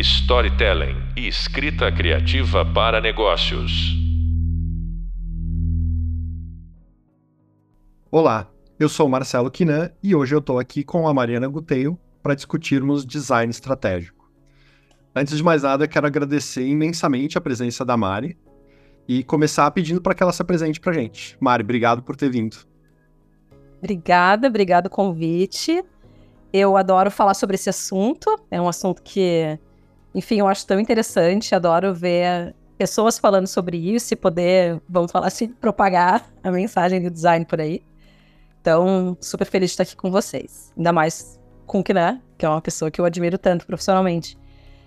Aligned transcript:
storytelling 0.00 0.96
e 1.14 1.28
escrita 1.28 1.92
criativa 1.92 2.64
para 2.64 3.02
negócios. 3.02 3.94
Olá, 8.10 8.50
eu 8.78 8.88
sou 8.88 9.06
o 9.06 9.10
Marcelo 9.10 9.50
Quinan 9.50 9.90
e 10.02 10.14
hoje 10.14 10.34
eu 10.34 10.38
estou 10.38 10.58
aqui 10.58 10.82
com 10.82 11.06
a 11.06 11.12
Mariana 11.12 11.46
Guteio 11.46 11.98
para 12.22 12.34
discutirmos 12.34 13.04
design 13.04 13.50
estratégico. 13.50 14.30
Antes 15.14 15.36
de 15.36 15.42
mais 15.42 15.64
nada, 15.64 15.86
quero 15.86 16.06
agradecer 16.06 16.66
imensamente 16.66 17.36
a 17.36 17.40
presença 17.40 17.84
da 17.84 17.96
Mari 17.96 18.38
e 19.06 19.22
começar 19.22 19.70
pedindo 19.70 20.00
para 20.00 20.14
que 20.14 20.22
ela 20.22 20.32
se 20.32 20.40
apresente 20.40 20.80
para 20.80 20.92
a 20.92 20.94
gente. 20.94 21.36
Mari, 21.38 21.62
obrigado 21.62 22.02
por 22.02 22.16
ter 22.16 22.30
vindo. 22.30 22.56
Obrigada, 23.78 24.48
obrigado 24.48 24.86
o 24.86 24.90
convite. 24.90 25.84
Eu 26.52 26.76
adoro 26.76 27.10
falar 27.10 27.34
sobre 27.34 27.54
esse 27.54 27.68
assunto, 27.68 28.34
é 28.50 28.60
um 28.60 28.68
assunto 28.68 29.02
que, 29.02 29.58
enfim, 30.14 30.40
eu 30.40 30.48
acho 30.48 30.66
tão 30.66 30.80
interessante, 30.80 31.54
adoro 31.54 31.94
ver 31.94 32.54
pessoas 32.76 33.18
falando 33.18 33.46
sobre 33.46 33.76
isso 33.76 34.14
e 34.14 34.16
poder, 34.16 34.80
vamos 34.88 35.12
falar 35.12 35.26
assim, 35.26 35.48
propagar 35.48 36.24
a 36.42 36.50
mensagem 36.50 37.02
do 37.02 37.10
design 37.10 37.44
por 37.44 37.60
aí. 37.60 37.82
Então, 38.60 39.16
super 39.20 39.46
feliz 39.46 39.70
de 39.70 39.72
estar 39.74 39.82
aqui 39.82 39.96
com 39.96 40.10
vocês. 40.10 40.72
Ainda 40.76 40.92
mais 40.92 41.38
com 41.66 41.80
o 41.80 41.84
Kiné, 41.84 42.20
que 42.36 42.44
é 42.44 42.48
uma 42.48 42.60
pessoa 42.60 42.90
que 42.90 43.00
eu 43.00 43.04
admiro 43.04 43.38
tanto 43.38 43.66
profissionalmente. 43.66 44.36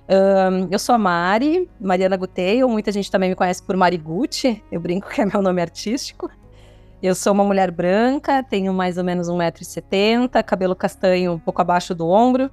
Um, 0.10 0.68
eu 0.70 0.78
sou 0.78 0.96
a 0.96 0.98
Mari, 0.98 1.70
Mariana 1.80 2.18
Guteio, 2.18 2.68
muita 2.68 2.92
gente 2.92 3.10
também 3.10 3.30
me 3.30 3.36
conhece 3.36 3.64
por 3.64 3.78
Mari 3.78 3.98
Gucci, 3.98 4.62
eu 4.72 4.82
brinco 4.82 5.10
que 5.10 5.22
é 5.22 5.26
meu 5.26 5.42
nome 5.42 5.62
artístico. 5.62 6.30
Eu 7.02 7.14
sou 7.16 7.34
uma 7.34 7.44
mulher 7.44 7.70
branca, 7.70 8.42
tenho 8.44 8.74
mais 8.74 8.98
ou 8.98 9.04
menos 9.04 9.28
1,70m, 9.28 10.44
cabelo 10.44 10.76
castanho 10.76 11.34
um 11.34 11.40
pouco 11.40 11.62
abaixo 11.62 11.94
do 11.94 12.08
ombro, 12.08 12.50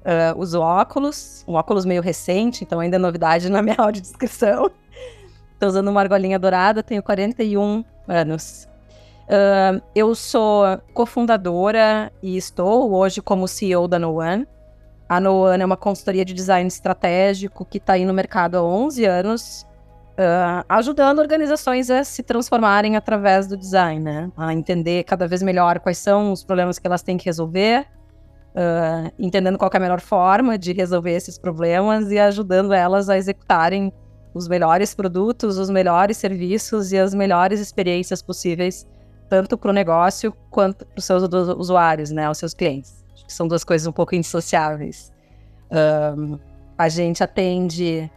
uh, 0.00 0.38
uso 0.38 0.60
óculos, 0.60 1.44
um 1.46 1.54
óculos 1.54 1.84
meio 1.84 2.02
recente, 2.02 2.64
então 2.64 2.80
ainda 2.80 2.96
é 2.96 2.98
novidade 2.98 3.50
na 3.50 3.62
minha 3.62 3.76
audiodescrição. 3.78 4.70
Estou 5.52 5.68
usando 5.68 5.88
uma 5.88 6.00
argolinha 6.00 6.38
dourada, 6.38 6.82
tenho 6.82 7.02
41 7.02 7.84
anos. 8.08 8.68
Uh, 9.26 9.80
eu 9.94 10.14
sou 10.14 10.64
cofundadora 10.92 12.12
e 12.22 12.36
estou 12.36 12.92
hoje 12.92 13.20
como 13.20 13.46
CEO 13.46 13.86
da 13.86 13.98
No 13.98 14.20
One. 14.20 14.46
A 15.08 15.20
No 15.20 15.44
One 15.44 15.62
é 15.62 15.66
uma 15.66 15.76
consultoria 15.76 16.24
de 16.24 16.34
design 16.34 16.66
estratégico 16.66 17.64
que 17.64 17.78
está 17.78 17.92
aí 17.94 18.04
no 18.04 18.14
mercado 18.14 18.56
há 18.56 18.62
11 18.62 19.04
anos 19.04 19.66
uh, 20.20 20.64
ajudando 20.68 21.18
organizações 21.18 21.90
a 21.90 22.04
se 22.04 22.22
transformarem 22.22 22.96
através 22.96 23.46
do 23.46 23.56
design, 23.56 24.00
né? 24.02 24.30
A 24.36 24.52
entender 24.52 25.04
cada 25.04 25.26
vez 25.26 25.42
melhor 25.42 25.80
quais 25.80 25.98
são 25.98 26.32
os 26.32 26.44
problemas 26.44 26.78
que 26.78 26.86
elas 26.86 27.02
têm 27.02 27.16
que 27.16 27.24
resolver, 27.24 27.86
uh, 28.54 29.12
entendendo 29.18 29.58
qual 29.58 29.70
é 29.72 29.76
a 29.76 29.80
melhor 29.80 30.00
forma 30.00 30.58
de 30.58 30.72
resolver 30.72 31.12
esses 31.12 31.38
problemas 31.38 32.10
e 32.10 32.18
ajudando 32.18 32.72
elas 32.72 33.08
a 33.08 33.16
executarem 33.16 33.92
os 34.32 34.48
melhores 34.48 34.94
produtos, 34.94 35.58
os 35.58 35.70
melhores 35.70 36.16
serviços 36.16 36.92
e 36.92 36.98
as 36.98 37.14
melhores 37.14 37.60
experiências 37.60 38.22
possíveis, 38.22 38.86
tanto 39.28 39.58
para 39.58 39.70
o 39.70 39.72
negócio 39.72 40.32
quanto 40.50 40.86
para 40.86 40.98
os 40.98 41.04
seus 41.04 41.22
usuários, 41.58 42.10
né, 42.10 42.30
os 42.30 42.38
seus 42.38 42.54
clientes. 42.54 43.04
Acho 43.12 43.26
que 43.26 43.32
são 43.32 43.48
duas 43.48 43.64
coisas 43.64 43.86
um 43.86 43.92
pouco 43.92 44.14
indissociáveis. 44.14 45.12
Um, 45.70 46.38
a 46.78 46.88
gente 46.88 47.22
atende 47.22 48.10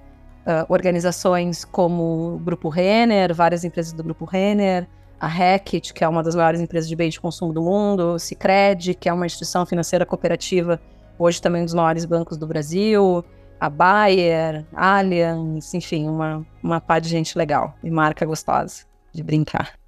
uh, 0.45 0.66
organizações 0.70 1.66
como 1.66 2.36
o 2.36 2.40
Grupo 2.40 2.70
Renner, 2.70 3.34
várias 3.34 3.64
empresas 3.64 3.92
do 3.94 4.03
Grupo 4.03 4.25
Renner, 4.25 4.88
a 5.23 5.27
Hackett, 5.27 5.93
que 5.93 6.03
é 6.03 6.07
uma 6.07 6.21
das 6.21 6.35
maiores 6.35 6.59
empresas 6.59 6.89
de 6.89 6.97
bens 6.97 7.13
de 7.13 7.21
consumo 7.21 7.53
do 7.53 7.61
mundo, 7.61 8.16
o 8.16 8.19
Cicred, 8.19 8.93
que 8.93 9.07
é 9.07 9.13
uma 9.13 9.25
instituição 9.25 9.66
financeira 9.66 10.05
cooperativa, 10.05 10.81
hoje 11.17 11.41
também 11.41 11.61
um 11.61 11.66
dos 11.66 11.73
maiores 11.73 12.03
bancos 12.03 12.38
do 12.38 12.45
Brasil, 12.45 13.23
a 13.57 13.69
Bayer, 13.69 14.66
Allianz, 14.73 15.73
enfim, 15.73 16.09
uma, 16.09 16.45
uma 16.61 16.81
pá 16.81 16.99
de 16.99 17.07
gente 17.07 17.38
legal 17.38 17.73
e 17.81 17.89
marca 17.89 18.25
gostosa 18.25 18.83
de 19.13 19.23
brincar. 19.23 19.79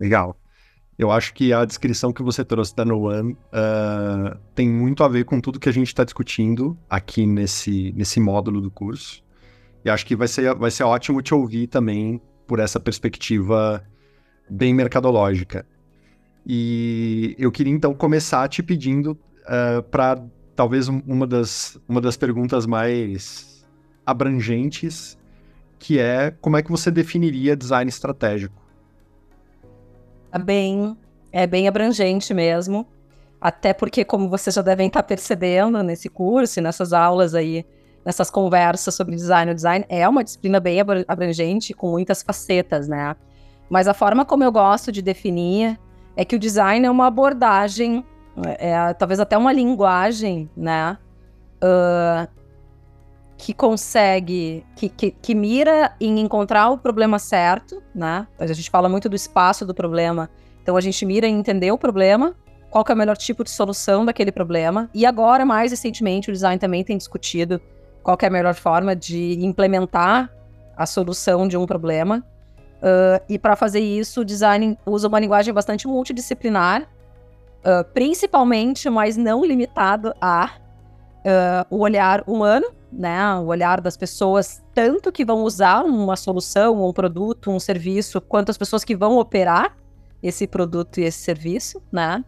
Legal. 0.00 0.34
Eu 0.98 1.10
acho 1.10 1.34
que 1.34 1.52
a 1.52 1.62
descrição 1.66 2.14
que 2.14 2.22
você 2.22 2.42
trouxe 2.42 2.74
da 2.74 2.86
No 2.86 3.08
One 3.08 3.32
uh, 3.32 4.38
tem 4.54 4.70
muito 4.70 5.04
a 5.04 5.08
ver 5.08 5.24
com 5.24 5.38
tudo 5.38 5.60
que 5.60 5.68
a 5.68 5.72
gente 5.72 5.88
está 5.88 6.02
discutindo 6.02 6.78
aqui 6.88 7.26
nesse, 7.26 7.92
nesse 7.92 8.20
módulo 8.20 8.58
do 8.62 8.70
curso. 8.70 9.22
E 9.84 9.90
acho 9.90 10.06
que 10.06 10.16
vai 10.16 10.28
ser, 10.28 10.54
vai 10.54 10.70
ser 10.70 10.84
ótimo 10.84 11.20
te 11.20 11.34
ouvir 11.34 11.66
também 11.66 12.22
por 12.50 12.58
essa 12.58 12.80
perspectiva 12.80 13.80
bem 14.50 14.74
mercadológica. 14.74 15.64
E 16.44 17.36
eu 17.38 17.52
queria 17.52 17.72
então 17.72 17.94
começar 17.94 18.48
te 18.48 18.60
pedindo 18.60 19.12
uh, 19.12 19.78
ah, 19.78 19.82
para 19.88 20.20
talvez 20.56 20.88
uma 20.88 21.28
das, 21.28 21.78
uma 21.88 22.00
das 22.00 22.16
perguntas 22.16 22.66
mais 22.66 23.64
abrangentes, 24.04 25.16
que 25.78 26.00
é 26.00 26.32
como 26.40 26.56
é 26.56 26.62
que 26.62 26.72
você 26.72 26.90
definiria 26.90 27.54
design 27.54 27.88
estratégico? 27.88 28.60
Tá 30.32 30.38
bem, 30.40 30.98
é 31.30 31.46
bem 31.46 31.68
abrangente 31.68 32.34
mesmo. 32.34 32.84
Até 33.40 33.72
porque, 33.72 34.04
como 34.04 34.28
vocês 34.28 34.56
já 34.56 34.62
devem 34.62 34.88
estar 34.88 35.04
percebendo 35.04 35.80
nesse 35.84 36.08
curso, 36.08 36.60
nessas 36.60 36.92
aulas 36.92 37.32
aí, 37.32 37.64
nessas 38.04 38.30
conversas 38.30 38.94
sobre 38.94 39.14
design, 39.14 39.52
o 39.52 39.54
design 39.54 39.84
é 39.88 40.08
uma 40.08 40.24
disciplina 40.24 40.58
bem 40.58 40.78
abrangente, 41.06 41.74
com 41.74 41.90
muitas 41.90 42.22
facetas, 42.22 42.88
né? 42.88 43.14
Mas 43.68 43.86
a 43.86 43.94
forma 43.94 44.24
como 44.24 44.42
eu 44.42 44.50
gosto 44.50 44.90
de 44.90 45.02
definir 45.02 45.78
é 46.16 46.24
que 46.24 46.34
o 46.34 46.38
design 46.38 46.84
é 46.84 46.90
uma 46.90 47.06
abordagem, 47.06 48.04
é, 48.58 48.70
é 48.70 48.94
talvez 48.94 49.20
até 49.20 49.36
uma 49.38 49.52
linguagem, 49.52 50.50
né? 50.56 50.98
Uh, 51.62 52.40
que 53.36 53.54
consegue, 53.54 54.66
que, 54.76 54.88
que, 54.88 55.10
que, 55.12 55.34
mira 55.34 55.94
em 55.98 56.20
encontrar 56.20 56.68
o 56.68 56.76
problema 56.76 57.18
certo, 57.18 57.82
né? 57.94 58.26
A 58.38 58.46
gente 58.46 58.68
fala 58.68 58.88
muito 58.88 59.08
do 59.08 59.16
espaço 59.16 59.64
do 59.64 59.74
problema, 59.74 60.28
então 60.62 60.76
a 60.76 60.80
gente 60.80 61.06
mira 61.06 61.26
em 61.26 61.38
entender 61.38 61.70
o 61.70 61.78
problema, 61.78 62.34
qual 62.70 62.84
é 62.86 62.92
o 62.92 62.96
melhor 62.96 63.16
tipo 63.16 63.42
de 63.42 63.50
solução 63.50 64.04
daquele 64.04 64.30
problema. 64.30 64.90
E 64.92 65.06
agora, 65.06 65.44
mais 65.46 65.70
recentemente, 65.70 66.28
o 66.28 66.32
design 66.32 66.58
também 66.58 66.84
tem 66.84 66.98
discutido 66.98 67.60
qual 68.02 68.16
é 68.20 68.26
a 68.26 68.30
melhor 68.30 68.54
forma 68.54 68.94
de 68.96 69.44
implementar 69.44 70.30
a 70.76 70.86
solução 70.86 71.46
de 71.46 71.56
um 71.56 71.66
problema. 71.66 72.24
Uh, 72.80 73.22
e 73.28 73.38
para 73.38 73.54
fazer 73.54 73.80
isso, 73.80 74.22
o 74.22 74.24
design 74.24 74.78
usa 74.86 75.08
uma 75.08 75.20
linguagem 75.20 75.52
bastante 75.52 75.86
multidisciplinar, 75.86 76.82
uh, 76.82 77.84
principalmente, 77.92 78.88
mas 78.88 79.16
não 79.16 79.44
limitado 79.44 80.14
a 80.20 80.52
uh, 81.18 81.66
o 81.68 81.80
olhar 81.80 82.24
humano, 82.26 82.66
né? 82.90 83.34
O 83.36 83.46
olhar 83.46 83.80
das 83.80 83.96
pessoas, 83.96 84.62
tanto 84.74 85.12
que 85.12 85.24
vão 85.24 85.42
usar 85.42 85.84
uma 85.84 86.16
solução, 86.16 86.82
um 86.82 86.92
produto, 86.92 87.50
um 87.50 87.60
serviço, 87.60 88.20
quanto 88.20 88.50
as 88.50 88.56
pessoas 88.56 88.82
que 88.82 88.96
vão 88.96 89.18
operar 89.18 89.76
esse 90.22 90.46
produto 90.46 90.98
e 90.98 91.04
esse 91.04 91.18
serviço, 91.18 91.82
né? 91.92 92.24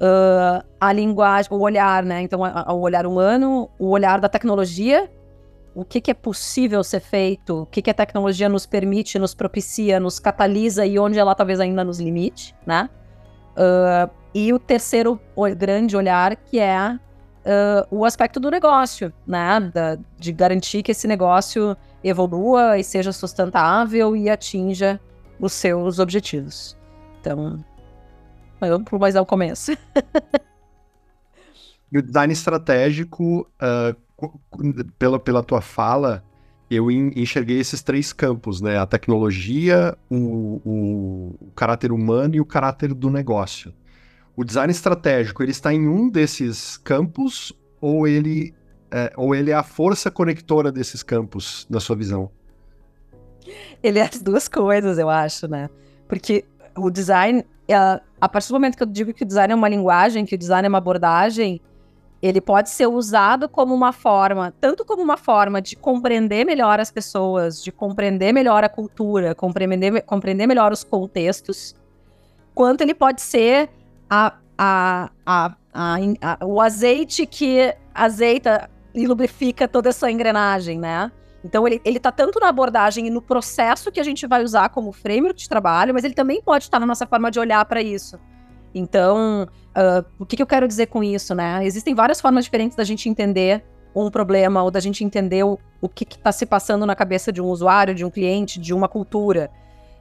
Uh, 0.00 0.64
a 0.80 0.92
linguagem, 0.94 1.52
o 1.52 1.60
olhar, 1.60 2.02
né? 2.02 2.22
Então, 2.22 2.40
o 2.40 2.80
olhar 2.80 3.06
humano, 3.06 3.68
o 3.78 3.90
olhar 3.90 4.18
da 4.18 4.30
tecnologia, 4.30 5.10
o 5.74 5.84
que, 5.84 6.00
que 6.00 6.10
é 6.10 6.14
possível 6.14 6.82
ser 6.82 7.00
feito, 7.00 7.62
o 7.62 7.66
que, 7.66 7.82
que 7.82 7.90
a 7.90 7.94
tecnologia 7.94 8.48
nos 8.48 8.64
permite, 8.64 9.18
nos 9.18 9.34
propicia, 9.34 10.00
nos 10.00 10.18
catalisa 10.18 10.86
e 10.86 10.98
onde 10.98 11.18
ela 11.18 11.34
talvez 11.34 11.60
ainda 11.60 11.84
nos 11.84 12.00
limite, 12.00 12.54
né? 12.66 12.88
Uh, 13.52 14.10
e 14.34 14.52
o 14.52 14.58
terceiro 14.58 15.20
grande 15.56 15.96
olhar, 15.96 16.34
que 16.34 16.58
é 16.58 16.98
uh, 17.44 17.86
o 17.90 18.04
aspecto 18.04 18.40
do 18.40 18.50
negócio, 18.50 19.12
né? 19.26 19.60
Da, 19.72 19.98
de 20.18 20.32
garantir 20.32 20.82
que 20.82 20.92
esse 20.92 21.06
negócio 21.06 21.76
evolua 22.02 22.78
e 22.78 22.84
seja 22.84 23.12
sustentável 23.12 24.16
e 24.16 24.30
atinja 24.30 24.98
os 25.38 25.52
seus 25.52 25.98
objetivos. 25.98 26.76
Então, 27.20 27.62
vamos 28.68 29.00
mais 29.00 29.16
ao 29.16 29.24
começo. 29.24 29.72
e 31.90 31.98
o 31.98 32.02
design 32.02 32.32
estratégico, 32.32 33.48
uh, 33.62 34.32
pela, 34.98 35.18
pela 35.18 35.42
tua 35.42 35.60
fala, 35.60 36.22
eu 36.70 36.90
enxerguei 36.90 37.58
esses 37.58 37.82
três 37.82 38.12
campos, 38.12 38.60
né? 38.60 38.78
A 38.78 38.86
tecnologia, 38.86 39.96
o, 40.08 40.60
o, 40.64 41.36
o 41.40 41.50
caráter 41.56 41.90
humano 41.90 42.36
e 42.36 42.40
o 42.40 42.44
caráter 42.44 42.94
do 42.94 43.10
negócio. 43.10 43.74
O 44.36 44.44
design 44.44 44.70
estratégico, 44.70 45.42
ele 45.42 45.50
está 45.50 45.72
em 45.72 45.88
um 45.88 46.08
desses 46.08 46.76
campos 46.76 47.52
ou 47.80 48.06
ele 48.06 48.54
é, 48.90 49.12
ou 49.16 49.34
ele 49.34 49.50
é 49.50 49.54
a 49.54 49.62
força 49.62 50.10
conectora 50.10 50.72
desses 50.72 51.02
campos, 51.02 51.66
na 51.70 51.78
sua 51.78 51.94
visão? 51.94 52.30
Ele 53.82 53.98
é 53.98 54.02
as 54.02 54.20
duas 54.20 54.48
coisas, 54.48 54.98
eu 54.98 55.08
acho, 55.08 55.46
né? 55.46 55.70
Porque 56.08 56.44
o 56.76 56.90
design, 56.90 57.44
é, 57.72 58.00
a 58.20 58.28
partir 58.28 58.48
do 58.48 58.54
momento 58.54 58.76
que 58.76 58.82
eu 58.82 58.86
digo 58.86 59.12
que 59.12 59.22
o 59.22 59.26
design 59.26 59.52
é 59.52 59.56
uma 59.56 59.68
linguagem, 59.68 60.24
que 60.24 60.34
o 60.34 60.38
design 60.38 60.66
é 60.66 60.68
uma 60.68 60.78
abordagem, 60.78 61.60
ele 62.22 62.40
pode 62.40 62.68
ser 62.68 62.86
usado 62.86 63.48
como 63.48 63.74
uma 63.74 63.92
forma, 63.92 64.52
tanto 64.60 64.84
como 64.84 65.02
uma 65.02 65.16
forma 65.16 65.60
de 65.60 65.74
compreender 65.74 66.44
melhor 66.44 66.78
as 66.78 66.90
pessoas, 66.90 67.62
de 67.62 67.72
compreender 67.72 68.32
melhor 68.32 68.62
a 68.62 68.68
cultura, 68.68 69.34
compreender, 69.34 70.02
compreender 70.02 70.46
melhor 70.46 70.70
os 70.70 70.84
contextos, 70.84 71.74
quanto 72.54 72.82
ele 72.82 72.94
pode 72.94 73.22
ser 73.22 73.70
a, 74.08 74.34
a, 74.58 75.10
a, 75.24 75.56
a, 75.72 76.44
o 76.44 76.60
azeite 76.60 77.24
que 77.24 77.74
azeita 77.94 78.68
e 78.94 79.06
lubrifica 79.06 79.66
toda 79.66 79.88
essa 79.88 80.10
engrenagem, 80.10 80.78
né? 80.78 81.10
Então 81.44 81.66
ele, 81.66 81.80
ele 81.84 81.98
tá 81.98 82.12
tanto 82.12 82.38
na 82.38 82.48
abordagem 82.48 83.06
e 83.06 83.10
no 83.10 83.22
processo 83.22 83.90
que 83.90 83.98
a 83.98 84.02
gente 84.02 84.26
vai 84.26 84.42
usar 84.42 84.68
como 84.68 84.92
framework 84.92 85.38
de 85.38 85.48
trabalho, 85.48 85.94
mas 85.94 86.04
ele 86.04 86.14
também 86.14 86.42
pode 86.42 86.64
estar 86.64 86.78
na 86.78 86.86
nossa 86.86 87.06
forma 87.06 87.30
de 87.30 87.38
olhar 87.38 87.64
para 87.64 87.80
isso. 87.80 88.18
Então, 88.74 89.48
uh, 89.70 90.04
o 90.18 90.26
que, 90.26 90.36
que 90.36 90.42
eu 90.42 90.46
quero 90.46 90.68
dizer 90.68 90.86
com 90.86 91.02
isso, 91.02 91.34
né? 91.34 91.64
Existem 91.64 91.94
várias 91.94 92.20
formas 92.20 92.44
diferentes 92.44 92.76
da 92.76 92.84
gente 92.84 93.08
entender 93.08 93.64
um 93.94 94.10
problema 94.10 94.62
ou 94.62 94.70
da 94.70 94.78
gente 94.78 95.02
entender 95.02 95.42
o, 95.42 95.58
o 95.80 95.88
que 95.88 96.04
está 96.04 96.30
se 96.30 96.46
passando 96.46 96.86
na 96.86 96.94
cabeça 96.94 97.32
de 97.32 97.40
um 97.40 97.46
usuário, 97.46 97.94
de 97.94 98.04
um 98.04 98.10
cliente, 98.10 98.60
de 98.60 98.72
uma 98.72 98.88
cultura. 98.88 99.50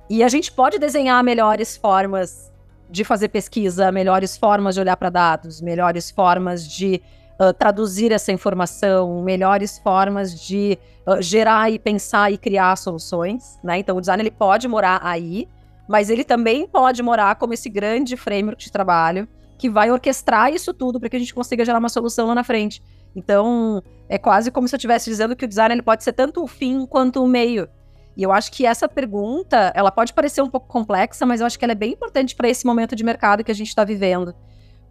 E 0.10 0.24
a 0.24 0.28
gente 0.28 0.52
pode 0.52 0.78
desenhar 0.78 1.24
melhores 1.24 1.76
formas 1.78 2.52
de 2.90 3.04
fazer 3.04 3.30
pesquisa, 3.30 3.92
melhores 3.92 4.38
formas 4.38 4.76
de 4.76 4.82
olhar 4.82 4.98
para 4.98 5.10
dados, 5.10 5.62
melhores 5.62 6.10
formas 6.10 6.68
de 6.68 7.02
traduzir 7.58 8.12
essa 8.12 8.32
informação, 8.32 9.22
melhores 9.24 9.80
formas 9.80 10.40
de 10.40 10.78
uh, 11.08 11.22
gerar 11.22 11.72
e 11.72 11.80
pensar 11.80 12.32
e 12.32 12.38
criar 12.38 12.76
soluções, 12.76 13.58
né? 13.64 13.80
Então 13.80 13.98
o 13.98 14.02
design 14.02 14.22
ele 14.22 14.32
pode 14.32 14.68
morar 14.68 15.00
aí, 15.04 15.48
mas 15.88 16.10
ele 16.10 16.24
também 16.24 16.68
pode 16.68 17.02
morar 17.02 17.36
como 17.36 17.54
esse 17.54 17.70
grande 17.70 18.18
framework 18.18 18.64
de 18.64 18.72
trabalho 18.72 19.28
que 19.58 19.70
vai 19.70 19.92
orquestrar 19.92 20.54
isso 20.54 20.74
tudo 20.74 21.00
para 21.00 21.10
que 21.10 21.16
a 21.16 21.20
gente 21.20 21.34
consiga 21.34 21.66
gerar 21.66 21.80
uma 21.80 21.90
solução 21.90 22.28
lá 22.28 22.36
na 22.36 22.44
frente. 22.44 22.82
Então, 23.16 23.84
é 24.08 24.18
quase 24.18 24.52
como 24.52 24.68
se 24.68 24.76
eu 24.76 24.78
estivesse 24.78 25.10
dizendo 25.10 25.36
que 25.36 25.44
o 25.44 25.48
design 25.48 25.74
ele 25.74 25.82
pode 25.82 26.04
ser 26.04 26.14
tanto 26.14 26.42
o 26.42 26.48
fim 26.48 26.86
quanto 26.86 27.22
o 27.22 27.28
meio. 27.28 27.68
E 28.16 28.24
eu 28.24 28.32
acho 28.32 28.52
que 28.52 28.66
essa 28.66 28.88
pergunta, 28.88 29.72
ela 29.76 29.92
pode 29.92 30.14
parecer 30.14 30.42
um 30.42 30.50
pouco 30.50 30.68
complexa, 30.68 31.26
mas 31.26 31.42
eu 31.42 31.48
acho 31.48 31.58
que 31.58 31.66
ela 31.66 31.72
é 31.72 31.76
bem 31.76 31.94
importante 31.94 32.36
para 32.36 32.50
esse 32.50 32.66
momento 32.66 32.96
de 32.96 33.04
mercado 33.04 33.44
que 33.44 33.52
a 33.52 33.56
gente 33.56 33.68
está 33.68 33.84
vivendo. 33.84 34.34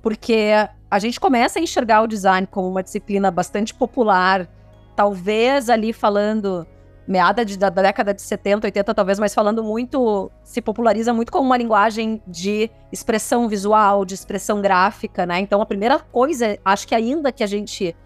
Porque 0.02 0.52
a 0.90 0.98
gente 0.98 1.18
começa 1.20 1.58
a 1.58 1.62
enxergar 1.62 2.02
o 2.02 2.06
design 2.06 2.46
como 2.46 2.68
uma 2.68 2.82
disciplina 2.82 3.30
bastante 3.30 3.74
popular, 3.74 4.48
talvez 4.96 5.68
ali 5.68 5.92
falando 5.92 6.66
meada 7.06 7.42
de, 7.42 7.56
da, 7.56 7.70
da, 7.70 7.80
década 7.80 8.12
de 8.12 8.20
70, 8.20 8.66
80, 8.66 8.94
talvez, 8.94 9.18
mas 9.18 9.34
falando 9.34 9.64
muito, 9.64 10.30
se 10.44 10.60
populariza 10.60 11.12
muito 11.14 11.32
como 11.32 11.46
uma 11.46 11.56
linguagem 11.56 12.22
de 12.26 12.70
expressão 12.92 13.48
visual, 13.48 14.04
de 14.04 14.12
expressão 14.14 14.60
gráfica, 14.60 15.24
né? 15.24 15.40
Então 15.40 15.62
a 15.62 15.66
primeira 15.66 15.98
coisa, 15.98 16.58
acho 16.62 16.86
que 16.86 16.94
ainda 16.94 17.32
que 17.32 17.42
a 17.42 17.46
gente 17.46 17.96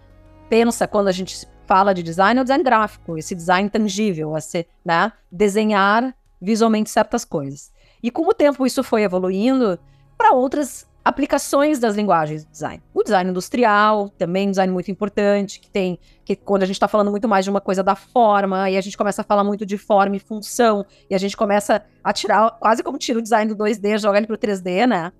pensa 0.49 0.87
quando 0.87 1.09
a 1.09 1.11
gente 1.11 1.45
fala 1.65 1.93
de 1.93 2.01
design 2.01 2.37
é 2.37 2.41
o 2.41 2.45
design 2.45 2.63
gráfico, 2.63 3.17
esse 3.17 3.35
design 3.35 3.69
tangível, 3.69 4.39
ser, 4.39 4.67
né? 4.85 5.11
Desenhar 5.29 6.15
visualmente 6.41 6.89
certas 6.89 7.25
coisas. 7.25 7.71
E 8.01 8.09
com 8.09 8.27
o 8.27 8.33
tempo 8.33 8.65
isso 8.65 8.83
foi 8.83 9.03
evoluindo 9.03 9.77
para 10.17 10.31
outras 10.31 10.87
aplicações 11.03 11.79
das 11.79 11.95
linguagens 11.95 12.45
de 12.45 12.51
design. 12.51 12.81
O 12.93 13.03
design 13.03 13.29
industrial, 13.29 14.09
também 14.09 14.47
um 14.47 14.51
design 14.51 14.71
muito 14.71 14.89
importante, 14.89 15.59
que 15.59 15.69
tem 15.69 15.99
que 16.23 16.35
quando 16.35 16.63
a 16.63 16.65
gente 16.65 16.75
está 16.75 16.87
falando 16.87 17.11
muito 17.11 17.27
mais 17.27 17.43
de 17.43 17.51
uma 17.51 17.59
coisa 17.59 17.83
da 17.83 17.95
forma, 17.95 18.69
e 18.69 18.77
a 18.77 18.81
gente 18.81 18.97
começa 18.97 19.21
a 19.21 19.25
falar 19.25 19.43
muito 19.43 19.65
de 19.65 19.77
forma 19.77 20.15
e 20.15 20.19
função, 20.19 20.85
e 21.09 21.15
a 21.15 21.17
gente 21.17 21.35
começa 21.35 21.83
a 22.01 22.13
tirar, 22.13 22.51
quase 22.51 22.81
como 22.81 22.97
tira 22.97 23.19
o 23.19 23.21
design 23.21 23.53
do 23.53 23.61
2D, 23.61 23.97
joga 23.97 24.17
ele 24.17 24.27
para 24.27 24.35
o 24.35 24.39
3D, 24.39 24.87
né? 24.87 25.11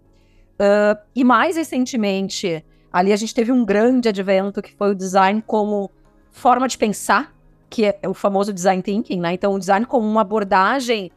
Uh, 0.53 0.97
e 1.13 1.23
mais 1.23 1.57
recentemente, 1.57 2.63
ali 2.91 3.11
a 3.11 3.15
gente 3.17 3.33
teve 3.33 3.51
um 3.51 3.65
grande 3.65 4.07
advento 4.07 4.61
que 4.61 4.73
foi 4.73 4.91
o 4.91 4.95
design 4.95 5.43
como 5.45 5.91
forma 6.31 6.67
de 6.67 6.77
pensar, 6.77 7.33
que 7.69 7.85
é 7.85 7.99
o 8.07 8.13
famoso 8.13 8.53
design 8.53 8.81
thinking, 8.81 9.19
né? 9.19 9.33
Então, 9.33 9.53
o 9.53 9.59
design 9.59 9.85
como 9.85 10.07
uma 10.07 10.21
abordagem 10.21 11.11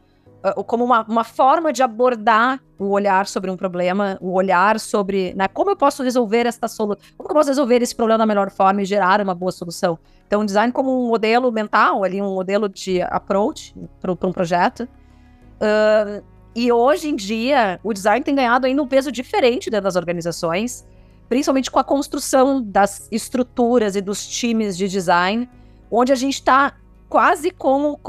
como 0.65 0.83
uma, 0.83 1.03
uma 1.03 1.23
forma 1.23 1.73
de 1.73 1.81
abordar 1.81 2.61
o 2.79 2.89
olhar 2.89 3.25
sobre 3.25 3.49
um 3.49 3.57
problema, 3.57 4.17
o 4.21 4.33
olhar 4.33 4.79
sobre 4.79 5.33
né, 5.35 5.47
como 5.47 5.71
eu 5.71 5.75
posso 5.75 6.03
resolver 6.03 6.45
esta 6.45 6.67
solução, 6.67 7.01
como 7.17 7.29
eu 7.29 7.33
posso 7.33 7.49
resolver 7.49 7.81
esse 7.81 7.95
problema 7.95 8.19
da 8.19 8.25
melhor 8.25 8.49
forma 8.51 8.81
e 8.81 8.85
gerar 8.85 9.19
uma 9.21 9.33
boa 9.33 9.51
solução. 9.51 9.97
Então, 10.27 10.45
design 10.45 10.71
como 10.71 11.05
um 11.05 11.07
modelo 11.07 11.51
mental, 11.51 12.03
ali 12.03 12.21
um 12.21 12.35
modelo 12.35 12.69
de 12.69 13.01
approach 13.01 13.73
para 13.99 14.11
um 14.11 14.33
projeto. 14.33 14.81
Uh, 14.81 16.23
e 16.55 16.71
hoje 16.71 17.09
em 17.09 17.15
dia, 17.15 17.79
o 17.83 17.93
design 17.93 18.23
tem 18.23 18.35
ganhado 18.35 18.67
ainda 18.67 18.81
um 18.81 18.87
peso 18.87 19.11
diferente 19.11 19.69
dentro 19.69 19.85
das 19.85 19.95
organizações, 19.95 20.85
principalmente 21.29 21.71
com 21.71 21.79
a 21.79 21.83
construção 21.83 22.61
das 22.61 23.07
estruturas 23.11 23.95
e 23.95 24.01
dos 24.01 24.27
times 24.27 24.77
de 24.77 24.87
design, 24.87 25.49
onde 25.89 26.11
a 26.11 26.15
gente 26.15 26.35
está 26.35 26.73
quase 27.09 27.51
como 27.51 27.99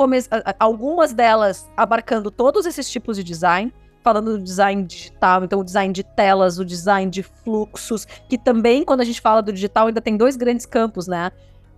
algumas 0.58 1.12
delas 1.12 1.68
abarcando 1.76 2.30
todos 2.30 2.66
esses 2.66 2.90
tipos 2.90 3.16
de 3.16 3.24
design, 3.24 3.72
falando 4.02 4.38
do 4.38 4.42
design 4.42 4.84
digital, 4.84 5.44
então 5.44 5.60
o 5.60 5.64
design 5.64 5.92
de 5.92 6.02
telas, 6.02 6.58
o 6.58 6.64
design 6.64 7.10
de 7.10 7.22
fluxos, 7.22 8.06
que 8.28 8.38
também 8.38 8.84
quando 8.84 9.00
a 9.00 9.04
gente 9.04 9.20
fala 9.20 9.42
do 9.42 9.52
digital 9.52 9.86
ainda 9.86 10.00
tem 10.00 10.16
dois 10.16 10.36
grandes 10.36 10.66
campos, 10.66 11.06
né? 11.06 11.30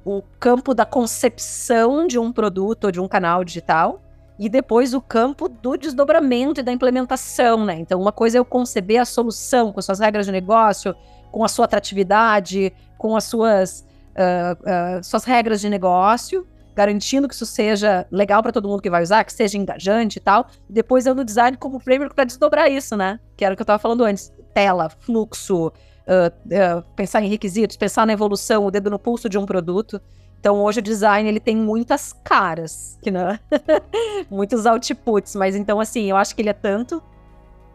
O 0.04 0.22
campo 0.38 0.72
da 0.72 0.86
concepção 0.86 2.06
de 2.06 2.18
um 2.18 2.32
produto 2.32 2.84
ou 2.84 2.90
de 2.90 3.00
um 3.00 3.08
canal 3.08 3.44
digital 3.44 4.00
e 4.38 4.48
depois 4.48 4.94
o 4.94 5.00
campo 5.00 5.48
do 5.48 5.76
desdobramento 5.76 6.60
e 6.60 6.62
da 6.62 6.72
implementação, 6.72 7.64
né? 7.64 7.74
Então 7.78 8.00
uma 8.00 8.12
coisa 8.12 8.38
é 8.38 8.40
eu 8.40 8.44
conceber 8.44 9.00
a 9.00 9.04
solução 9.04 9.72
com 9.72 9.82
suas 9.82 9.98
regras 9.98 10.24
de 10.24 10.32
negócio, 10.32 10.94
com 11.30 11.44
a 11.44 11.48
sua 11.48 11.66
atratividade, 11.66 12.72
com 12.96 13.16
as 13.16 13.24
suas 13.24 13.84
uh, 14.14 14.98
uh, 14.98 15.04
suas 15.04 15.24
regras 15.24 15.60
de 15.60 15.68
negócio 15.68 16.46
garantindo 16.80 17.28
que 17.28 17.34
isso 17.34 17.44
seja 17.44 18.06
legal 18.10 18.42
para 18.42 18.52
todo 18.52 18.66
mundo 18.66 18.80
que 18.80 18.88
vai 18.88 19.02
usar, 19.02 19.22
que 19.22 19.32
seja 19.34 19.58
engajante 19.58 20.16
e 20.16 20.20
tal. 20.20 20.46
Depois 20.66 21.04
eu 21.04 21.14
no 21.14 21.22
design 21.22 21.54
como 21.58 21.78
framework 21.78 22.14
para 22.14 22.24
desdobrar 22.24 22.70
isso, 22.70 22.96
né? 22.96 23.20
Que 23.36 23.44
era 23.44 23.52
o 23.52 23.56
que 23.56 23.60
eu 23.60 23.64
estava 23.64 23.78
falando 23.78 24.02
antes. 24.02 24.32
Tela, 24.54 24.88
fluxo, 24.88 25.66
uh, 25.66 25.70
uh, 25.70 26.82
pensar 26.96 27.22
em 27.22 27.28
requisitos, 27.28 27.76
pensar 27.76 28.06
na 28.06 28.14
evolução, 28.14 28.64
o 28.64 28.70
dedo 28.70 28.88
no 28.88 28.98
pulso 28.98 29.28
de 29.28 29.36
um 29.36 29.44
produto. 29.44 30.00
Então 30.40 30.62
hoje 30.62 30.78
o 30.78 30.82
design 30.82 31.28
ele 31.28 31.38
tem 31.38 31.54
muitas 31.54 32.14
caras, 32.24 32.98
que 33.02 33.10
não, 33.10 33.38
muitos 34.30 34.64
outputs, 34.64 35.36
mas 35.36 35.54
então 35.54 35.78
assim 35.78 36.08
eu 36.08 36.16
acho 36.16 36.34
que 36.34 36.40
ele 36.40 36.48
é 36.48 36.54
tanto, 36.54 36.96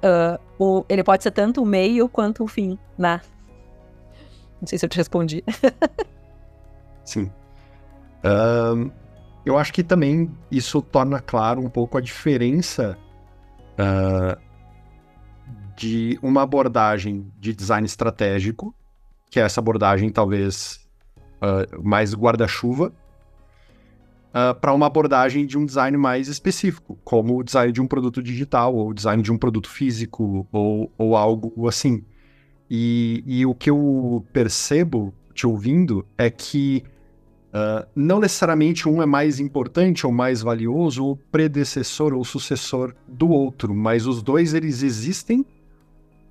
uh, 0.01 0.39
o, 0.57 0.83
ele 0.89 1.03
pode 1.03 1.21
ser 1.21 1.29
tanto 1.29 1.61
o 1.61 1.65
meio 1.65 2.09
quanto 2.09 2.43
o 2.43 2.47
fim, 2.47 2.75
né? 2.97 3.21
Não 4.59 4.67
sei 4.67 4.79
se 4.79 4.85
eu 4.85 4.89
te 4.89 4.97
respondi. 4.97 5.43
Sim, 7.05 7.31
Eu 9.45 9.57
acho 9.59 9.71
que 9.71 9.83
também 9.83 10.31
isso 10.49 10.81
torna 10.81 11.19
claro 11.19 11.61
um 11.61 11.69
pouco 11.69 11.97
a 11.97 12.01
diferença 12.01 12.97
uh, 13.73 14.41
de 15.75 16.17
uma 16.21 16.41
abordagem 16.41 17.31
de 17.39 17.53
design 17.53 17.85
estratégico, 17.85 18.73
que 19.29 19.39
é 19.39 19.43
essa 19.43 19.59
abordagem 19.59 20.09
talvez 20.09 20.87
uh, 21.35 21.83
mais 21.83 22.15
guarda-chuva, 22.15 22.91
para 24.59 24.73
uma 24.73 24.87
abordagem 24.87 25.45
de 25.45 25.57
um 25.57 25.65
design 25.65 25.95
mais 25.95 26.27
específico, 26.27 26.99
como 27.05 27.39
o 27.39 27.43
design 27.43 27.71
de 27.71 27.79
um 27.79 27.87
produto 27.87 28.21
digital, 28.21 28.75
ou 28.75 28.89
o 28.89 28.93
design 28.93 29.23
de 29.23 29.31
um 29.31 29.37
produto 29.37 29.69
físico, 29.69 30.45
ou, 30.51 30.91
ou 30.97 31.15
algo 31.15 31.69
assim. 31.69 32.03
E, 32.69 33.23
e 33.25 33.45
o 33.45 33.55
que 33.55 33.69
eu 33.69 34.25
percebo 34.33 35.13
te 35.33 35.47
ouvindo 35.47 36.05
é 36.17 36.29
que 36.29 36.83
Uh, 37.55 37.87
não 37.95 38.19
necessariamente 38.19 38.89
um 38.89 39.01
é 39.01 39.05
mais 39.05 39.39
importante 39.39 40.05
ou 40.05 40.11
mais 40.11 40.41
valioso, 40.41 41.05
ou 41.05 41.15
predecessor 41.15 42.13
ou 42.13 42.25
sucessor 42.25 42.93
do 43.07 43.29
outro, 43.29 43.73
mas 43.73 44.05
os 44.05 44.21
dois 44.21 44.53
eles 44.53 44.83
existem, 44.83 45.45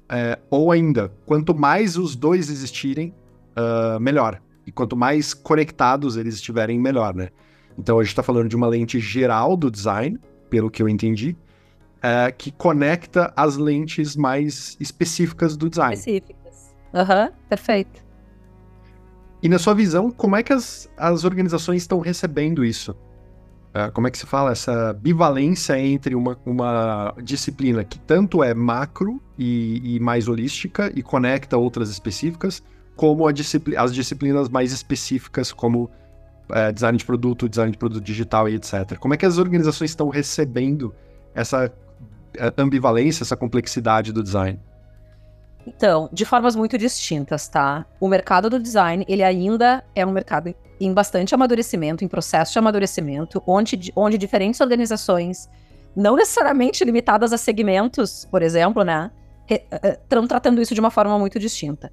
é, 0.06 0.38
ou 0.50 0.70
ainda, 0.70 1.10
quanto 1.24 1.54
mais 1.54 1.96
os 1.96 2.14
dois 2.14 2.50
existirem, 2.50 3.14
uh, 3.56 3.98
melhor. 3.98 4.38
E 4.66 4.72
quanto 4.72 4.94
mais 4.94 5.32
conectados 5.32 6.18
eles 6.18 6.34
estiverem, 6.34 6.78
melhor, 6.78 7.14
né? 7.14 7.30
Então 7.78 7.98
a 7.98 8.02
gente 8.02 8.10
está 8.10 8.22
falando 8.22 8.50
de 8.50 8.56
uma 8.56 8.66
lente 8.66 9.00
geral 9.00 9.56
do 9.56 9.70
design, 9.70 10.20
pelo 10.50 10.70
que 10.70 10.82
eu 10.82 10.88
entendi, 10.90 11.34
é, 12.02 12.30
que 12.32 12.52
conecta 12.52 13.32
as 13.34 13.56
lentes 13.56 14.14
mais 14.14 14.76
específicas 14.78 15.56
do 15.56 15.70
design. 15.70 15.94
Específicas. 15.94 16.74
Aham, 16.92 17.24
uhum, 17.24 17.32
perfeito. 17.48 18.03
E 19.44 19.48
na 19.48 19.58
sua 19.58 19.74
visão, 19.74 20.10
como 20.10 20.36
é 20.36 20.42
que 20.42 20.54
as, 20.54 20.90
as 20.96 21.22
organizações 21.22 21.82
estão 21.82 22.00
recebendo 22.00 22.64
isso? 22.64 22.92
Uh, 22.92 23.92
como 23.92 24.06
é 24.06 24.10
que 24.10 24.16
se 24.16 24.24
fala 24.24 24.52
essa 24.52 24.94
bivalência 24.94 25.78
entre 25.78 26.14
uma, 26.14 26.38
uma 26.46 27.14
disciplina 27.22 27.84
que 27.84 27.98
tanto 27.98 28.42
é 28.42 28.54
macro 28.54 29.20
e, 29.38 29.96
e 29.96 30.00
mais 30.00 30.28
holística 30.28 30.90
e 30.94 31.02
conecta 31.02 31.58
outras 31.58 31.90
específicas, 31.90 32.62
como 32.96 33.30
disciplina, 33.30 33.82
as 33.82 33.92
disciplinas 33.92 34.48
mais 34.48 34.72
específicas, 34.72 35.52
como 35.52 35.90
uh, 36.48 36.72
design 36.72 36.96
de 36.96 37.04
produto, 37.04 37.46
design 37.46 37.70
de 37.70 37.76
produto 37.76 38.02
digital 38.02 38.48
e 38.48 38.54
etc. 38.54 38.96
Como 38.98 39.12
é 39.12 39.16
que 39.18 39.26
as 39.26 39.36
organizações 39.36 39.90
estão 39.90 40.08
recebendo 40.08 40.94
essa 41.34 41.66
uh, 41.66 42.62
ambivalência, 42.62 43.22
essa 43.22 43.36
complexidade 43.36 44.10
do 44.10 44.22
design? 44.22 44.58
Então, 45.66 46.08
de 46.12 46.24
formas 46.24 46.54
muito 46.54 46.76
distintas, 46.76 47.48
tá? 47.48 47.86
O 47.98 48.06
mercado 48.06 48.50
do 48.50 48.58
design, 48.58 49.04
ele 49.08 49.22
ainda 49.22 49.82
é 49.94 50.04
um 50.04 50.10
mercado 50.12 50.54
em 50.80 50.92
bastante 50.92 51.34
amadurecimento, 51.34 52.04
em 52.04 52.08
processo 52.08 52.52
de 52.52 52.58
amadurecimento, 52.58 53.42
onde, 53.46 53.92
onde 53.96 54.18
diferentes 54.18 54.60
organizações, 54.60 55.48
não 55.96 56.16
necessariamente 56.16 56.84
limitadas 56.84 57.32
a 57.32 57.38
segmentos, 57.38 58.26
por 58.30 58.42
exemplo, 58.42 58.82
né? 58.82 59.10
Estão 60.02 60.26
tratando 60.26 60.60
isso 60.60 60.74
de 60.74 60.80
uma 60.80 60.90
forma 60.90 61.18
muito 61.18 61.38
distinta. 61.38 61.90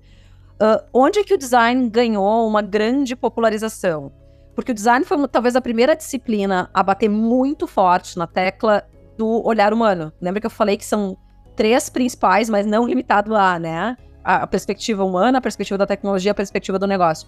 uh, 0.62 0.84
onde 0.94 1.24
que 1.24 1.34
o 1.34 1.38
design 1.38 1.90
ganhou 1.90 2.48
uma 2.48 2.62
grande 2.62 3.16
popularização? 3.16 4.12
Porque 4.54 4.72
o 4.72 4.75
design 4.75 5.04
foi 5.04 5.28
talvez 5.28 5.56
a 5.56 5.62
primeira 5.62 5.96
disciplina 5.96 6.70
a 6.74 6.84
bater 6.84 7.10
muito 7.10 7.66
forte 7.66 8.18
na 8.18 8.28
tecla 8.28 8.84
do 9.18 9.46
olhar 9.46 9.74
humano. 9.74 10.13
Lembra 10.22 10.40
que 10.40 10.46
eu 10.46 10.51
falei 10.51 10.78
que 10.78 10.86
são 10.86 11.18
três 11.62 11.89
principais, 11.89 12.50
mas 12.50 12.65
não 12.65 12.88
limitado 12.88 13.36
a, 13.36 13.60
né? 13.60 13.96
A 14.24 14.48
perspectiva 14.48 15.03
humana, 15.03 15.38
a 15.38 15.41
perspectiva 15.41 15.77
da 15.77 15.86
tecnologia, 15.86 16.32
a 16.32 16.34
perspectiva 16.34 16.80
do 16.80 16.88
negócio. 16.88 17.27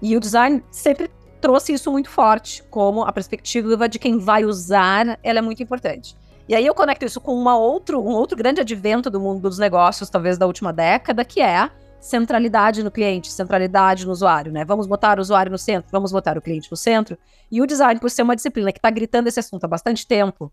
E 0.00 0.16
o 0.16 0.20
design 0.20 0.64
sempre 0.70 1.10
trouxe 1.38 1.74
isso 1.74 1.92
muito 1.92 2.08
forte, 2.08 2.62
como 2.70 3.02
a 3.02 3.12
perspectiva 3.12 3.86
de 3.86 3.98
quem 3.98 4.16
vai 4.16 4.42
usar, 4.46 5.18
ela 5.22 5.38
é 5.38 5.42
muito 5.42 5.62
importante. 5.62 6.16
E 6.48 6.54
aí 6.54 6.64
eu 6.64 6.74
conecto 6.74 7.04
isso 7.04 7.20
com 7.20 7.34
uma 7.34 7.58
outro, 7.58 8.00
um 8.00 8.12
outro 8.12 8.38
grande 8.38 8.62
advento 8.62 9.10
do 9.10 9.20
mundo 9.20 9.42
dos 9.42 9.58
negócios, 9.58 10.08
talvez 10.08 10.38
da 10.38 10.46
última 10.46 10.72
década, 10.72 11.22
que 11.22 11.42
é 11.42 11.68
centralidade 12.00 12.82
no 12.82 12.90
cliente, 12.90 13.30
centralidade 13.30 14.06
no 14.06 14.12
usuário, 14.12 14.50
né? 14.50 14.64
Vamos 14.64 14.86
botar 14.86 15.18
o 15.18 15.20
usuário 15.20 15.52
no 15.52 15.58
centro, 15.58 15.90
vamos 15.92 16.10
botar 16.10 16.38
o 16.38 16.40
cliente 16.40 16.70
no 16.70 16.76
centro. 16.78 17.18
E 17.52 17.60
o 17.60 17.66
design, 17.66 18.00
por 18.00 18.08
ser 18.08 18.22
uma 18.22 18.34
disciplina 18.34 18.72
que 18.72 18.78
está 18.78 18.88
gritando 18.88 19.26
esse 19.26 19.40
assunto 19.40 19.64
há 19.64 19.68
bastante 19.68 20.06
tempo, 20.06 20.50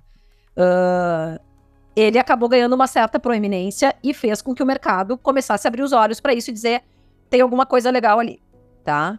uh, 0.58 1.51
ele 1.96 2.18
acabou 2.18 2.48
ganhando 2.48 2.74
uma 2.74 2.88
certa 2.88 3.20
proeminência 3.20 3.96
e 4.04 4.14
fez 4.14 4.42
com 4.42 4.54
que 4.54 4.64
o 4.64 4.66
mercado 4.66 5.18
começasse 5.18 5.68
a 5.68 5.70
abrir 5.70 5.82
os 5.82 5.92
olhos 5.92 6.20
para 6.20 6.34
isso 6.34 6.50
e 6.50 6.54
dizer 6.54 6.84
tem 7.30 7.42
alguma 7.42 7.66
coisa 7.66 7.90
legal 7.90 8.20
ali, 8.20 8.42
tá? 8.84 9.18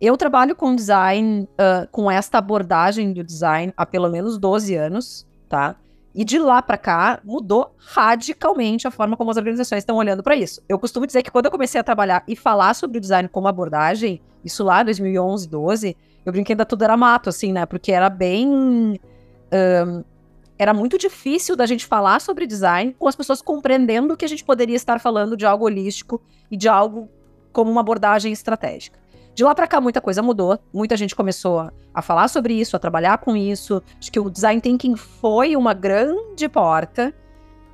Eu 0.00 0.16
trabalho 0.16 0.56
com 0.56 0.74
design, 0.74 1.46
uh, 1.52 1.86
com 1.90 2.10
esta 2.10 2.38
abordagem 2.38 3.12
do 3.12 3.22
design 3.22 3.72
há 3.76 3.84
pelo 3.84 4.08
menos 4.08 4.38
12 4.38 4.74
anos, 4.74 5.26
tá? 5.46 5.76
E 6.14 6.24
de 6.24 6.38
lá 6.38 6.60
para 6.62 6.78
cá 6.78 7.20
mudou 7.22 7.74
radicalmente 7.76 8.88
a 8.88 8.90
forma 8.90 9.16
como 9.16 9.30
as 9.30 9.36
organizações 9.36 9.80
estão 9.80 9.96
olhando 9.96 10.22
para 10.22 10.34
isso. 10.34 10.62
Eu 10.68 10.78
costumo 10.78 11.06
dizer 11.06 11.22
que 11.22 11.30
quando 11.30 11.46
eu 11.46 11.50
comecei 11.50 11.80
a 11.80 11.84
trabalhar 11.84 12.24
e 12.26 12.34
falar 12.34 12.74
sobre 12.74 12.98
o 12.98 13.00
design 13.00 13.28
como 13.28 13.46
abordagem, 13.46 14.20
isso 14.44 14.64
lá 14.64 14.80
em 14.80 14.86
2011, 14.86 15.48
12, 15.48 15.96
eu 16.24 16.32
brinquei 16.32 16.54
ainda 16.54 16.64
tudo 16.64 16.82
era 16.82 16.96
mato, 16.96 17.28
assim, 17.28 17.52
né? 17.52 17.66
Porque 17.66 17.92
era 17.92 18.08
bem. 18.08 18.48
Um, 19.52 20.04
era 20.60 20.74
muito 20.74 20.98
difícil 20.98 21.56
da 21.56 21.64
gente 21.64 21.86
falar 21.86 22.20
sobre 22.20 22.46
design 22.46 22.94
com 22.98 23.08
as 23.08 23.16
pessoas 23.16 23.40
compreendendo 23.40 24.14
que 24.14 24.26
a 24.26 24.28
gente 24.28 24.44
poderia 24.44 24.76
estar 24.76 25.00
falando 25.00 25.34
de 25.34 25.46
algo 25.46 25.64
holístico 25.64 26.20
e 26.50 26.56
de 26.56 26.68
algo 26.68 27.08
como 27.50 27.70
uma 27.70 27.80
abordagem 27.80 28.30
estratégica. 28.30 29.00
De 29.34 29.42
lá 29.42 29.54
para 29.54 29.66
cá, 29.66 29.80
muita 29.80 30.02
coisa 30.02 30.20
mudou. 30.20 30.58
Muita 30.70 30.98
gente 30.98 31.16
começou 31.16 31.70
a 31.94 32.02
falar 32.02 32.28
sobre 32.28 32.52
isso, 32.52 32.76
a 32.76 32.78
trabalhar 32.78 33.16
com 33.16 33.34
isso. 33.34 33.82
Acho 33.98 34.12
que 34.12 34.20
o 34.20 34.28
design 34.28 34.60
thinking 34.60 34.96
foi 34.96 35.56
uma 35.56 35.72
grande 35.72 36.46
porta. 36.46 37.14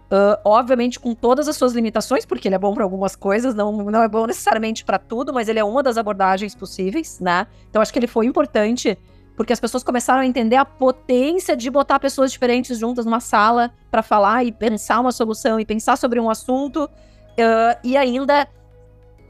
Uh, 0.04 0.38
obviamente, 0.44 1.00
com 1.00 1.12
todas 1.12 1.48
as 1.48 1.56
suas 1.56 1.72
limitações, 1.72 2.24
porque 2.24 2.46
ele 2.46 2.54
é 2.54 2.58
bom 2.58 2.72
para 2.72 2.84
algumas 2.84 3.16
coisas, 3.16 3.52
não, 3.52 3.72
não 3.72 4.00
é 4.00 4.06
bom 4.08 4.28
necessariamente 4.28 4.84
para 4.84 5.00
tudo, 5.00 5.34
mas 5.34 5.48
ele 5.48 5.58
é 5.58 5.64
uma 5.64 5.82
das 5.82 5.98
abordagens 5.98 6.54
possíveis, 6.54 7.18
né? 7.18 7.48
Então, 7.68 7.82
acho 7.82 7.92
que 7.92 7.98
ele 7.98 8.06
foi 8.06 8.26
importante 8.26 8.96
porque 9.36 9.52
as 9.52 9.60
pessoas 9.60 9.84
começaram 9.84 10.20
a 10.20 10.26
entender 10.26 10.56
a 10.56 10.64
potência 10.64 11.54
de 11.54 11.70
botar 11.70 12.00
pessoas 12.00 12.32
diferentes 12.32 12.78
juntas 12.78 13.04
numa 13.04 13.20
sala 13.20 13.70
para 13.90 14.02
falar 14.02 14.44
e 14.44 14.50
pensar 14.50 14.98
uma 15.00 15.12
solução 15.12 15.60
e 15.60 15.64
pensar 15.64 15.96
sobre 15.96 16.18
um 16.18 16.30
assunto 16.30 16.84
uh, 16.84 17.78
e 17.84 17.96
ainda 17.96 18.48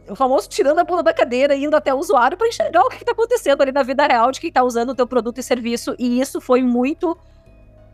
o 0.09 0.15
famoso 0.15 0.49
tirando 0.49 0.79
a 0.79 0.85
bunda 0.85 1.03
da 1.03 1.13
cadeira 1.13 1.57
e 1.57 1.65
indo 1.65 1.75
até 1.75 1.93
o 1.93 1.99
usuário 1.99 2.39
para 2.39 2.47
enxergar 2.47 2.83
o 2.83 2.89
que 2.89 2.97
está 2.97 3.11
acontecendo 3.11 3.61
ali 3.61 3.73
na 3.73 3.83
vida 3.83 4.07
real 4.07 4.31
de 4.31 4.41
quem 4.41 4.49
está 4.49 4.63
usando 4.63 4.91
o 4.91 4.95
teu 4.95 5.07
produto 5.07 5.39
e 5.39 5.43
serviço. 5.43 5.97
E 5.99 6.21
isso 6.21 6.41
foi 6.41 6.63
muito, 6.63 7.19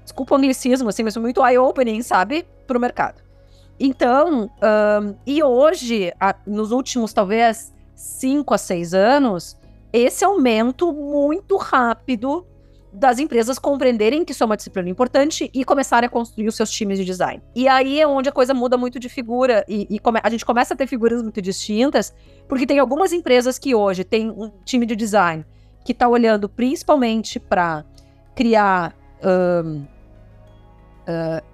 desculpa 0.04 0.34
o 0.34 0.38
anglicismo, 0.38 0.90
assim, 0.90 1.02
mas 1.02 1.16
muito 1.16 1.44
eye-opening, 1.44 2.02
sabe, 2.02 2.46
para 2.66 2.76
o 2.76 2.80
mercado. 2.80 3.22
Então, 3.80 4.50
e 5.26 5.42
hoje, 5.42 6.12
a, 6.20 6.34
nos 6.46 6.70
últimos 6.70 7.14
talvez 7.14 7.72
5 7.94 8.52
a 8.52 8.58
6 8.58 8.92
anos, 8.92 9.56
esse 9.92 10.24
aumento 10.24 10.92
muito 10.92 11.56
rápido 11.56 12.46
das 12.92 13.18
empresas 13.18 13.58
compreenderem 13.58 14.24
que 14.24 14.32
isso 14.32 14.42
é 14.42 14.46
uma 14.46 14.56
disciplina 14.56 14.88
importante 14.88 15.50
e 15.54 15.64
começarem 15.64 16.06
a 16.06 16.10
construir 16.10 16.46
os 16.46 16.54
seus 16.54 16.70
times 16.70 16.98
de 16.98 17.04
design. 17.04 17.42
E 17.54 17.66
aí 17.66 17.98
é 17.98 18.06
onde 18.06 18.28
a 18.28 18.32
coisa 18.32 18.52
muda 18.52 18.76
muito 18.76 19.00
de 19.00 19.08
figura 19.08 19.64
e, 19.66 19.86
e 19.88 20.00
a 20.22 20.30
gente 20.30 20.44
começa 20.44 20.74
a 20.74 20.76
ter 20.76 20.86
figuras 20.86 21.22
muito 21.22 21.40
distintas, 21.40 22.14
porque 22.46 22.66
tem 22.66 22.78
algumas 22.78 23.12
empresas 23.12 23.58
que 23.58 23.74
hoje 23.74 24.04
têm 24.04 24.30
um 24.30 24.50
time 24.64 24.84
de 24.84 24.94
design 24.94 25.44
que 25.84 25.92
está 25.92 26.06
olhando 26.06 26.48
principalmente 26.48 27.40
para 27.40 27.84
criar 28.34 28.94
um, 29.64 29.84
uh, 31.08 31.52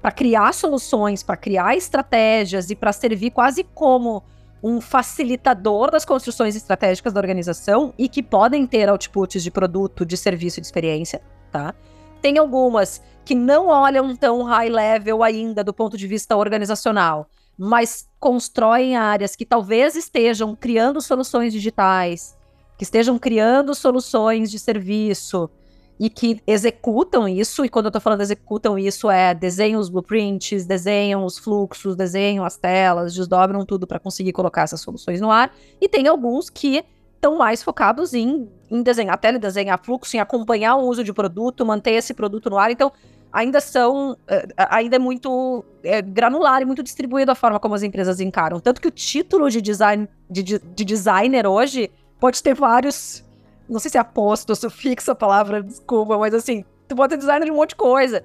para 0.00 0.10
criar 0.10 0.52
soluções, 0.52 1.22
para 1.22 1.36
criar 1.36 1.76
estratégias 1.76 2.70
e 2.70 2.74
para 2.74 2.92
servir 2.92 3.30
quase 3.30 3.62
como 3.62 4.24
um 4.62 4.80
facilitador 4.80 5.90
das 5.90 6.04
construções 6.04 6.54
estratégicas 6.54 7.12
da 7.12 7.20
organização 7.20 7.92
e 7.98 8.08
que 8.08 8.22
podem 8.22 8.66
ter 8.66 8.88
outputs 8.88 9.42
de 9.42 9.50
produto, 9.50 10.06
de 10.06 10.16
serviço 10.16 10.60
de 10.60 10.66
experiência, 10.66 11.20
tá? 11.50 11.74
Tem 12.20 12.38
algumas 12.38 13.02
que 13.24 13.34
não 13.34 13.66
olham 13.66 14.14
tão 14.14 14.42
high 14.44 14.68
level 14.68 15.22
ainda 15.22 15.64
do 15.64 15.74
ponto 15.74 15.96
de 15.96 16.06
vista 16.06 16.36
organizacional, 16.36 17.28
mas 17.58 18.08
constroem 18.20 18.96
áreas 18.96 19.34
que 19.34 19.44
talvez 19.44 19.96
estejam 19.96 20.54
criando 20.54 21.00
soluções 21.00 21.52
digitais, 21.52 22.36
que 22.78 22.84
estejam 22.84 23.18
criando 23.18 23.74
soluções 23.74 24.50
de 24.50 24.58
serviço, 24.58 25.50
e 25.98 26.10
que 26.10 26.42
executam 26.46 27.28
isso, 27.28 27.64
e 27.64 27.68
quando 27.68 27.86
eu 27.86 27.90
estou 27.90 28.00
falando 28.00 28.22
executam 28.22 28.78
isso, 28.78 29.10
é 29.10 29.34
desenham 29.34 29.80
os 29.80 29.88
blueprints, 29.88 30.64
desenham 30.64 31.24
os 31.24 31.38
fluxos, 31.38 31.94
desenham 31.94 32.44
as 32.44 32.56
telas, 32.56 33.14
desdobram 33.14 33.64
tudo 33.64 33.86
para 33.86 33.98
conseguir 33.98 34.32
colocar 34.32 34.62
essas 34.62 34.80
soluções 34.80 35.20
no 35.20 35.30
ar. 35.30 35.54
E 35.80 35.88
tem 35.88 36.08
alguns 36.08 36.50
que 36.50 36.84
estão 37.14 37.38
mais 37.38 37.62
focados 37.62 38.14
em, 38.14 38.48
em 38.68 38.82
desenhar 38.82 39.16
tela, 39.16 39.38
desenhar 39.38 39.80
fluxo, 39.82 40.16
em 40.16 40.20
acompanhar 40.20 40.74
o 40.74 40.88
uso 40.88 41.04
de 41.04 41.12
produto, 41.12 41.64
manter 41.64 41.92
esse 41.92 42.12
produto 42.12 42.50
no 42.50 42.58
ar. 42.58 42.72
Então, 42.72 42.90
ainda 43.32 43.60
são, 43.60 44.16
eh, 44.26 44.46
ainda 44.56 44.96
é 44.96 44.98
muito 44.98 45.64
é, 45.84 46.02
granular 46.02 46.60
e 46.60 46.64
muito 46.64 46.82
distribuído 46.82 47.30
a 47.30 47.34
forma 47.34 47.60
como 47.60 47.74
as 47.74 47.82
empresas 47.82 48.20
encaram. 48.20 48.58
Tanto 48.58 48.80
que 48.80 48.88
o 48.88 48.90
título 48.90 49.48
de 49.48 49.62
design 49.62 50.08
de, 50.28 50.42
de 50.42 50.84
designer 50.84 51.46
hoje 51.46 51.90
pode 52.20 52.42
ter 52.42 52.54
vários 52.54 53.24
não 53.72 53.80
sei 53.80 53.90
se 53.90 53.96
é 53.96 54.00
aposto, 54.00 54.54
sufixo 54.54 55.10
a 55.10 55.14
palavra, 55.14 55.62
desculpa, 55.62 56.18
mas 56.18 56.34
assim, 56.34 56.64
tu 56.86 56.94
ser 57.08 57.16
designer 57.16 57.46
de 57.46 57.50
um 57.50 57.56
monte 57.56 57.70
de 57.70 57.76
coisa. 57.76 58.22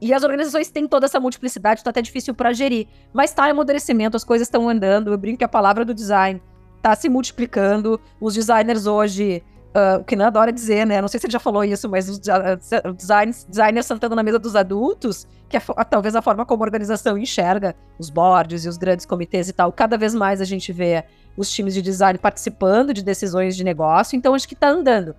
E 0.00 0.12
as 0.12 0.22
organizações 0.22 0.70
têm 0.70 0.86
toda 0.86 1.06
essa 1.06 1.18
multiplicidade, 1.18 1.82
tá 1.82 1.90
até 1.90 2.00
difícil 2.02 2.34
para 2.34 2.52
gerir. 2.52 2.86
Mas 3.12 3.32
tá 3.32 3.48
em 3.48 3.50
amadurecimento, 3.50 4.16
as 4.16 4.24
coisas 4.24 4.46
estão 4.46 4.68
andando. 4.68 5.12
Eu 5.12 5.18
brinco 5.18 5.38
que 5.38 5.44
a 5.44 5.48
palavra 5.48 5.84
do 5.84 5.92
design 5.92 6.40
tá 6.80 6.94
se 6.94 7.08
multiplicando. 7.08 8.00
Os 8.20 8.34
designers 8.34 8.86
hoje, 8.86 9.42
uh, 9.74 10.00
o 10.00 10.04
que 10.04 10.14
adora 10.14 10.52
dizer, 10.52 10.86
né? 10.86 11.00
Não 11.00 11.08
sei 11.08 11.20
se 11.20 11.26
ele 11.26 11.32
já 11.32 11.38
falou 11.38 11.64
isso, 11.64 11.88
mas 11.88 12.08
os 12.08 12.18
uh, 12.18 12.92
designers, 12.94 13.44
designers 13.44 13.86
sentando 13.86 14.14
na 14.14 14.22
mesa 14.22 14.38
dos 14.38 14.56
adultos, 14.56 15.26
que 15.48 15.56
é 15.56 15.60
talvez 15.88 16.14
a 16.14 16.22
forma 16.22 16.44
como 16.44 16.62
a 16.62 16.66
organização 16.66 17.16
enxerga 17.16 17.74
os 17.98 18.10
boards 18.10 18.64
e 18.64 18.68
os 18.68 18.76
grandes 18.76 19.06
comitês 19.06 19.48
e 19.48 19.52
tal. 19.52 19.72
Cada 19.72 19.96
vez 19.96 20.14
mais 20.14 20.40
a 20.40 20.44
gente 20.44 20.72
vê 20.72 21.04
os 21.36 21.50
times 21.50 21.74
de 21.74 21.82
design 21.82 22.18
participando 22.18 22.92
de 22.92 23.02
decisões 23.02 23.56
de 23.56 23.64
negócio, 23.64 24.16
então 24.16 24.34
acho 24.34 24.48
que 24.48 24.56
tá 24.56 24.68
andando. 24.68 25.14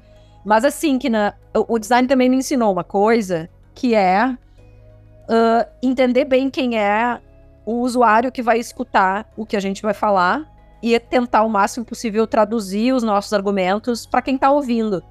Mas 0.45 0.65
assim, 0.65 0.97
que 0.97 1.09
na, 1.09 1.33
o, 1.55 1.75
o 1.75 1.79
design 1.79 2.07
também 2.07 2.29
me 2.29 2.37
ensinou 2.37 2.71
uma 2.71 2.83
coisa, 2.83 3.49
que 3.73 3.95
é 3.95 4.25
uh, 4.25 5.69
entender 5.81 6.25
bem 6.25 6.49
quem 6.49 6.77
é 6.77 7.19
o 7.65 7.81
usuário 7.81 8.31
que 8.31 8.41
vai 8.41 8.59
escutar 8.59 9.31
o 9.37 9.45
que 9.45 9.55
a 9.55 9.59
gente 9.59 9.81
vai 9.81 9.93
falar 9.93 10.48
e 10.81 10.99
tentar 10.99 11.43
o 11.43 11.49
máximo 11.49 11.85
possível 11.85 12.25
traduzir 12.25 12.93
os 12.93 13.03
nossos 13.03 13.33
argumentos 13.33 14.05
para 14.05 14.21
quem 14.21 14.35
está 14.35 14.49
ouvindo. 14.51 15.03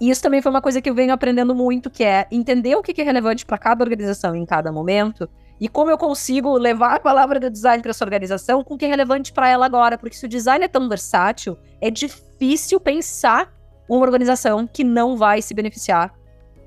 E 0.00 0.10
isso 0.10 0.22
também 0.22 0.40
foi 0.40 0.50
uma 0.50 0.62
coisa 0.62 0.80
que 0.80 0.88
eu 0.88 0.94
venho 0.94 1.12
aprendendo 1.12 1.54
muito, 1.54 1.90
que 1.90 2.04
é 2.04 2.26
entender 2.30 2.76
o 2.76 2.82
que 2.82 3.00
é 3.00 3.04
relevante 3.04 3.44
para 3.44 3.58
cada 3.58 3.82
organização 3.82 4.34
em 4.34 4.46
cada 4.46 4.70
momento 4.70 5.28
e 5.60 5.68
como 5.68 5.90
eu 5.90 5.98
consigo 5.98 6.56
levar 6.56 6.94
a 6.94 7.00
palavra 7.00 7.40
do 7.40 7.50
design 7.50 7.82
para 7.82 7.90
essa 7.90 8.04
organização 8.04 8.62
com 8.62 8.74
o 8.74 8.78
que 8.78 8.84
é 8.84 8.88
relevante 8.88 9.32
para 9.32 9.48
ela 9.48 9.66
agora. 9.66 9.98
Porque 9.98 10.16
se 10.16 10.24
o 10.24 10.28
design 10.28 10.64
é 10.64 10.68
tão 10.68 10.88
versátil, 10.88 11.58
é 11.80 11.90
difícil 11.90 12.78
pensar 12.78 13.52
uma 13.88 14.02
organização 14.02 14.66
que 14.66 14.84
não 14.84 15.16
vai 15.16 15.42
se 15.42 15.52
beneficiar 15.52 16.14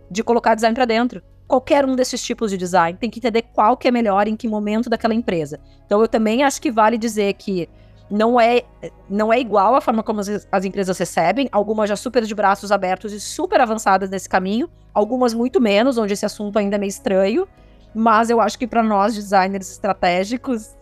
de 0.10 0.24
colocar 0.24 0.56
design 0.56 0.76
para 0.76 0.86
dentro. 0.86 1.22
Qualquer 1.48 1.86
um 1.86 1.96
desses 1.96 2.22
tipos 2.22 2.52
de 2.52 2.58
design 2.58 2.98
tem 2.98 3.10
que 3.10 3.20
entender 3.20 3.44
qual 3.54 3.78
que 3.78 3.88
é 3.88 3.92
melhor 3.92 4.28
em 4.28 4.36
que 4.36 4.48
momento 4.48 4.90
daquela 4.90 5.14
empresa. 5.14 5.60
Então 5.86 6.02
eu 6.02 6.08
também 6.08 6.44
acho 6.44 6.62
que 6.62 6.72
vale 6.72 6.98
dizer 6.98 7.34
que 7.34 7.70
não 8.12 8.40
é, 8.40 8.64
não 9.10 9.32
é 9.32 9.40
igual 9.40 9.74
a 9.74 9.80
forma 9.80 10.04
como 10.04 10.20
as, 10.20 10.46
as, 10.52 10.66
empresas 10.66 10.98
recebem, 10.98 11.48
algumas 11.50 11.88
já 11.88 11.96
super 11.96 12.24
de 12.24 12.36
braços 12.36 12.70
abertos 12.70 13.14
e 13.14 13.22
super 13.22 13.62
avançadas 13.62 14.10
nesse 14.10 14.28
caminho, 14.28 14.70
algumas 14.94 15.34
muito 15.34 15.62
menos, 15.62 15.98
onde 15.98 16.12
esse 16.12 16.26
assunto 16.26 16.60
ainda 16.60 16.76
é 16.76 16.80
meio 16.80 16.90
estranho, 16.90 17.48
mas 17.96 18.30
eu 18.30 18.42
acho 18.42 18.60
que 18.60 18.68
para 18.68 18.84
nós, 18.84 19.16
designers 19.16 19.72
estratégicos, 19.72 20.76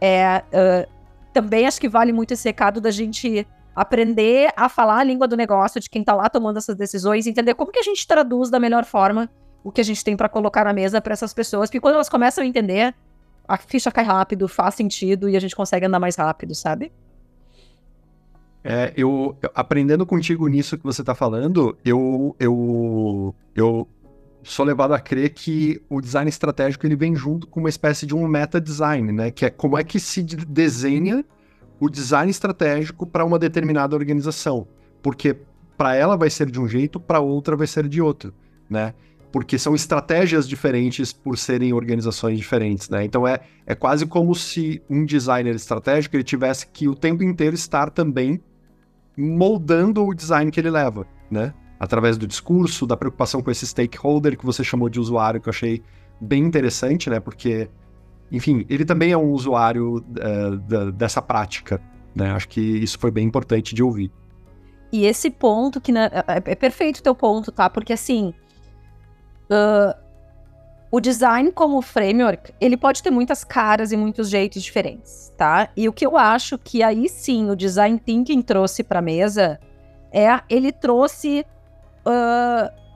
é, 0.00 0.42
uh, 0.46 0.88
também 1.32 1.66
acho 1.66 1.80
que 1.80 1.88
vale 1.88 2.12
muito 2.12 2.32
esse 2.32 2.46
recado 2.48 2.80
da 2.80 2.92
gente 2.92 3.44
aprender 3.74 4.52
a 4.56 4.68
falar 4.68 5.00
a 5.00 5.04
língua 5.04 5.26
do 5.26 5.36
negócio 5.36 5.80
de 5.80 5.90
quem 5.90 6.00
está 6.00 6.14
lá 6.14 6.30
tomando 6.30 6.58
essas 6.58 6.76
decisões, 6.76 7.26
entender 7.26 7.54
como 7.54 7.72
que 7.72 7.80
a 7.80 7.82
gente 7.82 8.06
traduz 8.06 8.48
da 8.48 8.60
melhor 8.60 8.84
forma 8.84 9.28
o 9.64 9.72
que 9.72 9.80
a 9.80 9.84
gente 9.84 10.04
tem 10.04 10.16
para 10.16 10.28
colocar 10.28 10.64
na 10.64 10.72
mesa 10.72 11.00
para 11.00 11.12
essas 11.12 11.34
pessoas, 11.34 11.68
porque 11.68 11.80
quando 11.80 11.96
elas 11.96 12.08
começam 12.08 12.44
a 12.44 12.46
entender, 12.46 12.94
a 13.48 13.56
ficha 13.56 13.90
cai 13.90 14.04
rápido, 14.04 14.48
faz 14.48 14.74
sentido 14.74 15.28
e 15.28 15.36
a 15.36 15.40
gente 15.40 15.54
consegue 15.54 15.86
andar 15.86 16.00
mais 16.00 16.16
rápido, 16.16 16.54
sabe? 16.54 16.92
É, 18.62 18.92
eu, 18.96 19.36
aprendendo 19.54 20.04
contigo 20.04 20.48
nisso 20.48 20.76
que 20.76 20.82
você 20.82 21.00
está 21.00 21.14
falando, 21.14 21.78
eu, 21.84 22.34
eu, 22.40 23.34
eu 23.54 23.88
sou 24.42 24.66
levado 24.66 24.92
a 24.92 24.98
crer 24.98 25.30
que 25.30 25.80
o 25.88 26.00
design 26.00 26.28
estratégico 26.28 26.84
ele 26.84 26.96
vem 26.96 27.14
junto 27.14 27.46
com 27.46 27.60
uma 27.60 27.68
espécie 27.68 28.06
de 28.06 28.14
um 28.14 28.26
meta 28.26 28.60
design, 28.60 29.12
né? 29.12 29.30
Que 29.30 29.46
é 29.46 29.50
como 29.50 29.78
é 29.78 29.84
que 29.84 30.00
se 30.00 30.20
desenha 30.22 31.24
o 31.78 31.88
design 31.88 32.30
estratégico 32.30 33.06
para 33.06 33.24
uma 33.24 33.38
determinada 33.38 33.94
organização, 33.94 34.66
porque 35.00 35.36
para 35.76 35.94
ela 35.94 36.16
vai 36.16 36.30
ser 36.30 36.50
de 36.50 36.60
um 36.60 36.66
jeito, 36.66 36.98
para 36.98 37.20
outra 37.20 37.54
vai 37.54 37.66
ser 37.66 37.86
de 37.86 38.00
outro, 38.00 38.34
né? 38.68 38.94
Porque 39.32 39.58
são 39.58 39.74
estratégias 39.74 40.48
diferentes 40.48 41.12
por 41.12 41.36
serem 41.36 41.72
organizações 41.72 42.38
diferentes, 42.38 42.88
né? 42.88 43.04
Então 43.04 43.26
é, 43.26 43.40
é 43.66 43.74
quase 43.74 44.06
como 44.06 44.34
se 44.34 44.82
um 44.88 45.04
designer 45.04 45.54
estratégico 45.54 46.16
ele 46.16 46.24
tivesse 46.24 46.66
que 46.66 46.88
o 46.88 46.94
tempo 46.94 47.22
inteiro 47.22 47.54
estar 47.54 47.90
também 47.90 48.40
moldando 49.16 50.04
o 50.04 50.14
design 50.14 50.50
que 50.50 50.60
ele 50.60 50.70
leva, 50.70 51.06
né? 51.30 51.54
Através 51.78 52.16
do 52.16 52.26
discurso, 52.26 52.86
da 52.86 52.96
preocupação 52.96 53.42
com 53.42 53.50
esse 53.50 53.66
stakeholder 53.66 54.38
que 54.38 54.46
você 54.46 54.64
chamou 54.64 54.88
de 54.88 55.00
usuário, 55.00 55.40
que 55.40 55.48
eu 55.48 55.52
achei 55.52 55.82
bem 56.20 56.44
interessante, 56.44 57.10
né? 57.10 57.20
Porque, 57.20 57.68
enfim, 58.30 58.64
ele 58.68 58.84
também 58.84 59.12
é 59.12 59.16
um 59.16 59.30
usuário 59.30 59.96
uh, 59.96 60.56
da, 60.56 60.90
dessa 60.90 61.20
prática, 61.20 61.80
né? 62.14 62.30
Acho 62.32 62.48
que 62.48 62.60
isso 62.60 62.98
foi 62.98 63.10
bem 63.10 63.26
importante 63.26 63.74
de 63.74 63.82
ouvir. 63.82 64.10
E 64.92 65.04
esse 65.04 65.30
ponto 65.30 65.80
que 65.80 65.92
né, 65.92 66.08
é, 66.26 66.52
é 66.52 66.54
perfeito 66.54 66.98
o 66.98 67.02
teu 67.02 67.14
ponto, 67.14 67.50
tá? 67.50 67.68
Porque 67.68 67.92
assim, 67.92 68.32
uh, 69.50 69.98
o 70.90 71.00
design 71.00 71.50
como 71.52 71.82
framework, 71.82 72.54
ele 72.60 72.76
pode 72.76 73.02
ter 73.02 73.10
muitas 73.10 73.44
caras 73.44 73.92
e 73.92 73.96
muitos 73.96 74.28
jeitos 74.28 74.62
diferentes, 74.62 75.32
tá? 75.36 75.68
E 75.76 75.88
o 75.88 75.92
que 75.92 76.06
eu 76.06 76.16
acho 76.16 76.56
que 76.58 76.82
aí 76.82 77.08
sim 77.08 77.50
o 77.50 77.56
design 77.56 77.98
thinking 77.98 78.42
trouxe 78.42 78.82
para 78.82 79.02
mesa 79.02 79.58
é 80.12 80.40
ele 80.48 80.72
trouxe 80.72 81.44
uh, 82.06 82.86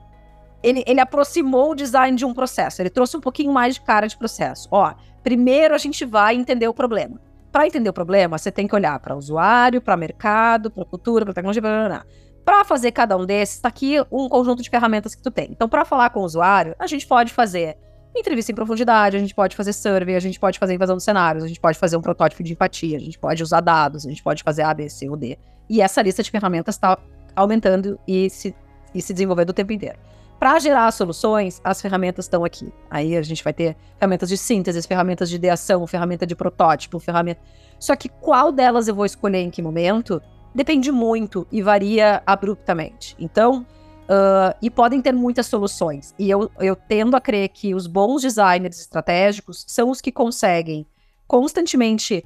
ele, 0.62 0.84
ele 0.86 1.00
aproximou 1.00 1.72
o 1.72 1.74
design 1.74 2.16
de 2.16 2.24
um 2.24 2.34
processo. 2.34 2.82
Ele 2.82 2.90
trouxe 2.90 3.16
um 3.16 3.20
pouquinho 3.20 3.52
mais 3.52 3.74
de 3.74 3.80
cara 3.80 4.06
de 4.06 4.16
processo. 4.16 4.68
Ó, 4.70 4.92
primeiro 5.22 5.74
a 5.74 5.78
gente 5.78 6.04
vai 6.04 6.34
entender 6.34 6.68
o 6.68 6.74
problema. 6.74 7.20
Para 7.50 7.66
entender 7.66 7.90
o 7.90 7.92
problema, 7.92 8.38
você 8.38 8.52
tem 8.52 8.68
que 8.68 8.74
olhar 8.74 8.98
para 9.00 9.14
o 9.14 9.18
usuário, 9.18 9.80
para 9.80 9.96
mercado, 9.96 10.70
para 10.70 10.84
cultura, 10.84 11.24
para 11.24 11.34
tecnologia, 11.34 11.60
blá, 11.60 11.70
blá, 11.70 11.88
blá. 11.88 12.06
Para 12.44 12.64
fazer 12.64 12.92
cada 12.92 13.16
um 13.16 13.26
desses, 13.26 13.56
está 13.56 13.68
aqui 13.68 13.96
um 14.10 14.28
conjunto 14.28 14.62
de 14.62 14.70
ferramentas 14.70 15.14
que 15.14 15.22
tu 15.22 15.30
tem. 15.30 15.48
Então, 15.50 15.68
para 15.68 15.84
falar 15.84 16.10
com 16.10 16.20
o 16.20 16.24
usuário, 16.24 16.74
a 16.78 16.86
gente 16.86 17.06
pode 17.06 17.32
fazer 17.32 17.76
entrevista 18.16 18.50
em 18.50 18.54
profundidade, 18.54 19.16
a 19.16 19.20
gente 19.20 19.34
pode 19.34 19.54
fazer 19.54 19.72
survey, 19.72 20.16
a 20.16 20.20
gente 20.20 20.40
pode 20.40 20.58
fazer 20.58 20.74
invasão 20.74 20.96
de 20.96 21.02
cenários, 21.02 21.44
a 21.44 21.48
gente 21.48 21.60
pode 21.60 21.78
fazer 21.78 21.96
um 21.96 22.00
protótipo 22.00 22.42
de 22.42 22.52
empatia, 22.52 22.96
a 22.96 23.00
gente 23.00 23.18
pode 23.18 23.42
usar 23.42 23.60
dados, 23.60 24.04
a 24.04 24.08
gente 24.08 24.22
pode 24.22 24.42
fazer 24.42 24.62
A, 24.62 24.74
B, 24.74 24.88
C 24.88 25.08
ou 25.08 25.16
D. 25.16 25.38
E 25.68 25.80
essa 25.80 26.02
lista 26.02 26.22
de 26.22 26.30
ferramentas 26.30 26.74
está 26.74 26.98
aumentando 27.36 27.98
e 28.06 28.28
se, 28.28 28.54
e 28.94 29.00
se 29.00 29.12
desenvolvendo 29.12 29.50
o 29.50 29.52
tempo 29.52 29.72
inteiro. 29.72 29.98
Para 30.40 30.58
gerar 30.58 30.90
soluções, 30.90 31.60
as 31.62 31.82
ferramentas 31.82 32.24
estão 32.24 32.44
aqui. 32.44 32.72
Aí 32.90 33.14
a 33.14 33.22
gente 33.22 33.44
vai 33.44 33.52
ter 33.52 33.76
ferramentas 33.98 34.28
de 34.28 34.38
síntese, 34.38 34.80
ferramentas 34.88 35.28
de 35.28 35.36
ideação, 35.36 35.86
ferramenta 35.86 36.26
de 36.26 36.34
protótipo, 36.34 36.98
ferramenta. 36.98 37.42
Só 37.78 37.94
que 37.94 38.08
qual 38.08 38.50
delas 38.50 38.88
eu 38.88 38.94
vou 38.94 39.04
escolher 39.04 39.40
em 39.40 39.50
que 39.50 39.60
momento 39.60 40.20
depende 40.54 40.90
muito 40.90 41.46
e 41.50 41.62
varia 41.62 42.22
abruptamente. 42.26 43.16
Então, 43.18 43.66
uh, 44.10 44.56
e 44.60 44.68
podem 44.68 45.00
ter 45.00 45.12
muitas 45.12 45.46
soluções. 45.46 46.14
E 46.18 46.28
eu, 46.28 46.50
eu 46.58 46.74
tendo 46.74 47.16
a 47.16 47.20
crer 47.20 47.48
que 47.48 47.74
os 47.74 47.86
bons 47.86 48.22
designers 48.22 48.80
estratégicos 48.80 49.64
são 49.68 49.90
os 49.90 50.00
que 50.00 50.10
conseguem 50.10 50.86
constantemente 51.26 52.24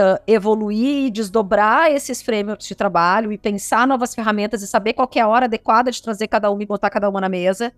uh, 0.00 0.22
evoluir 0.26 1.06
e 1.06 1.10
desdobrar 1.10 1.90
esses 1.90 2.22
frameworks 2.22 2.66
de 2.66 2.74
trabalho 2.74 3.30
e 3.30 3.38
pensar 3.38 3.86
novas 3.86 4.14
ferramentas 4.14 4.62
e 4.62 4.66
saber 4.66 4.94
qual 4.94 5.08
é 5.14 5.20
a 5.20 5.28
hora 5.28 5.44
adequada 5.44 5.90
de 5.90 6.02
trazer 6.02 6.26
cada 6.28 6.50
uma 6.50 6.62
e 6.62 6.66
botar 6.66 6.88
cada 6.88 7.08
uma 7.08 7.20
na 7.20 7.28
mesa. 7.28 7.72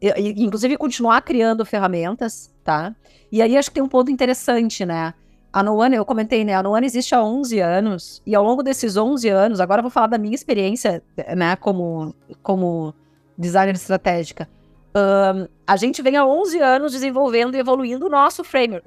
E, 0.00 0.42
inclusive 0.42 0.76
continuar 0.76 1.22
criando 1.22 1.64
ferramentas, 1.64 2.52
tá? 2.64 2.94
E 3.30 3.40
aí 3.40 3.56
acho 3.56 3.70
que 3.70 3.74
tem 3.74 3.82
um 3.82 3.88
ponto 3.88 4.10
interessante, 4.10 4.84
né? 4.84 5.14
A 5.52 5.62
Noana, 5.62 5.96
eu 5.96 6.04
comentei, 6.04 6.44
né? 6.44 6.54
A 6.54 6.62
Noana 6.62 6.86
existe 6.86 7.14
há 7.14 7.22
11 7.22 7.60
anos, 7.60 8.22
e 8.24 8.34
ao 8.34 8.42
longo 8.42 8.62
desses 8.62 8.96
11 8.96 9.28
anos, 9.28 9.60
agora 9.60 9.80
eu 9.80 9.82
vou 9.82 9.90
falar 9.90 10.06
da 10.06 10.16
minha 10.16 10.34
experiência, 10.34 11.02
né, 11.36 11.54
como, 11.56 12.14
como 12.42 12.94
designer 13.36 13.74
estratégica. 13.74 14.48
Um, 14.94 15.46
a 15.66 15.76
gente 15.76 16.00
vem 16.00 16.16
há 16.16 16.24
11 16.24 16.58
anos 16.58 16.92
desenvolvendo 16.92 17.54
e 17.54 17.58
evoluindo 17.58 18.06
o 18.06 18.08
nosso 18.08 18.42
framework. 18.42 18.86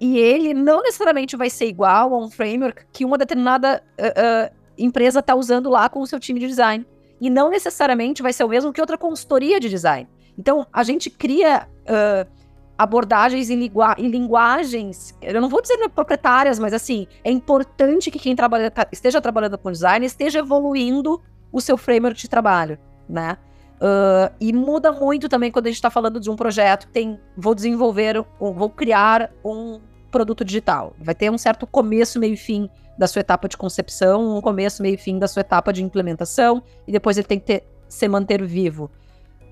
E 0.00 0.18
ele 0.18 0.54
não 0.54 0.82
necessariamente 0.82 1.36
vai 1.36 1.50
ser 1.50 1.66
igual 1.66 2.14
a 2.14 2.18
um 2.18 2.30
framework 2.30 2.84
que 2.92 3.04
uma 3.04 3.18
determinada 3.18 3.82
uh, 3.98 4.50
uh, 4.50 4.56
empresa 4.76 5.20
está 5.20 5.34
usando 5.34 5.70
lá 5.70 5.88
com 5.88 6.00
o 6.00 6.06
seu 6.06 6.20
time 6.20 6.38
de 6.38 6.46
design. 6.46 6.86
E 7.20 7.30
não 7.30 7.50
necessariamente 7.50 8.22
vai 8.22 8.32
ser 8.32 8.44
o 8.44 8.48
mesmo 8.48 8.72
que 8.72 8.80
outra 8.80 8.98
consultoria 8.98 9.58
de 9.58 9.68
design. 9.68 10.08
Então, 10.38 10.66
a 10.70 10.82
gente 10.82 11.08
cria 11.08 11.66
uh, 11.82 12.30
abordagens 12.78 13.48
em, 13.48 13.70
em, 13.98 14.08
linguagens, 14.08 15.14
eu 15.22 15.40
não 15.40 15.48
vou 15.48 15.62
dizer 15.62 15.76
proprietárias, 15.88 16.58
mas 16.58 16.74
assim, 16.74 17.06
é 17.24 17.30
importante 17.30 18.10
que 18.10 18.18
quem 18.18 18.36
trabalha, 18.36 18.70
tá, 18.70 18.86
esteja 18.92 19.20
trabalhando 19.20 19.56
com 19.56 19.72
design 19.72 20.04
esteja 20.04 20.40
evoluindo 20.40 21.20
o 21.50 21.60
seu 21.60 21.76
framework 21.76 22.20
de 22.20 22.28
trabalho, 22.28 22.78
né? 23.08 23.38
Uh, 23.76 24.32
e 24.40 24.52
muda 24.52 24.90
muito 24.90 25.28
também 25.28 25.50
quando 25.50 25.66
a 25.66 25.68
gente 25.68 25.76
está 25.76 25.90
falando 25.90 26.18
de 26.18 26.30
um 26.30 26.36
projeto 26.36 26.86
que 26.86 26.92
tem, 26.92 27.20
vou 27.36 27.54
desenvolver, 27.54 28.24
um, 28.40 28.52
vou 28.52 28.70
criar 28.70 29.30
um 29.44 29.80
produto 30.10 30.44
digital. 30.44 30.94
Vai 30.98 31.14
ter 31.14 31.30
um 31.30 31.36
certo 31.36 31.66
começo, 31.66 32.18
meio 32.18 32.34
e 32.34 32.38
fim 32.38 32.70
da 32.96 33.06
sua 33.06 33.20
etapa 33.20 33.48
de 33.48 33.56
concepção, 33.56 34.36
um 34.36 34.40
começo, 34.40 34.82
meio 34.82 34.94
e 34.94 34.98
fim 34.98 35.18
da 35.18 35.28
sua 35.28 35.40
etapa 35.40 35.72
de 35.72 35.82
implementação, 35.82 36.62
e 36.86 36.92
depois 36.92 37.18
ele 37.18 37.26
tem 37.26 37.38
que 37.38 37.46
ter, 37.46 37.68
se 37.88 38.08
manter 38.08 38.42
vivo 38.42 38.90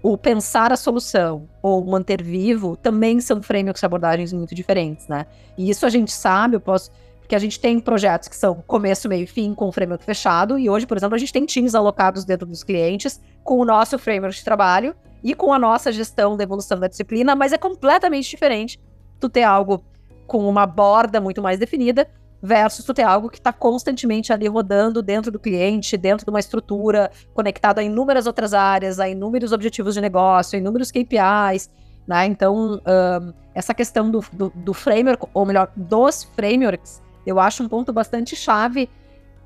o 0.05 0.19
pensar 0.19 0.71
a 0.71 0.77
solução 0.77 1.49
ou 1.63 1.83
manter 1.83 2.23
vivo 2.23 2.77
também 2.77 3.23
são 3.23 3.43
frameworks 3.43 3.83
e 3.83 3.87
abordagens 3.87 4.35
muito 4.35 4.55
diferentes, 4.55 5.09
né? 5.09 5.25
E 5.57 5.71
isso 5.71 5.87
a 5.87 5.89
gente 5.89 6.13
sabe, 6.13 6.57
eu 6.57 6.61
posso. 6.61 6.91
Porque 7.21 7.35
a 7.35 7.39
gente 7.39 7.59
tem 7.59 7.81
projetos 7.81 8.29
que 8.29 8.37
são 8.37 8.63
começo, 8.67 9.09
meio 9.09 9.25
e 9.25 9.27
fim 9.27 9.55
com 9.55 9.67
o 9.67 9.73
framework 9.73 10.05
fechado, 10.05 10.59
e 10.59 10.69
hoje, 10.69 10.87
por 10.87 10.99
exemplo, 10.99 11.15
a 11.15 11.19
gente 11.19 11.33
tem 11.33 11.47
times 11.47 11.75
alocados 11.75 12.27
dentro 12.27 12.47
dos 12.47 12.63
clientes 12.63 13.19
com 13.43 13.59
o 13.59 13.65
nosso 13.65 13.99
framework 13.99 14.37
de 14.37 14.45
trabalho 14.45 14.95
e 15.23 15.35
com 15.35 15.55
a 15.55 15.59
nossa 15.59 15.91
gestão 15.91 16.37
da 16.37 16.45
evolução 16.45 16.79
da 16.79 16.87
disciplina, 16.87 17.35
mas 17.35 17.55
é 17.55 17.57
completamente 17.57 18.29
diferente 18.29 18.79
tu 19.19 19.31
ter 19.31 19.45
algo 19.45 19.83
com 20.27 20.47
uma 20.47 20.67
borda 20.67 21.19
muito 21.19 21.41
mais 21.41 21.59
definida 21.59 22.07
versus 22.45 22.85
tu 22.85 22.93
ter 22.93 23.05
algo 23.05 23.31
que 23.31 23.39
está 23.39 23.55
constantemente 23.55 24.31
ali 24.31 24.47
rodando 24.47 25.01
dentro 25.01 25.33
do 25.33 25.39
cliente, 25.39 25.97
dentro 25.97 26.27
de 26.27 26.31
uma 26.31 26.39
estrutura, 26.39 27.11
conectado 27.33 27.79
a 27.79 27.83
inúmeras 27.83 28.27
outras 28.27 28.53
áreas, 28.53 29.01
a 29.01 29.09
inúmeros 29.09 29.51
objetivos 29.51 29.95
de 29.95 30.01
negócio, 30.03 30.55
a 30.55 30.61
inúmeros 30.61 30.93
KPIs, 30.93 31.71
né? 32.07 32.27
Então, 32.27 32.75
um, 32.75 33.33
essa 33.55 33.73
questão 33.73 34.11
do, 34.11 34.23
do, 34.31 34.53
do, 34.55 34.75
framework, 34.75 35.27
ou 35.33 35.47
melhor, 35.47 35.73
dos 35.75 36.25
frameworks, 36.37 37.03
eu 37.27 37.41
acho 37.41 37.63
um 37.63 37.69
ponto 37.69 37.95
bastante 37.95 38.37
chave 38.37 38.91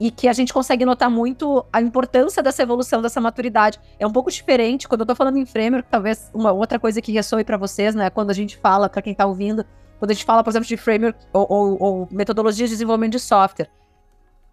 e 0.01 0.11
que 0.11 0.27
a 0.27 0.33
gente 0.33 0.53
consegue 0.53 0.85
notar 0.85 1.09
muito 1.09 1.65
a 1.73 1.81
importância 1.81 2.43
dessa 2.43 2.65
evolução, 2.65 3.01
dessa 3.01 3.21
maturidade. 3.21 3.79
É 3.97 4.07
um 4.09 4.13
pouco 4.13 4.29
diferente, 4.29 4.89
quando 4.89 5.03
eu 5.03 5.07
tô 5.07 5.15
falando 5.15 5.37
em 5.37 5.47
framework, 5.47 5.89
talvez 5.89 6.33
uma 6.35 6.51
outra 6.51 6.81
coisa 6.81 7.01
que 7.01 7.13
ressoe 7.13 7.45
para 7.45 7.57
vocês, 7.57 7.95
né? 7.95 8.11
Quando 8.11 8.31
a 8.31 8.35
gente 8.35 8.57
fala, 8.57 8.89
para 8.89 9.03
quem 9.03 9.15
tá 9.15 9.25
ouvindo, 9.25 9.65
quando 9.99 10.11
a 10.11 10.15
gente 10.15 10.25
fala, 10.25 10.45
por 10.45 10.51
exemplo, 10.51 10.69
de 10.69 10.77
framework 10.77 11.19
ou, 11.33 11.47
ou, 11.49 11.83
ou 11.83 12.09
metodologias 12.11 12.71
de 12.71 12.75
desenvolvimento 12.75 13.13
de 13.13 13.21
software, 13.21 13.71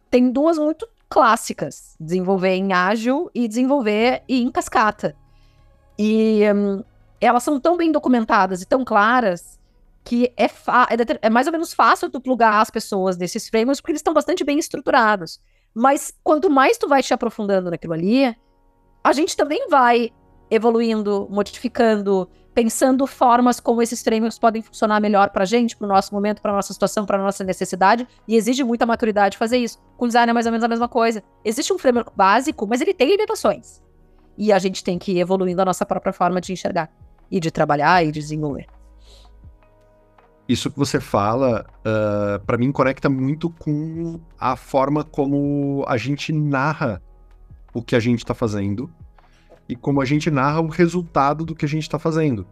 tem 0.09 0.31
duas 0.31 0.57
muito 0.57 0.87
clássicas: 1.09 1.95
desenvolver 1.99 2.55
em 2.55 2.73
ágil 2.73 3.29
e 3.33 3.47
desenvolver 3.47 4.23
em 4.27 4.49
cascata. 4.51 5.15
E 5.97 6.41
um, 6.53 6.83
elas 7.21 7.43
são 7.43 7.59
tão 7.59 7.77
bem 7.77 7.91
documentadas 7.91 8.61
e 8.61 8.65
tão 8.65 8.83
claras 8.83 9.59
que 10.03 10.31
é, 10.37 10.45
é, 10.45 10.49
é, 11.23 11.29
mais 11.29 11.47
ou 11.47 11.53
menos 11.53 11.73
fácil 11.73 12.09
tu 12.09 12.21
plugar 12.21 12.61
as 12.61 12.69
pessoas 12.69 13.17
desses 13.17 13.49
frameworks 13.49 13.81
porque 13.81 13.91
eles 13.91 13.99
estão 13.99 14.13
bastante 14.13 14.43
bem 14.43 14.59
estruturados. 14.59 15.41
Mas 15.73 16.13
quanto 16.23 16.49
mais 16.49 16.77
tu 16.77 16.87
vai 16.87 17.01
te 17.01 17.13
aprofundando 17.13 17.71
naquilo 17.71 17.93
ali, 17.93 18.35
a 19.03 19.13
gente 19.13 19.35
também 19.35 19.67
vai 19.67 20.11
evoluindo, 20.49 21.27
modificando, 21.29 22.29
pensando 22.53 23.05
formas 23.05 23.59
como 23.59 23.81
esses 23.81 24.01
frameworks 24.01 24.39
podem 24.39 24.61
funcionar 24.61 25.01
melhor 25.01 25.29
para 25.29 25.43
a 25.43 25.45
gente, 25.45 25.75
para 25.75 25.85
o 25.85 25.87
nosso 25.89 26.13
momento, 26.13 26.41
para 26.41 26.53
nossa 26.53 26.71
situação, 26.71 27.05
para 27.05 27.17
nossa 27.17 27.43
necessidade, 27.43 28.07
e 28.25 28.35
exige 28.35 28.63
muita 28.63 28.85
maturidade 28.85 29.37
fazer 29.37 29.57
isso. 29.57 29.77
Com 29.97 30.07
design 30.07 30.29
é 30.29 30.33
mais 30.33 30.45
ou 30.45 30.51
menos 30.53 30.63
a 30.63 30.67
mesma 30.67 30.87
coisa. 30.87 31.21
Existe 31.43 31.73
um 31.73 31.77
framework 31.77 32.11
básico, 32.15 32.65
mas 32.65 32.79
ele 32.79 32.93
tem 32.93 33.09
limitações. 33.09 33.83
E 34.37 34.53
a 34.53 34.59
gente 34.59 34.83
tem 34.83 34.97
que 34.97 35.11
ir 35.11 35.19
evoluindo 35.19 35.61
a 35.61 35.65
nossa 35.65 35.85
própria 35.85 36.13
forma 36.13 36.39
de 36.39 36.53
enxergar 36.53 36.89
e 37.29 37.39
de 37.39 37.51
trabalhar 37.51 38.05
e 38.05 38.11
de 38.11 38.19
desenvolver. 38.19 38.67
Isso 40.47 40.69
que 40.69 40.77
você 40.77 40.99
fala, 40.99 41.65
uh, 41.79 42.35
ah, 42.35 42.41
para 42.45 42.57
mim, 42.57 42.71
conecta 42.71 43.09
muito 43.09 43.49
com 43.49 44.19
a 44.39 44.55
forma 44.55 45.03
como 45.03 45.83
a 45.87 45.97
gente 45.97 46.31
narra 46.31 47.01
o 47.73 47.81
que 47.81 47.95
a 47.95 47.99
gente 47.99 48.19
está 48.19 48.33
fazendo 48.33 48.89
e 49.67 49.75
como 49.75 50.01
a 50.01 50.05
gente 50.05 50.29
narra 50.29 50.61
o 50.61 50.67
resultado 50.67 51.45
do 51.45 51.55
que 51.55 51.65
a 51.65 51.67
gente 51.67 51.83
está 51.83 51.97
fazendo. 51.97 52.45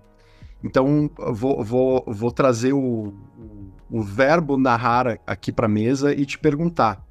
Então, 0.64 1.10
vou, 1.18 1.64
vou, 1.64 2.04
vou 2.08 2.32
trazer 2.32 2.74
o, 2.74 3.14
o 3.92 4.02
verbo 4.02 4.58
narrar 4.58 5.20
aqui 5.28 5.52
para 5.52 5.66
a 5.66 5.70
mesa 5.70 6.14
e 6.14 6.26
te 6.26 6.40
perguntar. 6.40 7.04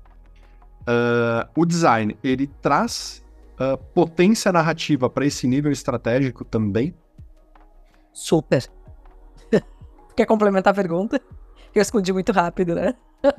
uh, 0.82 1.48
o 1.54 1.64
design, 1.64 2.16
ele 2.24 2.46
traz 2.46 3.22
uh, 3.60 3.76
potência 3.94 4.50
narrativa 4.50 5.08
para 5.10 5.26
esse 5.26 5.46
nível 5.46 5.70
estratégico 5.70 6.44
também? 6.44 6.94
Super. 8.12 8.68
Quer 10.16 10.26
complementar 10.26 10.72
a 10.72 10.74
pergunta? 10.74 11.20
Eu 11.74 11.82
escondi 11.82 12.12
muito 12.12 12.32
rápido, 12.32 12.74
né? 12.74 12.94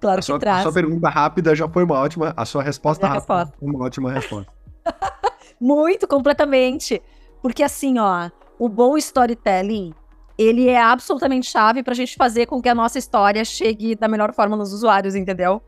claro 0.00 0.18
a 0.18 0.22
sua, 0.22 0.36
que 0.36 0.40
traz. 0.40 0.60
A 0.60 0.62
sua 0.64 0.72
pergunta 0.72 1.08
rápida 1.08 1.54
já 1.54 1.68
foi 1.68 1.84
uma 1.84 1.96
ótima. 1.96 2.34
A 2.36 2.44
sua 2.44 2.62
resposta 2.62 3.06
a 3.06 3.08
rápida 3.10 3.34
resposta. 3.34 3.56
foi 3.58 3.68
uma 3.68 3.84
ótima 3.84 4.12
resposta. 4.12 4.52
muito, 5.60 6.06
completamente. 6.06 7.02
Porque 7.42 7.62
assim, 7.62 7.98
ó, 7.98 8.30
o 8.58 8.68
bom 8.68 8.96
storytelling, 8.96 9.94
ele 10.36 10.68
é 10.68 10.80
absolutamente 10.80 11.50
chave 11.50 11.82
pra 11.82 11.94
gente 11.94 12.16
fazer 12.16 12.46
com 12.46 12.60
que 12.60 12.68
a 12.68 12.74
nossa 12.74 12.98
história 12.98 13.44
chegue 13.44 13.94
da 13.94 14.08
melhor 14.08 14.32
forma 14.32 14.56
nos 14.56 14.72
usuários, 14.72 15.14
entendeu? 15.14 15.62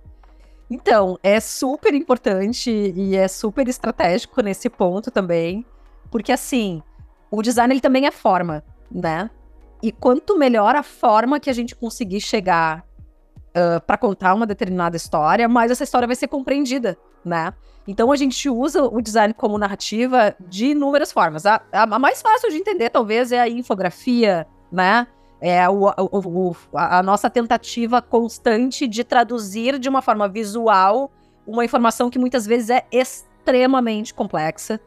Então, 0.70 1.18
é 1.22 1.40
super 1.40 1.92
importante 1.94 2.70
e 2.70 3.16
é 3.16 3.26
super 3.26 3.66
estratégico 3.66 4.40
nesse 4.40 4.70
ponto 4.70 5.10
também, 5.10 5.66
porque 6.10 6.30
assim, 6.30 6.80
o 7.28 7.42
design 7.42 7.72
ele 7.74 7.80
também 7.80 8.06
é 8.06 8.12
forma, 8.12 8.62
né? 8.90 9.28
E 9.82 9.90
quanto 9.90 10.38
melhor 10.38 10.76
a 10.76 10.82
forma 10.82 11.40
que 11.40 11.50
a 11.50 11.52
gente 11.52 11.74
conseguir 11.74 12.20
chegar 12.20 12.84
uh, 13.50 13.80
para 13.86 13.96
contar 13.96 14.34
uma 14.34 14.46
determinada 14.46 14.96
história, 14.96 15.48
mais 15.48 15.70
essa 15.70 15.84
história 15.84 16.06
vai 16.06 16.16
ser 16.16 16.28
compreendida, 16.28 16.96
né? 17.24 17.52
Então 17.86 18.12
a 18.12 18.16
gente 18.16 18.48
usa 18.48 18.84
o 18.84 19.00
design 19.00 19.34
como 19.34 19.58
narrativa 19.58 20.34
de 20.40 20.66
inúmeras 20.66 21.12
formas. 21.12 21.44
A, 21.46 21.60
a 21.72 21.86
mais 21.98 22.22
fácil 22.22 22.50
de 22.50 22.56
entender, 22.56 22.90
talvez, 22.90 23.32
é 23.32 23.40
a 23.40 23.48
infografia, 23.48 24.46
né? 24.70 25.06
É 25.40 25.68
o, 25.68 25.86
o, 25.86 26.50
o, 26.50 26.56
a 26.74 27.02
nossa 27.02 27.30
tentativa 27.30 28.02
constante 28.02 28.86
de 28.86 29.02
traduzir 29.02 29.78
de 29.78 29.88
uma 29.88 30.02
forma 30.02 30.28
visual 30.28 31.10
uma 31.46 31.64
informação 31.64 32.10
que 32.10 32.18
muitas 32.18 32.46
vezes 32.46 32.68
é 32.70 32.84
extremamente 32.92 34.12
complexa 34.12 34.78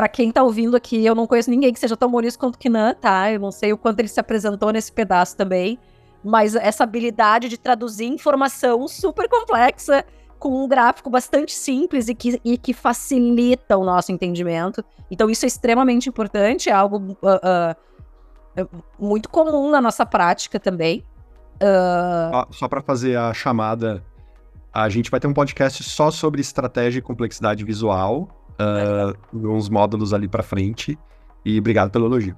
para 0.00 0.08
quem 0.08 0.32
tá 0.32 0.42
ouvindo 0.42 0.76
aqui, 0.76 1.04
eu 1.04 1.14
não 1.14 1.26
conheço 1.26 1.50
ninguém 1.50 1.74
que 1.74 1.78
seja 1.78 1.94
tão 1.94 2.10
bonito 2.10 2.38
quanto 2.38 2.54
o 2.54 2.58
Kinan, 2.58 2.94
tá? 2.94 3.30
Eu 3.30 3.38
não 3.38 3.50
sei 3.50 3.70
o 3.70 3.76
quanto 3.76 3.98
ele 4.00 4.08
se 4.08 4.18
apresentou 4.18 4.72
nesse 4.72 4.90
pedaço 4.90 5.36
também, 5.36 5.78
mas 6.22 6.54
essa 6.54 6.84
habilidade 6.84 7.48
de 7.48 7.58
traduzir 7.58 8.06
informação 8.06 8.86
super 8.86 9.28
complexa 9.28 10.04
com 10.38 10.64
um 10.64 10.66
gráfico 10.66 11.10
bastante 11.10 11.52
simples 11.52 12.08
e 12.08 12.14
que, 12.14 12.40
e 12.44 12.56
que 12.56 12.72
facilita 12.72 13.76
o 13.76 13.84
nosso 13.84 14.10
entendimento. 14.10 14.82
Então, 15.10 15.28
isso 15.28 15.44
é 15.44 15.48
extremamente 15.48 16.08
importante, 16.08 16.70
é 16.70 16.72
algo 16.72 17.16
uh, 17.22 17.76
uh, 18.62 18.82
muito 18.98 19.28
comum 19.28 19.70
na 19.70 19.80
nossa 19.80 20.06
prática 20.06 20.58
também. 20.58 21.04
Uh... 21.56 22.52
Só 22.54 22.66
para 22.68 22.80
fazer 22.80 23.16
a 23.18 23.34
chamada, 23.34 24.02
a 24.72 24.88
gente 24.88 25.10
vai 25.10 25.20
ter 25.20 25.26
um 25.26 25.34
podcast 25.34 25.84
só 25.84 26.10
sobre 26.10 26.40
estratégia 26.40 27.00
e 27.00 27.02
complexidade 27.02 27.62
visual 27.62 28.28
uh, 28.60 29.16
uns 29.34 29.68
módulos 29.68 30.14
ali 30.14 30.28
para 30.28 30.42
frente. 30.42 30.98
E 31.44 31.58
obrigado 31.58 31.90
pelo 31.90 32.06
elogio. 32.06 32.36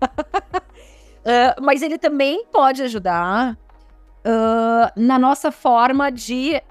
uh, 1.26 1.62
mas 1.62 1.82
ele 1.82 1.98
também 1.98 2.46
pode 2.46 2.82
ajudar 2.82 3.52
uh, 4.24 4.92
na 4.96 5.18
nossa 5.18 5.52
forma 5.52 6.10
de, 6.10 6.62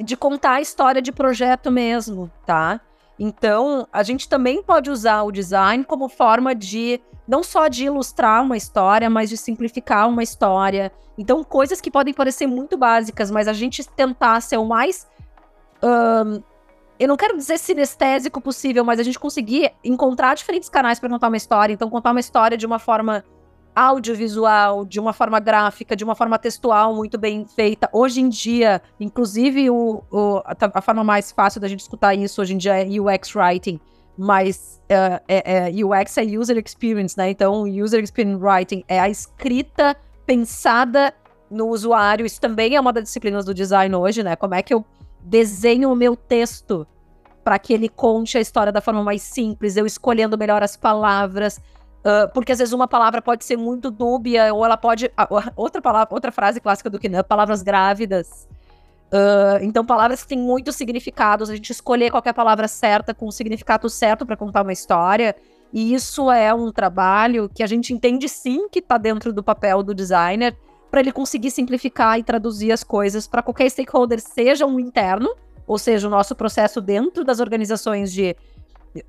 de 0.00 0.16
contar 0.16 0.54
a 0.54 0.60
história 0.60 1.00
de 1.00 1.12
projeto 1.12 1.70
mesmo, 1.70 2.30
tá? 2.44 2.80
Então, 3.18 3.86
a 3.92 4.02
gente 4.02 4.28
também 4.28 4.60
pode 4.60 4.90
usar 4.90 5.22
o 5.22 5.30
design 5.30 5.84
como 5.84 6.08
forma 6.08 6.52
de 6.52 7.00
não 7.28 7.44
só 7.44 7.68
de 7.68 7.84
ilustrar 7.84 8.42
uma 8.42 8.56
história, 8.56 9.08
mas 9.08 9.30
de 9.30 9.36
simplificar 9.36 10.08
uma 10.08 10.22
história. 10.22 10.90
Então, 11.16 11.44
coisas 11.44 11.80
que 11.80 11.92
podem 11.92 12.12
parecer 12.12 12.48
muito 12.48 12.76
básicas, 12.76 13.30
mas 13.30 13.46
a 13.46 13.52
gente 13.52 13.86
tentar 13.88 14.40
ser 14.40 14.56
o 14.56 14.64
mais 14.64 15.06
um, 15.84 16.42
eu 16.98 17.08
não 17.08 17.16
quero 17.16 17.36
dizer 17.36 17.58
sinestésico 17.58 18.40
possível, 18.40 18.84
mas 18.84 19.00
a 19.00 19.02
gente 19.02 19.18
conseguir 19.18 19.72
encontrar 19.82 20.34
diferentes 20.34 20.68
canais 20.68 20.98
para 20.98 21.10
contar 21.10 21.28
uma 21.28 21.36
história. 21.36 21.72
Então, 21.72 21.90
contar 21.90 22.12
uma 22.12 22.20
história 22.20 22.56
de 22.56 22.64
uma 22.64 22.78
forma 22.78 23.24
audiovisual, 23.74 24.84
de 24.84 25.00
uma 25.00 25.12
forma 25.12 25.40
gráfica, 25.40 25.96
de 25.96 26.04
uma 26.04 26.14
forma 26.14 26.38
textual 26.38 26.94
muito 26.94 27.18
bem 27.18 27.46
feita. 27.46 27.88
Hoje 27.92 28.20
em 28.20 28.28
dia, 28.28 28.80
inclusive, 29.00 29.70
o, 29.70 30.02
o 30.10 30.42
a, 30.44 30.54
a, 30.74 30.80
forma 30.80 31.02
mais 31.02 31.32
fácil 31.32 31.60
da 31.60 31.68
gente 31.68 31.80
escutar 31.80 32.14
isso 32.14 32.40
hoje 32.40 32.54
em 32.54 32.58
dia 32.58 32.82
é 32.82 33.00
UX 33.00 33.34
Writing, 33.34 33.80
mas 34.16 34.80
uh, 34.84 35.20
é, 35.26 35.68
é, 35.68 35.84
UX 35.84 36.16
é 36.18 36.22
User 36.22 36.62
Experience, 36.64 37.16
né? 37.18 37.30
Então, 37.30 37.62
User 37.62 38.02
Experience 38.02 38.42
Writing 38.42 38.84
é 38.86 39.00
a 39.00 39.08
escrita 39.08 39.96
pensada 40.24 41.12
no 41.50 41.68
usuário. 41.68 42.24
Isso 42.24 42.40
também 42.40 42.76
é 42.76 42.80
uma 42.80 42.92
das 42.92 43.04
disciplinas 43.04 43.44
do 43.44 43.52
design 43.52 43.94
hoje, 43.94 44.22
né? 44.22 44.36
Como 44.36 44.54
é 44.54 44.62
que 44.62 44.72
eu 44.72 44.84
desenho 45.20 45.90
o 45.90 45.96
meu 45.96 46.14
texto 46.14 46.86
para 47.44 47.58
que 47.58 47.74
ele 47.74 47.88
conte 47.88 48.38
a 48.38 48.40
história 48.40 48.72
da 48.72 48.80
forma 48.80 49.04
mais 49.04 49.20
simples, 49.22 49.76
eu 49.76 49.84
escolhendo 49.84 50.38
melhor 50.38 50.62
as 50.62 50.76
palavras. 50.76 51.60
Uh, 52.04 52.30
porque 52.34 52.52
às 52.52 52.58
vezes 52.58 52.74
uma 52.74 52.86
palavra 52.86 53.22
pode 53.22 53.46
ser 53.46 53.56
muito 53.56 53.90
dúbia, 53.90 54.52
ou 54.52 54.62
ela 54.62 54.76
pode. 54.76 55.06
Uh, 55.06 55.52
outra 55.56 55.80
palavra, 55.80 56.14
outra 56.14 56.30
frase 56.30 56.60
clássica 56.60 56.90
do 56.90 56.98
Kinan, 56.98 57.24
palavras 57.24 57.62
grávidas. 57.62 58.46
Uh, 59.06 59.62
então, 59.62 59.86
palavras 59.86 60.22
que 60.22 60.28
têm 60.28 60.38
muitos 60.38 60.76
significados, 60.76 61.48
a 61.48 61.54
gente 61.54 61.70
escolher 61.70 62.10
qualquer 62.10 62.34
palavra 62.34 62.68
certa 62.68 63.14
com 63.14 63.26
o 63.26 63.32
significado 63.32 63.88
certo 63.88 64.26
para 64.26 64.36
contar 64.36 64.62
uma 64.62 64.72
história. 64.72 65.34
E 65.72 65.94
isso 65.94 66.30
é 66.30 66.52
um 66.52 66.70
trabalho 66.70 67.48
que 67.52 67.62
a 67.62 67.66
gente 67.66 67.92
entende 67.92 68.28
sim 68.28 68.68
que 68.68 68.80
está 68.80 68.98
dentro 68.98 69.32
do 69.32 69.42
papel 69.42 69.82
do 69.82 69.94
designer, 69.94 70.56
para 70.90 71.00
ele 71.00 71.10
conseguir 71.10 71.50
simplificar 71.50 72.18
e 72.18 72.22
traduzir 72.22 72.70
as 72.70 72.84
coisas 72.84 73.26
para 73.26 73.42
qualquer 73.42 73.68
stakeholder, 73.68 74.20
seja 74.20 74.66
um 74.66 74.78
interno, 74.78 75.34
ou 75.66 75.78
seja, 75.78 76.06
o 76.06 76.10
nosso 76.10 76.36
processo 76.36 76.80
dentro 76.80 77.24
das 77.24 77.40
organizações 77.40 78.12
de, 78.12 78.36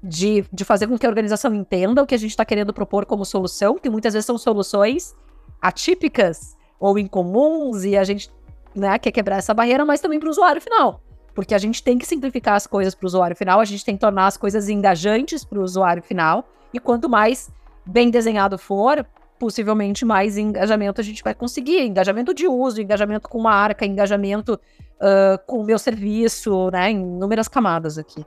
de, 0.01 0.45
de 0.51 0.65
fazer 0.65 0.87
com 0.87 0.97
que 0.97 1.05
a 1.05 1.09
organização 1.09 1.53
entenda 1.53 2.01
o 2.01 2.07
que 2.07 2.15
a 2.15 2.17
gente 2.17 2.31
está 2.31 2.43
querendo 2.43 2.73
propor 2.73 3.05
como 3.05 3.23
solução, 3.25 3.77
que 3.77 3.89
muitas 3.89 4.13
vezes 4.13 4.25
são 4.25 4.37
soluções 4.37 5.15
atípicas 5.61 6.55
ou 6.79 6.97
incomuns, 6.97 7.83
e 7.83 7.95
a 7.95 8.03
gente 8.03 8.31
né, 8.75 8.97
quer 8.99 9.11
quebrar 9.11 9.37
essa 9.37 9.53
barreira, 9.53 9.85
mas 9.85 10.01
também 10.01 10.19
para 10.19 10.27
o 10.27 10.31
usuário 10.31 10.61
final. 10.61 11.01
Porque 11.33 11.53
a 11.53 11.57
gente 11.57 11.83
tem 11.83 11.97
que 11.97 12.05
simplificar 12.05 12.55
as 12.55 12.65
coisas 12.67 12.95
para 12.95 13.05
o 13.05 13.07
usuário 13.07 13.35
final, 13.35 13.59
a 13.59 13.65
gente 13.65 13.83
tem 13.83 13.95
que 13.95 14.01
tornar 14.01 14.27
as 14.27 14.37
coisas 14.37 14.69
engajantes 14.69 15.43
para 15.43 15.59
o 15.59 15.63
usuário 15.63 16.01
final, 16.01 16.47
e 16.73 16.79
quanto 16.79 17.09
mais 17.09 17.49
bem 17.85 18.09
desenhado 18.09 18.57
for, 18.57 19.05
possivelmente 19.39 20.05
mais 20.05 20.37
engajamento 20.37 21.01
a 21.01 21.03
gente 21.03 21.23
vai 21.23 21.33
conseguir. 21.33 21.81
Engajamento 21.81 22.33
de 22.33 22.47
uso, 22.47 22.81
engajamento 22.81 23.29
com 23.29 23.39
marca, 23.39 23.85
engajamento 23.85 24.59
uh, 24.95 25.37
com 25.45 25.59
o 25.59 25.63
meu 25.63 25.77
serviço, 25.77 26.69
né? 26.71 26.91
Em 26.91 27.01
inúmeras 27.01 27.47
camadas 27.47 27.97
aqui. 27.97 28.25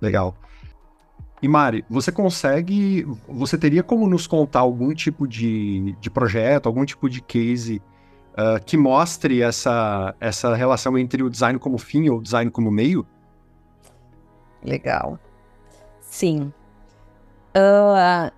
Legal. 0.00 0.34
E 1.42 1.48
Mari, 1.48 1.84
você 1.88 2.10
consegue. 2.10 3.06
Você 3.28 3.58
teria 3.58 3.82
como 3.82 4.08
nos 4.08 4.26
contar 4.26 4.60
algum 4.60 4.94
tipo 4.94 5.28
de, 5.28 5.94
de 6.00 6.10
projeto, 6.10 6.66
algum 6.66 6.84
tipo 6.84 7.08
de 7.10 7.20
case 7.20 7.82
uh, 8.32 8.62
que 8.64 8.76
mostre 8.76 9.42
essa, 9.42 10.14
essa 10.18 10.54
relação 10.54 10.96
entre 10.96 11.22
o 11.22 11.30
design 11.30 11.58
como 11.58 11.78
fim 11.78 12.08
ou 12.08 12.18
o 12.18 12.22
design 12.22 12.50
como 12.50 12.70
meio? 12.70 13.06
Legal. 14.62 15.18
Sim. 16.00 16.52
Uh, 17.54 18.30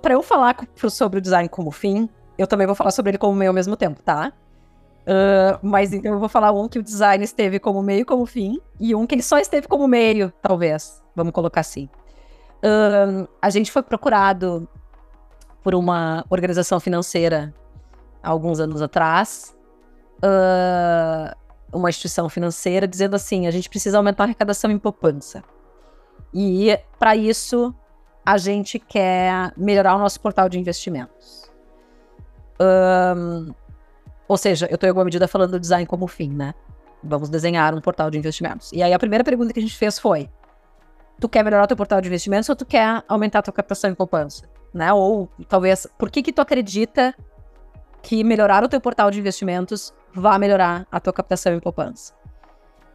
para 0.00 0.14
eu 0.14 0.22
falar 0.22 0.56
sobre 0.88 1.18
o 1.18 1.22
design 1.22 1.48
como 1.48 1.70
fim, 1.70 2.08
eu 2.36 2.46
também 2.46 2.66
vou 2.66 2.74
falar 2.74 2.90
sobre 2.90 3.10
ele 3.10 3.18
como 3.18 3.34
meio 3.34 3.50
ao 3.50 3.54
mesmo 3.54 3.76
tempo, 3.76 4.02
tá? 4.02 4.32
Uh, 5.02 5.58
mas 5.62 5.92
então 5.92 6.12
eu 6.12 6.18
vou 6.20 6.28
falar 6.28 6.52
um 6.52 6.68
que 6.68 6.78
o 6.78 6.82
design 6.82 7.24
esteve 7.24 7.58
como 7.58 7.82
meio 7.82 8.06
como 8.06 8.24
fim 8.24 8.60
e 8.78 8.94
um 8.94 9.04
que 9.04 9.16
ele 9.16 9.22
só 9.22 9.38
esteve 9.38 9.66
como 9.66 9.88
meio, 9.88 10.32
talvez. 10.40 11.02
Vamos 11.14 11.32
colocar 11.32 11.60
assim. 11.60 11.88
Uh, 12.58 13.28
a 13.40 13.50
gente 13.50 13.72
foi 13.72 13.82
procurado 13.82 14.68
por 15.62 15.74
uma 15.74 16.24
organização 16.30 16.78
financeira 16.78 17.52
alguns 18.22 18.60
anos 18.60 18.80
atrás, 18.80 19.56
uh, 20.18 21.36
uma 21.72 21.90
instituição 21.90 22.28
financeira, 22.28 22.86
dizendo 22.86 23.16
assim: 23.16 23.46
a 23.46 23.50
gente 23.50 23.68
precisa 23.68 23.96
aumentar 23.96 24.24
a 24.24 24.26
arrecadação 24.26 24.70
em 24.70 24.78
poupança. 24.78 25.42
E 26.32 26.78
para 26.98 27.16
isso 27.16 27.74
a 28.24 28.38
gente 28.38 28.78
quer 28.78 29.52
melhorar 29.56 29.96
o 29.96 29.98
nosso 29.98 30.20
portal 30.20 30.48
de 30.48 30.58
investimentos. 30.58 31.50
Ou 34.28 34.36
seja, 34.36 34.66
eu 34.70 34.74
estou 34.74 34.86
em 34.86 34.90
alguma 34.90 35.04
medida 35.04 35.26
falando 35.28 35.52
do 35.52 35.60
design 35.60 35.86
como 35.86 36.06
fim, 36.06 36.30
né? 36.30 36.54
Vamos 37.02 37.28
desenhar 37.28 37.74
um 37.74 37.80
portal 37.80 38.10
de 38.10 38.18
investimentos. 38.18 38.70
E 38.72 38.82
aí 38.82 38.92
a 38.92 38.98
primeira 38.98 39.24
pergunta 39.24 39.52
que 39.52 39.58
a 39.58 39.62
gente 39.62 39.76
fez 39.76 39.98
foi: 39.98 40.30
tu 41.20 41.28
quer 41.28 41.44
melhorar 41.44 41.64
o 41.64 41.66
teu 41.66 41.76
portal 41.76 42.00
de 42.00 42.08
investimentos 42.08 42.48
ou 42.48 42.56
tu 42.56 42.64
quer 42.64 43.02
aumentar 43.08 43.40
a 43.40 43.42
tua 43.42 43.52
captação 43.52 43.90
em 43.90 43.94
poupança? 43.94 44.48
Né? 44.72 44.92
Ou 44.92 45.28
talvez, 45.48 45.86
por 45.98 46.10
que 46.10 46.22
que 46.22 46.32
tu 46.32 46.40
acredita 46.40 47.14
que 48.02 48.24
melhorar 48.24 48.64
o 48.64 48.68
teu 48.68 48.80
portal 48.80 49.10
de 49.10 49.20
investimentos 49.20 49.92
vai 50.14 50.38
melhorar 50.38 50.86
a 50.90 51.00
tua 51.00 51.12
captação 51.12 51.52
em 51.54 51.60
poupança? 51.60 52.14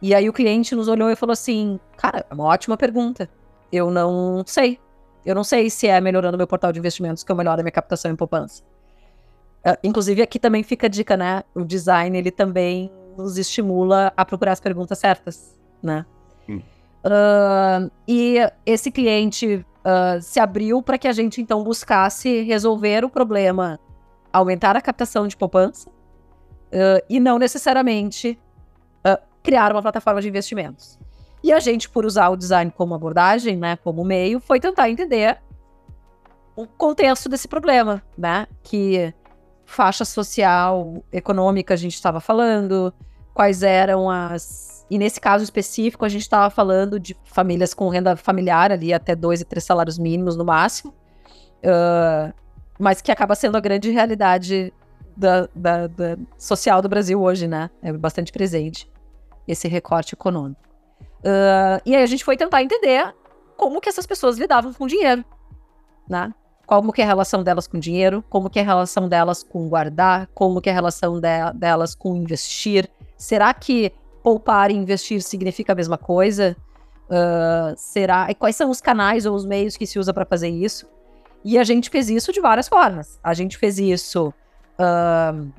E 0.00 0.14
aí 0.14 0.28
o 0.28 0.32
cliente 0.32 0.74
nos 0.74 0.88
olhou 0.88 1.10
e 1.10 1.16
falou 1.16 1.32
assim: 1.32 1.78
cara, 1.96 2.24
é 2.28 2.34
uma 2.34 2.44
ótima 2.44 2.76
pergunta. 2.76 3.28
Eu 3.70 3.90
não 3.90 4.42
sei. 4.46 4.80
Eu 5.24 5.34
não 5.34 5.44
sei 5.44 5.68
se 5.68 5.86
é 5.86 6.00
melhorando 6.00 6.38
meu 6.38 6.46
portal 6.46 6.72
de 6.72 6.78
investimentos 6.78 7.22
que 7.22 7.30
eu 7.30 7.36
melhoro 7.36 7.60
a 7.60 7.62
minha 7.62 7.72
captação 7.72 8.10
em 8.10 8.16
poupança. 8.16 8.62
Uh, 9.66 9.76
inclusive, 9.82 10.22
aqui 10.22 10.38
também 10.38 10.62
fica 10.62 10.86
a 10.86 10.90
dica, 10.90 11.16
né? 11.16 11.42
O 11.54 11.64
design, 11.64 12.16
ele 12.16 12.30
também 12.30 12.90
nos 13.16 13.36
estimula 13.36 14.12
a 14.16 14.24
procurar 14.24 14.52
as 14.52 14.60
perguntas 14.60 14.98
certas, 14.98 15.58
né? 15.82 16.06
Hum. 16.48 16.62
Uh, 17.04 17.90
e 18.06 18.38
esse 18.64 18.90
cliente 18.90 19.64
uh, 19.84 20.20
se 20.20 20.38
abriu 20.40 20.82
para 20.82 20.96
que 20.96 21.08
a 21.08 21.12
gente, 21.12 21.40
então, 21.40 21.62
buscasse 21.62 22.42
resolver 22.42 23.04
o 23.04 23.10
problema, 23.10 23.78
aumentar 24.32 24.76
a 24.76 24.80
captação 24.80 25.26
de 25.26 25.36
poupança 25.36 25.90
e 27.08 27.18
não 27.18 27.38
necessariamente 27.38 28.38
criar 29.42 29.72
uma 29.72 29.80
plataforma 29.80 30.20
de 30.20 30.28
investimentos. 30.28 30.98
E 31.42 31.50
a 31.50 31.58
gente, 31.58 31.88
por 31.88 32.04
usar 32.04 32.28
o 32.28 32.36
design 32.36 32.70
como 32.70 32.94
abordagem, 32.94 33.56
né, 33.56 33.76
como 33.76 34.04
meio, 34.04 34.38
foi 34.38 34.60
tentar 34.60 34.90
entender 34.90 35.38
o 36.54 36.66
contexto 36.66 37.28
desse 37.28 37.48
problema, 37.48 38.02
né? 38.16 38.46
Que 38.62 39.14
faixa 39.68 40.02
social, 40.02 41.04
econômica 41.12 41.74
a 41.74 41.76
gente 41.76 41.92
estava 41.92 42.20
falando, 42.20 42.92
quais 43.34 43.62
eram 43.62 44.10
as. 44.10 44.86
E 44.90 44.98
nesse 44.98 45.20
caso 45.20 45.44
específico, 45.44 46.06
a 46.06 46.08
gente 46.08 46.22
estava 46.22 46.48
falando 46.48 46.98
de 46.98 47.14
famílias 47.24 47.74
com 47.74 47.90
renda 47.90 48.16
familiar 48.16 48.72
ali, 48.72 48.94
até 48.94 49.14
dois 49.14 49.42
e 49.42 49.44
três 49.44 49.62
salários 49.64 49.98
mínimos 49.98 50.36
no 50.36 50.44
máximo, 50.44 50.94
uh, 51.62 52.32
mas 52.78 53.02
que 53.02 53.12
acaba 53.12 53.34
sendo 53.34 53.58
a 53.58 53.60
grande 53.60 53.90
realidade 53.90 54.72
da, 55.14 55.46
da, 55.54 55.86
da, 55.86 56.16
social 56.38 56.80
do 56.80 56.88
Brasil 56.88 57.20
hoje, 57.20 57.46
né? 57.46 57.68
É 57.82 57.92
bastante 57.92 58.32
presente 58.32 58.90
esse 59.46 59.68
recorte 59.68 60.14
econômico. 60.14 60.62
Uh, 61.20 61.78
e 61.84 61.94
aí 61.94 62.02
a 62.02 62.06
gente 62.06 62.24
foi 62.24 62.38
tentar 62.38 62.62
entender 62.62 63.14
como 63.54 63.82
que 63.82 63.90
essas 63.90 64.06
pessoas 64.06 64.38
lidavam 64.38 64.72
com 64.72 64.86
dinheiro, 64.86 65.22
né? 66.08 66.32
Como 66.68 66.92
que 66.92 67.00
é 67.00 67.04
a 67.04 67.06
relação 67.06 67.42
delas 67.42 67.66
com 67.66 67.78
dinheiro, 67.78 68.22
como 68.28 68.50
que 68.50 68.58
é 68.58 68.62
a 68.62 68.64
relação 68.66 69.08
delas 69.08 69.42
com 69.42 69.66
guardar, 69.70 70.28
como 70.34 70.60
que 70.60 70.68
é 70.68 70.72
a 70.72 70.74
relação 70.74 71.18
de, 71.18 71.52
delas 71.54 71.94
com 71.94 72.14
investir. 72.14 72.90
Será 73.16 73.54
que 73.54 73.90
poupar 74.22 74.70
e 74.70 74.74
investir 74.74 75.22
significa 75.22 75.72
a 75.72 75.74
mesma 75.74 75.96
coisa? 75.96 76.54
Uh, 77.08 77.72
será? 77.74 78.30
E 78.30 78.34
quais 78.34 78.54
são 78.54 78.68
os 78.68 78.82
canais 78.82 79.24
ou 79.24 79.34
os 79.34 79.46
meios 79.46 79.78
que 79.78 79.86
se 79.86 79.98
usa 79.98 80.12
para 80.12 80.26
fazer 80.26 80.50
isso? 80.50 80.86
E 81.42 81.56
a 81.56 81.64
gente 81.64 81.88
fez 81.88 82.10
isso 82.10 82.34
de 82.34 82.40
várias 82.42 82.68
formas. 82.68 83.18
A 83.24 83.32
gente 83.32 83.56
fez 83.56 83.78
isso 83.78 84.28
uh, 84.78 85.50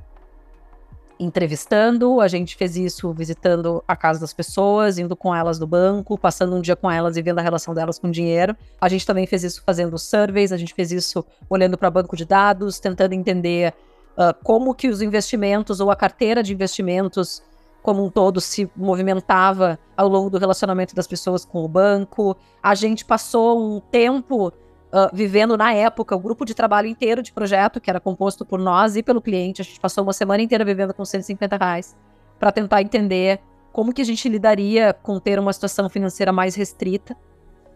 entrevistando, 1.19 2.21
a 2.21 2.27
gente 2.27 2.55
fez 2.55 2.77
isso 2.77 3.13
visitando 3.13 3.83
a 3.85 3.95
casa 3.95 4.21
das 4.21 4.33
pessoas, 4.33 4.97
indo 4.97 5.15
com 5.15 5.35
elas 5.35 5.59
no 5.59 5.67
banco, 5.67 6.17
passando 6.17 6.55
um 6.55 6.61
dia 6.61 6.75
com 6.75 6.89
elas 6.89 7.17
e 7.17 7.21
vendo 7.21 7.39
a 7.39 7.41
relação 7.41 7.73
delas 7.73 7.99
com 7.99 8.09
dinheiro. 8.09 8.55
A 8.79 8.87
gente 8.87 9.05
também 9.05 9.27
fez 9.27 9.43
isso 9.43 9.61
fazendo 9.65 9.97
surveys, 9.97 10.53
a 10.53 10.57
gente 10.57 10.73
fez 10.73 10.91
isso 10.91 11.25
olhando 11.49 11.77
para 11.77 11.91
banco 11.91 12.15
de 12.15 12.23
dados, 12.23 12.79
tentando 12.79 13.13
entender 13.13 13.73
uh, 14.13 14.33
como 14.43 14.73
que 14.73 14.87
os 14.87 15.01
investimentos 15.01 15.81
ou 15.81 15.91
a 15.91 15.95
carteira 15.95 16.41
de 16.41 16.53
investimentos 16.53 17.43
como 17.81 18.03
um 18.03 18.09
todo 18.09 18.39
se 18.39 18.69
movimentava 18.75 19.79
ao 19.95 20.07
longo 20.07 20.29
do 20.29 20.37
relacionamento 20.37 20.95
das 20.95 21.07
pessoas 21.07 21.43
com 21.43 21.63
o 21.63 21.67
banco. 21.67 22.35
A 22.61 22.75
gente 22.75 23.03
passou 23.03 23.59
um 23.59 23.79
tempo 23.79 24.53
uh, 24.93 25.09
vivendo 25.13 25.57
na 25.57 25.73
época 25.73 26.15
o 26.15 26.19
grupo 26.19 26.45
de 26.45 26.53
trabalho 26.53 26.87
inteiro 26.87 27.21
de 27.21 27.31
projeto, 27.31 27.79
que 27.79 27.89
era 27.89 27.99
composto 27.99 28.45
por 28.45 28.59
nós 28.59 28.95
e 28.95 29.03
pelo 29.03 29.21
cliente. 29.21 29.61
A 29.61 29.65
gente 29.65 29.79
passou 29.79 30.03
uma 30.03 30.13
semana 30.13 30.41
inteira 30.41 30.65
vivendo 30.65 30.93
com 30.93 31.05
150 31.05 31.57
reais 31.57 31.97
para 32.39 32.51
tentar 32.51 32.81
entender 32.81 33.39
como 33.71 33.93
que 33.93 34.01
a 34.01 34.05
gente 34.05 34.27
lidaria 34.27 34.93
com 34.93 35.19
ter 35.19 35.39
uma 35.39 35.53
situação 35.53 35.89
financeira 35.89 36.31
mais 36.31 36.55
restrita. 36.55 37.15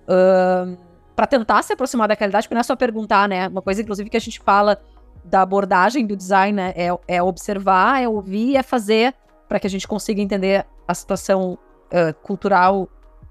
Uh, 0.03 0.77
para 1.15 1.27
tentar 1.27 1.61
se 1.61 1.71
aproximar 1.71 2.07
da 2.07 2.15
realidade, 2.15 2.47
porque 2.47 2.55
não 2.55 2.61
é 2.61 2.63
só 2.63 2.75
perguntar, 2.75 3.29
né? 3.29 3.47
Uma 3.47 3.61
coisa, 3.61 3.81
inclusive, 3.81 4.09
que 4.09 4.17
a 4.17 4.19
gente 4.19 4.39
fala 4.39 4.81
da 5.23 5.41
abordagem 5.41 6.05
do 6.05 6.15
design 6.15 6.53
né? 6.53 6.73
é, 6.75 6.89
é 7.07 7.23
observar, 7.23 8.01
é 8.01 8.09
ouvir, 8.09 8.57
é 8.57 8.63
fazer 8.63 9.13
para 9.47 9.59
que 9.59 9.67
a 9.67 9.69
gente 9.69 9.87
consiga 9.87 10.21
entender 10.21 10.65
a 10.87 10.93
situação 10.93 11.53
uh, 11.53 12.13
cultural 12.21 12.89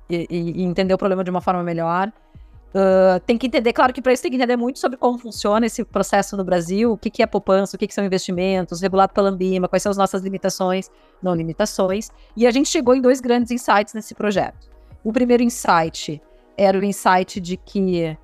e, 0.09 0.27
e, 0.31 0.63
entender 0.63 0.95
o 0.95 0.99
problema 0.99 1.25
de 1.25 1.31
uma 1.31 1.41
forma 1.41 1.63
melhor. 1.63 2.13
Uh, 2.75 3.21
tem 3.27 3.37
que 3.37 3.47
entender, 3.47 3.71
claro 3.75 3.93
que 3.93 4.01
para 4.01 4.15
isso 4.15 4.23
tem 4.23 4.31
que 4.31 4.37
entender 4.39 4.57
muito 4.57 4.79
sobre 4.79 4.97
como 4.97 5.19
funciona 5.19 5.67
esse 5.67 5.85
processo 5.85 6.39
no 6.39 6.45
Brasil, 6.45 6.93
o 6.93 6.97
que, 6.97 7.11
que 7.11 7.23
é 7.23 7.27
poupança, 7.27 7.77
o 7.77 7.79
que, 7.79 7.87
que 7.87 7.93
são 7.93 8.03
investimentos, 8.03 8.81
regulado 8.81 9.13
pela 9.13 9.29
Ambima, 9.29 9.69
quais 9.69 9.83
são 9.83 9.91
as 9.91 9.99
nossas 9.99 10.23
limitações, 10.23 10.91
não 11.23 11.35
limitações. 11.35 12.11
E 12.35 12.47
a 12.47 12.51
gente 12.51 12.71
chegou 12.71 12.95
em 12.95 13.01
dois 13.03 13.21
grandes 13.21 13.51
insights 13.51 13.93
nesse 13.93 14.15
projeto. 14.15 14.71
O 15.05 15.13
primeiro 15.13 15.43
insight 15.43 16.23
era 16.57 16.79
o 16.79 16.83
insight 16.83 17.41
de 17.41 17.59
que 17.59 18.17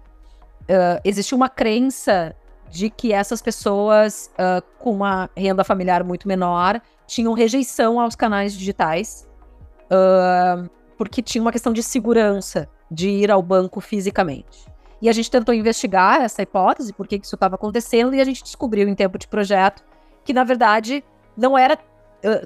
uh, 0.63 1.01
existia 1.05 1.37
uma 1.37 1.51
crença 1.51 2.35
de 2.71 2.89
que 2.89 3.13
essas 3.13 3.43
pessoas 3.43 4.31
uh, 4.35 4.63
com 4.79 4.93
uma 4.93 5.29
renda 5.37 5.63
familiar 5.63 6.03
muito 6.03 6.27
menor 6.27 6.81
tinham 7.07 7.35
rejeição 7.35 8.01
aos 8.01 8.15
canais 8.15 8.53
digitais, 8.53 9.27
porque 10.99 11.23
tinha 11.23 11.41
uma 11.41 11.51
questão 11.51 11.73
de 11.73 11.83
segurança 11.83 12.69
de 12.91 13.09
ir 13.09 13.31
ao 13.31 13.43
banco 13.43 13.81
fisicamente. 13.81 14.67
E 15.01 15.09
a 15.09 15.13
gente 15.13 15.31
tentou 15.31 15.55
investigar 15.55 16.23
essa 16.23 16.43
hipótese, 16.43 16.93
por 16.93 17.07
que 17.07 17.17
isso 17.17 17.35
estava 17.35 17.55
acontecendo, 17.55 18.15
e 18.15 18.21
a 18.21 18.25
gente 18.25 18.43
descobriu 18.43 18.89
em 18.89 18.95
tempo 18.95 19.19
de 19.19 19.29
projeto 19.29 19.85
que, 20.25 20.33
na 20.33 20.45
verdade, 20.45 21.05
não 21.37 21.57
era, 21.57 21.79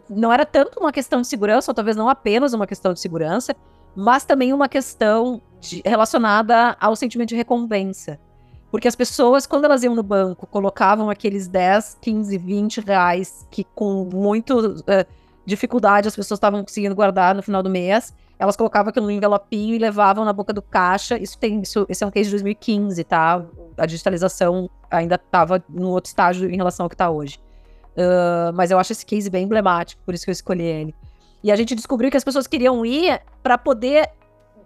não 0.09 0.33
era 0.33 0.45
tanto 0.45 0.79
uma 0.79 0.93
questão 0.93 1.21
de 1.21 1.27
segurança, 1.27 1.71
ou 1.71 1.75
talvez 1.75 1.97
não 1.97 2.09
apenas 2.09 2.53
uma 2.53 2.67
questão 2.67 2.93
de 2.93 3.01
segurança, 3.01 3.57
mas 3.97 4.25
também 4.25 4.53
uma 4.53 4.69
questão 4.69 5.41
de, 5.61 5.83
relacionada 5.85 6.77
ao 6.79 6.95
sentimento 6.95 7.31
de 7.31 7.37
recompensa. 7.37 8.21
Porque 8.71 8.89
as 8.89 8.97
pessoas, 8.97 9.47
quando 9.47 9.65
elas 9.65 9.83
iam 9.83 9.95
no 9.95 10.03
banco, 10.03 10.47
colocavam 10.47 11.11
aqueles 11.11 11.47
10, 11.47 11.99
15, 12.01 12.39
20 12.39 12.81
reais 12.81 13.47
que 13.51 13.65
com 13.65 14.09
muito 14.13 14.77
uh, 14.79 15.07
dificuldade 15.45 16.09
as 16.09 16.17
pessoas 16.17 16.39
estavam 16.39 16.63
conseguindo 16.63 16.95
guardar 16.95 17.35
no 17.35 17.43
final 17.43 17.63
do 17.63 17.69
mês, 17.69 18.15
elas 18.39 18.57
colocavam 18.57 18.91
aquilo 18.91 19.07
no 19.07 19.13
envelopinho 19.13 19.75
e 19.75 19.79
levavam 19.79 20.25
na 20.25 20.33
boca 20.33 20.53
do 20.53 20.61
caixa. 20.61 21.17
Isso 21.17 21.39
tem, 21.39 21.61
isso, 21.61 21.87
esse 21.89 22.03
é 22.03 22.07
um 22.07 22.11
case 22.11 22.25
de 22.25 22.33
2015, 22.33 23.05
tá? 23.05 23.45
A 23.77 23.87
digitalização 23.87 24.69
ainda 24.91 25.15
estava 25.15 25.63
no 25.69 25.91
outro 25.91 26.09
estágio 26.09 26.51
em 26.51 26.57
relação 26.57 26.85
ao 26.85 26.91
que 26.91 26.95
está 26.95 27.11
hoje. 27.11 27.39
Uh, 27.93 28.53
mas 28.55 28.71
eu 28.71 28.79
acho 28.79 28.93
esse 28.93 29.05
case 29.05 29.29
bem 29.29 29.45
emblemático, 29.45 30.03
por 30.05 30.15
isso 30.15 30.25
que 30.25 30.31
eu 30.31 30.33
escolhi 30.33 30.65
ele. 30.65 30.95
E 31.43 31.53
a 31.53 31.57
gente 31.57 31.75
descobriu 31.75 32.11
que 32.11 32.17
as 32.17 32.25
pessoas 32.25 32.47
queriam 32.47 32.85
ir 32.87 33.21
para 33.43 33.59
poder 33.59 34.11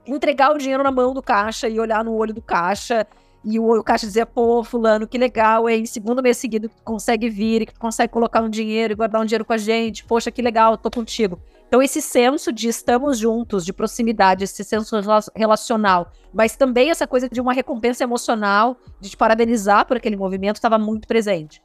entregar 0.06 0.54
o 0.54 0.58
dinheiro 0.58 0.82
na 0.82 0.90
mão 0.90 1.12
do 1.12 1.22
caixa 1.22 1.68
e 1.68 1.80
olhar 1.80 2.04
no 2.04 2.14
olho 2.14 2.32
do 2.32 2.42
caixa. 2.42 3.06
E 3.48 3.60
o, 3.60 3.78
o 3.78 3.84
caixa 3.84 4.04
dizia, 4.04 4.26
pô, 4.26 4.64
fulano, 4.64 5.06
que 5.06 5.16
legal, 5.16 5.70
hein? 5.70 5.86
Segundo 5.86 6.20
mês 6.20 6.36
seguido 6.36 6.68
que 6.68 6.74
tu 6.74 6.82
consegue 6.82 7.30
vir, 7.30 7.64
que 7.64 7.72
tu 7.72 7.78
consegue 7.78 8.12
colocar 8.12 8.42
um 8.42 8.50
dinheiro 8.50 8.92
e 8.92 8.96
guardar 8.96 9.22
um 9.22 9.24
dinheiro 9.24 9.44
com 9.44 9.52
a 9.52 9.56
gente. 9.56 10.04
Poxa, 10.04 10.32
que 10.32 10.42
legal, 10.42 10.76
tô 10.76 10.90
contigo. 10.90 11.38
Então, 11.68 11.80
esse 11.80 12.02
senso 12.02 12.52
de 12.52 12.66
estamos 12.66 13.18
juntos, 13.18 13.64
de 13.64 13.72
proximidade, 13.72 14.42
esse 14.42 14.64
senso 14.64 14.96
relacional, 15.34 16.10
mas 16.34 16.56
também 16.56 16.90
essa 16.90 17.06
coisa 17.06 17.28
de 17.28 17.40
uma 17.40 17.52
recompensa 17.52 18.02
emocional, 18.02 18.76
de 19.00 19.10
te 19.10 19.16
parabenizar 19.16 19.86
por 19.86 19.96
aquele 19.96 20.16
movimento, 20.16 20.56
estava 20.56 20.76
muito 20.76 21.06
presente. 21.06 21.62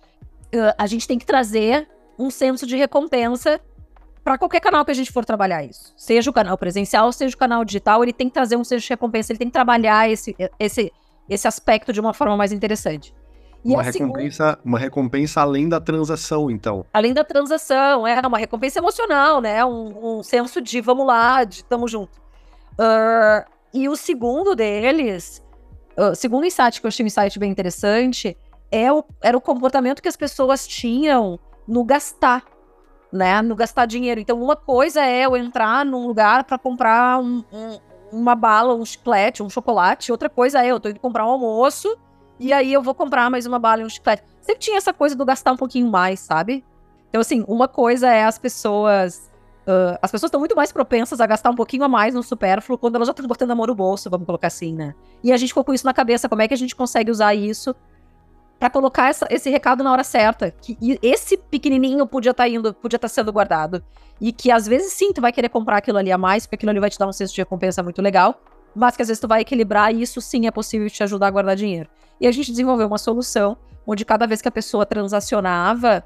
Uh, 0.54 0.74
a 0.78 0.86
gente 0.86 1.08
tem 1.08 1.18
que 1.18 1.26
trazer 1.26 1.90
um 2.18 2.30
senso 2.30 2.68
de 2.68 2.78
recompensa 2.78 3.60
para 4.24 4.38
qualquer 4.38 4.60
canal 4.60 4.86
que 4.86 4.92
a 4.92 4.94
gente 4.94 5.12
for 5.12 5.26
trabalhar 5.26 5.64
isso. 5.64 5.94
Seja 5.98 6.30
o 6.30 6.34
canal 6.34 6.58
presencial, 6.58 7.12
seja 7.12 7.36
o 7.36 7.40
canal 7.40 7.66
digital, 7.66 8.04
ele 8.04 8.14
tem 8.14 8.28
que 8.28 8.34
trazer 8.34 8.56
um 8.56 8.64
senso 8.64 8.84
de 8.84 8.90
recompensa, 8.90 9.32
ele 9.32 9.40
tem 9.40 9.48
que 9.48 9.54
trabalhar 9.54 10.10
esse, 10.10 10.36
esse, 10.60 10.92
esse 11.34 11.48
aspecto 11.48 11.94
de 11.94 12.00
uma 12.00 12.14
forma 12.14 12.36
mais 12.36 12.52
interessante. 12.52 13.14
E 13.64 13.74
uma, 13.74 13.84
recompensa, 13.84 14.44
segunda... 14.44 14.60
uma 14.66 14.80
recompensa 14.80 15.42
além 15.42 15.70
da 15.70 15.80
transação, 15.80 16.52
então. 16.52 16.86
Além 16.92 17.14
da 17.14 17.24
transação, 17.24 18.06
é 18.06 18.20
uma 18.28 18.38
recompensa 18.38 18.80
emocional, 18.80 19.40
né? 19.40 19.64
Um, 19.64 20.20
um 20.20 20.24
senso 20.24 20.60
de 20.60 20.82
vamos 20.82 21.06
lá, 21.06 21.44
de 21.44 21.64
tamo 21.64 21.88
junto. 21.88 22.20
Uh, 22.74 23.50
e 23.74 23.88
o 23.88 23.96
segundo 23.96 24.56
deles, 24.56 25.44
o 25.98 26.10
uh, 26.10 26.16
segundo 26.16 26.46
insight 26.46 26.82
que 26.82 26.88
eu 26.88 26.90
achei 26.90 27.04
um 27.04 27.08
insight 27.08 27.38
bem 27.40 27.52
interessante, 27.52 28.36
é 28.72 28.92
o, 28.92 29.06
era 29.22 29.38
o 29.38 29.42
comportamento 29.42 30.02
que 30.02 30.10
as 30.10 30.16
pessoas 30.16 30.68
tinham 30.68 31.40
no 31.68 31.84
gastar, 31.84 32.44
né? 33.14 33.42
No 33.42 33.56
gastar 33.56 33.86
dinheiro. 33.86 34.20
Então, 34.20 34.42
uma 34.42 34.56
coisa 34.56 35.06
é 35.06 35.26
eu 35.26 35.38
entrar 35.38 35.86
num 35.86 36.08
lugar 36.08 36.44
para 36.46 36.58
comprar 36.58 37.20
um, 37.20 37.44
um, 37.54 37.80
uma 38.12 38.36
bala, 38.36 38.76
um 38.76 38.86
chiclete, 38.86 39.42
um 39.42 39.50
chocolate. 39.50 40.12
Outra 40.12 40.30
coisa 40.30 40.64
é 40.64 40.68
eu 40.68 40.80
tô 40.80 40.90
indo 40.90 41.00
comprar 41.00 41.26
um 41.26 41.30
almoço 41.30 41.98
e 42.40 42.52
aí 42.52 42.74
eu 42.74 42.82
vou 42.82 42.94
comprar 42.94 43.30
mais 43.30 43.46
uma 43.46 43.60
bala 43.60 43.82
e 43.82 43.86
um 43.86 43.90
chiclete. 43.90 44.24
Sempre 44.42 44.60
tinha 44.60 44.78
essa 44.78 44.94
coisa 44.94 45.16
do 45.16 45.26
gastar 45.26 45.52
um 45.52 45.58
pouquinho 45.58 45.90
mais, 45.90 46.20
sabe? 46.20 46.64
Então, 47.10 47.22
assim, 47.22 47.44
uma 47.48 47.68
coisa 47.68 48.10
é 48.10 48.24
as 48.24 48.38
pessoas. 48.38 49.30
Uh, 49.68 49.98
as 50.02 50.10
pessoas 50.10 50.30
estão 50.30 50.40
muito 50.40 50.56
mais 50.56 50.72
propensas 50.72 51.22
a 51.22 51.28
gastar 51.28 51.52
um 51.52 51.56
pouquinho 51.56 51.84
a 51.84 51.88
mais 51.88 52.16
no 52.16 52.24
supérfluo 52.24 52.78
quando 52.78 52.96
elas 52.96 53.08
já 53.08 53.12
estão 53.12 53.28
botando 53.28 53.52
amor 53.52 53.68
no 53.68 53.76
bolso, 53.76 54.10
vamos 54.10 54.26
colocar 54.26 54.48
assim, 54.48 54.74
né? 54.74 54.96
E 55.24 55.32
a 55.32 55.38
gente 55.38 55.50
ficou 55.50 55.64
com 55.64 55.74
isso 55.74 55.86
na 55.86 55.94
cabeça. 55.94 56.28
Como 56.28 56.42
é 56.42 56.48
que 56.48 56.54
a 56.54 56.58
gente 56.58 56.76
consegue 56.76 57.12
usar 57.12 57.36
isso 57.36 57.76
para 58.62 58.70
colocar 58.70 59.10
essa, 59.10 59.26
esse 59.32 59.50
recado 59.50 59.84
na 59.84 59.92
hora 59.92 60.04
certa? 60.04 60.52
Que 60.52 60.78
esse 61.02 61.36
pequenininho 61.36 62.06
podia 62.06 62.30
estar 62.30 62.44
tá 62.44 62.48
indo, 62.48 62.72
podia 62.76 62.98
estar 62.98 63.08
tá 63.08 63.12
sendo 63.12 63.34
guardado. 63.34 63.84
E 64.22 64.32
que 64.32 64.52
às 64.52 64.68
vezes 64.68 64.94
sim, 64.94 65.12
tu 65.12 65.20
vai 65.20 65.32
querer 65.32 65.50
comprar 65.50 65.78
aquilo 65.78 65.98
ali 65.98 66.12
a 66.12 66.18
mais, 66.18 66.46
porque 66.46 66.58
aquilo 66.58 66.70
ali 66.70 66.80
vai 66.80 66.92
te 66.92 67.00
dar 67.00 67.08
um 67.08 67.12
senso 67.12 67.34
de 67.34 67.42
recompensa 67.42 67.82
muito 67.82 68.00
legal. 68.04 68.40
Mas 68.76 68.96
que 68.96 69.02
às 69.02 69.08
vezes 69.08 69.20
tu 69.20 69.28
vai 69.28 69.42
equilibrar 69.42 69.92
e 69.92 70.04
isso 70.04 70.22
sim 70.22 70.46
é 70.46 70.52
possível 70.52 70.88
te 70.92 71.02
ajudar 71.02 71.26
a 71.26 71.32
guardar 71.32 71.56
dinheiro. 71.56 71.90
E 72.20 72.28
a 72.28 72.32
gente 72.32 72.52
desenvolveu 72.52 72.86
uma 72.86 73.00
solução 73.00 73.58
onde 73.88 74.06
cada 74.06 74.28
vez 74.28 74.44
que 74.44 74.48
a 74.48 74.52
pessoa 74.52 74.86
transacionava 74.86 76.04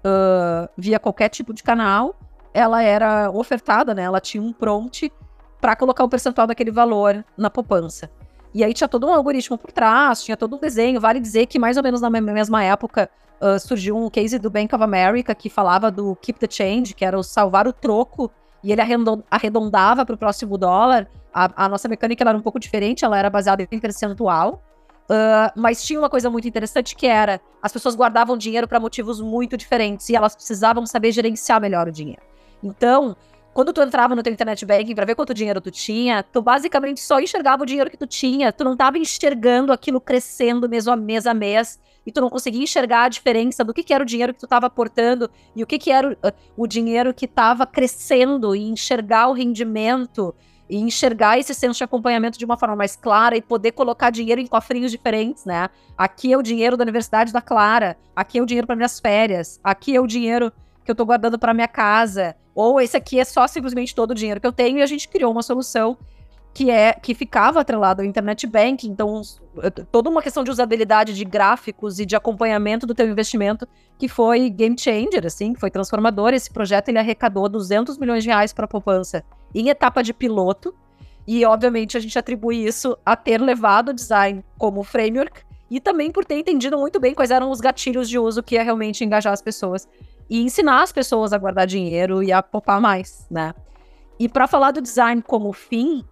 uh, 0.00 0.68
via 0.76 0.98
qualquer 0.98 1.30
tipo 1.30 1.54
de 1.54 1.62
canal, 1.62 2.14
ela 2.52 2.82
era 2.82 3.30
ofertada, 3.30 3.94
né? 3.94 4.02
Ela 4.02 4.20
tinha 4.20 4.42
um 4.42 4.52
prompt 4.52 5.10
para 5.58 5.74
colocar 5.74 6.04
o 6.04 6.08
percentual 6.10 6.46
daquele 6.46 6.70
valor 6.70 7.24
na 7.34 7.48
poupança. 7.48 8.10
E 8.54 8.62
aí 8.62 8.72
tinha 8.72 8.86
todo 8.86 9.06
um 9.06 9.12
algoritmo 9.12 9.58
por 9.58 9.72
trás, 9.72 10.22
tinha 10.22 10.36
todo 10.36 10.54
um 10.54 10.58
desenho. 10.60 11.00
Vale 11.00 11.18
dizer 11.18 11.46
que 11.46 11.58
mais 11.58 11.76
ou 11.76 11.82
menos 11.82 12.00
na 12.00 12.08
mesma 12.08 12.62
época 12.62 13.10
uh, 13.40 13.58
surgiu 13.58 13.96
um 13.96 14.08
case 14.08 14.38
do 14.38 14.48
Bank 14.48 14.72
of 14.72 14.82
America 14.84 15.34
que 15.34 15.50
falava 15.50 15.90
do 15.90 16.14
keep 16.16 16.38
the 16.38 16.46
change, 16.48 16.94
que 16.94 17.04
era 17.04 17.18
o 17.18 17.22
salvar 17.22 17.66
o 17.66 17.72
troco, 17.72 18.30
e 18.62 18.70
ele 18.70 18.80
arredondava 19.28 20.06
para 20.06 20.14
o 20.14 20.18
próximo 20.18 20.56
dólar. 20.56 21.08
A, 21.32 21.64
a, 21.64 21.68
nossa 21.68 21.88
mecânica 21.88 22.22
era 22.22 22.38
um 22.38 22.40
pouco 22.40 22.60
diferente, 22.60 23.04
ela 23.04 23.18
era 23.18 23.28
baseada 23.28 23.66
em 23.68 23.78
percentual. 23.80 24.62
Uh, 25.04 25.52
mas 25.54 25.84
tinha 25.84 25.98
uma 25.98 26.08
coisa 26.08 26.30
muito 26.30 26.48
interessante 26.48 26.96
que 26.96 27.06
era 27.06 27.38
as 27.60 27.70
pessoas 27.70 27.94
guardavam 27.94 28.38
dinheiro 28.38 28.66
para 28.66 28.80
motivos 28.80 29.20
muito 29.20 29.54
diferentes 29.54 30.08
e 30.08 30.16
elas 30.16 30.34
precisavam 30.34 30.86
saber 30.86 31.12
gerenciar 31.12 31.60
melhor 31.60 31.88
o 31.88 31.92
dinheiro. 31.92 32.22
Então, 32.62 33.14
quando 33.54 33.72
tu 33.72 33.80
entrava 33.80 34.16
no 34.16 34.22
teu 34.22 34.32
internet 34.32 34.66
banking 34.66 34.96
para 34.96 35.06
ver 35.06 35.14
quanto 35.14 35.32
dinheiro 35.32 35.60
tu 35.60 35.70
tinha, 35.70 36.24
tu 36.24 36.42
basicamente 36.42 37.00
só 37.00 37.20
enxergava 37.20 37.62
o 37.62 37.66
dinheiro 37.66 37.88
que 37.88 37.96
tu 37.96 38.06
tinha. 38.06 38.52
Tu 38.52 38.64
não 38.64 38.72
estava 38.72 38.98
enxergando 38.98 39.72
aquilo 39.72 40.00
crescendo 40.00 40.68
mês 40.68 40.88
a 40.88 40.96
mês 40.96 41.24
a 41.24 41.32
mês. 41.32 41.80
E 42.04 42.10
tu 42.10 42.20
não 42.20 42.28
conseguia 42.28 42.62
enxergar 42.62 43.04
a 43.04 43.08
diferença 43.08 43.64
do 43.64 43.72
que, 43.72 43.84
que 43.84 43.94
era 43.94 44.02
o 44.02 44.06
dinheiro 44.06 44.34
que 44.34 44.40
tu 44.40 44.46
estava 44.46 44.66
aportando 44.66 45.30
e 45.54 45.62
o 45.62 45.66
que, 45.66 45.78
que 45.78 45.90
era 45.90 46.08
o, 46.08 46.12
uh, 46.12 46.32
o 46.56 46.66
dinheiro 46.66 47.14
que 47.14 47.24
estava 47.26 47.64
crescendo 47.64 48.54
e 48.56 48.68
enxergar 48.68 49.28
o 49.28 49.32
rendimento 49.32 50.34
e 50.68 50.76
enxergar 50.76 51.38
esse 51.38 51.54
senso 51.54 51.78
de 51.78 51.84
acompanhamento 51.84 52.38
de 52.38 52.44
uma 52.44 52.58
forma 52.58 52.74
mais 52.74 52.96
clara 52.96 53.36
e 53.36 53.42
poder 53.42 53.72
colocar 53.72 54.10
dinheiro 54.10 54.40
em 54.40 54.46
cofrinhos 54.46 54.90
diferentes, 54.90 55.44
né? 55.44 55.70
Aqui 55.96 56.32
é 56.32 56.36
o 56.36 56.42
dinheiro 56.42 56.76
da 56.76 56.82
Universidade 56.82 57.32
da 57.32 57.40
Clara, 57.40 57.96
aqui 58.16 58.38
é 58.38 58.42
o 58.42 58.46
dinheiro 58.46 58.66
para 58.66 58.76
minhas 58.76 58.98
férias, 58.98 59.60
aqui 59.62 59.94
é 59.94 60.00
o 60.00 60.06
dinheiro 60.06 60.52
que 60.84 60.90
eu 60.90 60.94
estou 60.94 61.06
guardando 61.06 61.38
para 61.38 61.54
minha 61.54 61.68
casa, 61.68 62.36
ou 62.54 62.80
esse 62.80 62.96
aqui 62.96 63.18
é 63.18 63.24
só 63.24 63.46
simplesmente 63.46 63.94
todo 63.94 64.12
o 64.12 64.14
dinheiro 64.14 64.40
que 64.40 64.46
eu 64.46 64.52
tenho 64.52 64.78
e 64.78 64.82
a 64.82 64.86
gente 64.86 65.08
criou 65.08 65.32
uma 65.32 65.42
solução 65.42 65.96
que 66.54 66.70
é 66.70 66.92
que 66.92 67.14
ficava 67.14 67.60
atrelado 67.60 68.00
ao 68.00 68.06
internet 68.06 68.46
banking, 68.46 68.88
então 68.88 69.20
toda 69.90 70.08
uma 70.08 70.22
questão 70.22 70.44
de 70.44 70.52
usabilidade 70.52 71.12
de 71.12 71.24
gráficos 71.24 71.98
e 71.98 72.06
de 72.06 72.14
acompanhamento 72.14 72.86
do 72.86 72.94
teu 72.94 73.08
investimento 73.08 73.66
que 73.98 74.06
foi 74.06 74.48
game 74.48 74.78
changer, 74.78 75.26
assim, 75.26 75.56
foi 75.56 75.68
transformador. 75.68 76.32
Esse 76.32 76.50
projeto 76.50 76.90
ele 76.90 76.98
arrecadou 76.98 77.48
200 77.48 77.98
milhões 77.98 78.22
de 78.22 78.30
reais 78.30 78.52
para 78.52 78.66
a 78.66 78.68
poupança 78.68 79.24
em 79.52 79.68
etapa 79.68 80.00
de 80.02 80.14
piloto. 80.14 80.72
E 81.26 81.44
obviamente 81.44 81.96
a 81.96 82.00
gente 82.00 82.18
atribui 82.18 82.64
isso 82.64 82.96
a 83.04 83.16
ter 83.16 83.40
levado 83.40 83.88
o 83.88 83.94
design 83.94 84.44
como 84.58 84.84
framework 84.84 85.42
e 85.70 85.80
também 85.80 86.12
por 86.12 86.24
ter 86.24 86.38
entendido 86.38 86.78
muito 86.78 87.00
bem 87.00 87.14
quais 87.14 87.30
eram 87.30 87.50
os 87.50 87.60
gatilhos 87.60 88.08
de 88.08 88.18
uso 88.18 88.42
que 88.42 88.54
ia 88.54 88.62
realmente 88.62 89.02
engajar 89.04 89.32
as 89.32 89.40
pessoas 89.42 89.88
e 90.28 90.42
ensinar 90.42 90.82
as 90.82 90.92
pessoas 90.92 91.32
a 91.32 91.38
guardar 91.38 91.66
dinheiro 91.66 92.22
e 92.22 92.32
a 92.32 92.42
poupar 92.42 92.80
mais, 92.80 93.26
né? 93.30 93.54
E 94.18 94.28
para 94.28 94.46
falar 94.46 94.70
do 94.70 94.80
design 94.80 95.22
como 95.22 95.52
fim, 95.52 96.04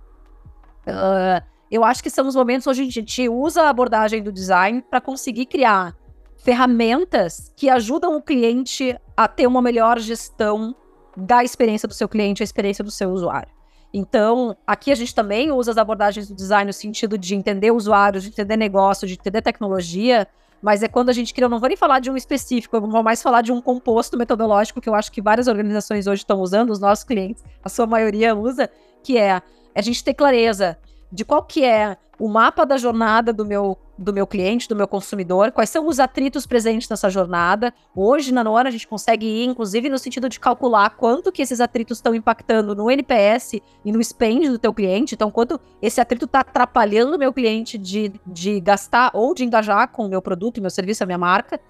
uh, 0.86 1.44
eu 1.70 1.84
acho 1.84 2.02
que 2.02 2.10
são 2.10 2.26
os 2.26 2.34
momentos 2.34 2.66
onde 2.66 2.82
a 2.82 2.84
gente 2.84 3.28
usa 3.28 3.62
a 3.62 3.68
abordagem 3.70 4.22
do 4.22 4.32
design 4.32 4.82
para 4.82 5.00
conseguir 5.00 5.46
criar 5.46 5.96
ferramentas 6.36 7.52
que 7.56 7.70
ajudam 7.70 8.16
o 8.16 8.22
cliente 8.22 8.98
a 9.16 9.28
ter 9.28 9.46
uma 9.46 9.62
melhor 9.62 9.98
gestão 9.98 10.74
da 11.16 11.44
experiência 11.44 11.86
do 11.86 11.94
seu 11.94 12.08
cliente, 12.08 12.42
a 12.42 12.44
experiência 12.44 12.82
do 12.82 12.90
seu 12.90 13.10
usuário. 13.10 13.50
Então, 13.94 14.56
aqui 14.66 14.90
a 14.90 14.94
gente 14.94 15.14
também 15.14 15.52
usa 15.52 15.70
as 15.70 15.76
abordagens 15.76 16.26
do 16.26 16.34
design 16.34 16.66
no 16.66 16.72
sentido 16.72 17.18
de 17.18 17.34
entender 17.34 17.70
usuários, 17.70 18.24
de 18.24 18.30
entender 18.30 18.56
negócio, 18.56 19.06
de 19.06 19.14
entender 19.14 19.42
tecnologia, 19.42 20.26
mas 20.62 20.82
é 20.82 20.88
quando 20.88 21.08
a 21.08 21.12
gente 21.12 21.34
cria, 21.34 21.46
eu 21.46 21.50
não 21.50 21.58
vou 21.58 21.68
nem 21.68 21.76
falar 21.76 21.98
de 21.98 22.08
um 22.10 22.16
específico, 22.16 22.76
eu 22.76 22.80
vou 22.80 23.02
mais 23.02 23.20
falar 23.20 23.42
de 23.42 23.50
um 23.50 23.60
composto 23.60 24.16
metodológico 24.16 24.80
que 24.80 24.88
eu 24.88 24.94
acho 24.94 25.10
que 25.10 25.20
várias 25.20 25.48
organizações 25.48 26.06
hoje 26.06 26.22
estão 26.22 26.40
usando, 26.40 26.70
os 26.70 26.78
nossos 26.78 27.04
clientes, 27.04 27.42
a 27.64 27.68
sua 27.68 27.86
maioria 27.86 28.34
usa, 28.34 28.70
que 29.02 29.18
é 29.18 29.42
a 29.74 29.82
gente 29.82 30.04
ter 30.04 30.14
clareza 30.14 30.78
de 31.10 31.24
qual 31.24 31.42
que 31.42 31.64
é 31.64 31.96
o 32.18 32.28
mapa 32.28 32.64
da 32.64 32.76
jornada 32.76 33.32
do 33.32 33.44
meu, 33.44 33.76
do 34.02 34.12
meu 34.12 34.26
cliente, 34.26 34.68
do 34.68 34.76
meu 34.76 34.86
consumidor, 34.86 35.52
quais 35.52 35.70
são 35.70 35.86
os 35.86 36.00
atritos 36.00 36.46
presentes 36.46 36.88
nessa 36.88 37.08
jornada. 37.08 37.72
Hoje, 37.94 38.32
na 38.32 38.42
Nora, 38.44 38.68
a 38.68 38.72
gente 38.72 38.86
consegue 38.86 39.26
ir, 39.26 39.44
inclusive, 39.44 39.88
no 39.88 39.98
sentido 39.98 40.28
de 40.28 40.40
calcular 40.40 40.90
quanto 40.90 41.30
que 41.32 41.40
esses 41.40 41.60
atritos 41.60 41.98
estão 41.98 42.14
impactando 42.14 42.74
no 42.74 42.90
NPS 42.90 43.60
e 43.84 43.92
no 43.92 44.02
spend 44.02 44.48
do 44.48 44.58
teu 44.58 44.74
cliente. 44.74 45.14
Então, 45.14 45.30
quanto 45.30 45.60
esse 45.80 46.00
atrito 46.00 46.24
está 46.24 46.40
atrapalhando 46.40 47.16
o 47.16 47.18
meu 47.18 47.32
cliente 47.32 47.78
de, 47.78 48.12
de 48.26 48.60
gastar 48.60 49.10
ou 49.14 49.34
de 49.34 49.44
engajar 49.44 49.88
com 49.88 50.04
o 50.04 50.08
meu 50.08 50.20
produto, 50.20 50.60
meu 50.60 50.70
serviço, 50.70 51.02
a 51.02 51.06
minha 51.06 51.18
marca. 51.18 51.60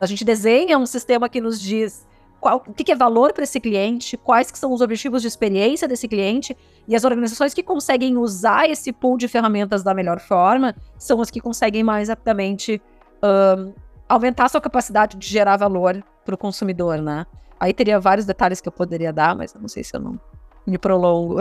A 0.00 0.06
gente 0.06 0.24
desenha 0.24 0.78
um 0.78 0.86
sistema 0.86 1.28
que 1.28 1.40
nos 1.40 1.60
diz 1.60 2.08
qual, 2.40 2.64
o 2.66 2.72
que, 2.72 2.90
é 2.90 2.96
valor 2.96 3.32
para 3.32 3.44
esse 3.44 3.60
cliente, 3.60 4.16
quais 4.16 4.50
que 4.50 4.58
são 4.58 4.72
os 4.72 4.80
objetivos 4.80 5.20
de 5.22 5.28
experiência 5.28 5.86
desse 5.86 6.08
cliente, 6.08 6.56
e 6.88 6.96
as 6.96 7.04
organizações 7.04 7.52
que 7.52 7.62
conseguem 7.62 8.16
usar 8.16 8.68
esse 8.68 8.92
pool 8.92 9.18
de 9.18 9.28
ferramentas 9.28 9.82
da 9.82 9.92
melhor 9.92 10.18
forma 10.18 10.74
são 10.98 11.20
as 11.20 11.30
que 11.30 11.40
conseguem 11.40 11.84
mais 11.84 12.08
rapidamente 12.08 12.80
um, 13.22 13.72
aumentar 14.08 14.48
sua 14.48 14.60
capacidade 14.60 15.16
de 15.16 15.26
gerar 15.26 15.56
valor 15.56 16.02
para 16.24 16.34
o 16.34 16.38
consumidor, 16.38 16.98
né? 16.98 17.26
Aí 17.58 17.74
teria 17.74 18.00
vários 18.00 18.24
detalhes 18.24 18.60
que 18.60 18.68
eu 18.68 18.72
poderia 18.72 19.12
dar, 19.12 19.36
mas 19.36 19.54
não 19.54 19.68
sei 19.68 19.84
se 19.84 19.94
eu 19.94 20.00
não 20.00 20.18
me 20.66 20.78
prolongo. 20.78 21.36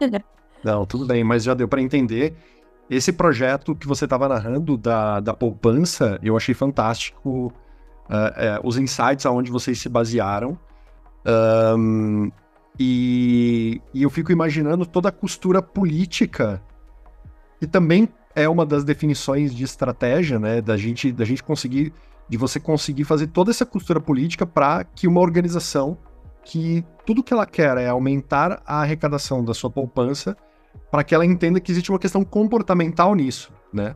não, 0.62 0.86
tudo 0.86 1.04
bem, 1.04 1.24
mas 1.24 1.42
já 1.42 1.52
deu 1.52 1.66
para 1.66 1.82
entender. 1.82 2.36
Esse 2.88 3.12
projeto 3.12 3.74
que 3.74 3.86
você 3.86 4.04
estava 4.04 4.28
narrando 4.28 4.76
da, 4.76 5.20
da 5.20 5.34
poupança, 5.34 6.18
eu 6.22 6.36
achei 6.36 6.54
fantástico 6.54 7.52
uh, 8.08 8.66
os 8.66 8.76
insights 8.76 9.26
aonde 9.26 9.50
vocês 9.50 9.78
se 9.78 9.88
basearam. 9.88 10.58
Um, 11.76 12.30
e, 12.78 13.80
e, 13.92 14.02
eu 14.02 14.10
fico 14.10 14.30
imaginando 14.30 14.86
toda 14.86 15.08
a 15.08 15.12
costura 15.12 15.60
política, 15.60 16.62
que 17.58 17.66
também 17.66 18.08
é 18.34 18.48
uma 18.48 18.64
das 18.64 18.84
definições 18.84 19.54
de 19.54 19.64
estratégia, 19.64 20.38
né? 20.38 20.60
Da 20.60 20.76
gente, 20.76 21.10
da 21.10 21.24
gente 21.24 21.42
conseguir, 21.42 21.92
de 22.28 22.36
você 22.36 22.60
conseguir 22.60 23.04
fazer 23.04 23.26
toda 23.28 23.50
essa 23.50 23.66
costura 23.66 24.00
política 24.00 24.46
para 24.46 24.84
que 24.84 25.08
uma 25.08 25.20
organização 25.20 25.98
que 26.44 26.84
tudo 27.04 27.22
que 27.22 27.32
ela 27.32 27.44
quer 27.44 27.76
é 27.76 27.88
aumentar 27.88 28.62
a 28.64 28.80
arrecadação 28.80 29.44
da 29.44 29.52
sua 29.52 29.68
poupança, 29.68 30.36
para 30.90 31.04
que 31.04 31.14
ela 31.14 31.26
entenda 31.26 31.60
que 31.60 31.70
existe 31.70 31.90
uma 31.90 31.98
questão 31.98 32.24
comportamental 32.24 33.14
nisso, 33.14 33.52
né? 33.72 33.94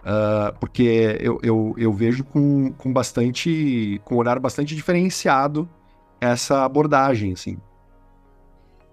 Uh, 0.00 0.56
porque 0.60 1.18
eu, 1.20 1.38
eu, 1.42 1.74
eu, 1.76 1.92
vejo 1.92 2.24
com, 2.24 2.72
com 2.72 2.92
bastante. 2.92 4.00
com 4.04 4.14
um 4.14 4.18
olhar 4.18 4.38
bastante 4.38 4.74
diferenciado 4.74 5.68
essa 6.20 6.64
abordagem, 6.64 7.32
assim. 7.32 7.58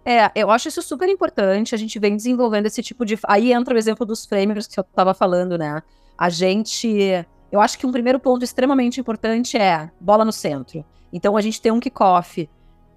É, 0.04 0.32
eu 0.36 0.52
acho 0.52 0.68
isso 0.68 0.82
super 0.82 1.10
importante. 1.10 1.74
A 1.74 1.78
gente 1.78 1.98
vem 2.00 2.16
desenvolvendo 2.16 2.66
esse 2.66 2.82
tipo 2.84 3.06
de. 3.06 3.18
Aí 3.28 3.52
entra 3.52 3.74
o 3.74 3.78
exemplo 3.78 4.06
dos 4.06 4.26
frameworks 4.26 4.68
que 4.68 4.80
eu 4.80 4.84
estava 4.84 5.14
falando, 5.14 5.58
né? 5.58 5.82
A 6.18 6.30
gente. 6.30 7.26
Eu 7.52 7.62
acho 7.62 7.78
que 7.78 7.86
um 7.86 7.92
primeiro 7.92 8.20
ponto 8.20 8.44
extremamente 8.44 9.00
importante 9.00 9.58
é 9.58 9.90
bola 10.00 10.26
no 10.26 10.32
centro. 10.32 10.84
Então 11.14 11.38
a 11.38 11.42
gente 11.42 11.62
tem 11.62 11.72
um 11.72 11.80
kickoff 11.80 12.50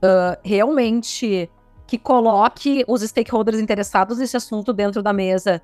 uh, 0.02 0.38
realmente 0.42 1.48
que 1.86 1.96
coloque 1.96 2.84
os 2.86 3.02
stakeholders 3.02 3.58
interessados 3.58 4.18
nesse 4.18 4.36
assunto 4.36 4.72
dentro 4.72 5.02
da 5.02 5.12
mesa 5.12 5.62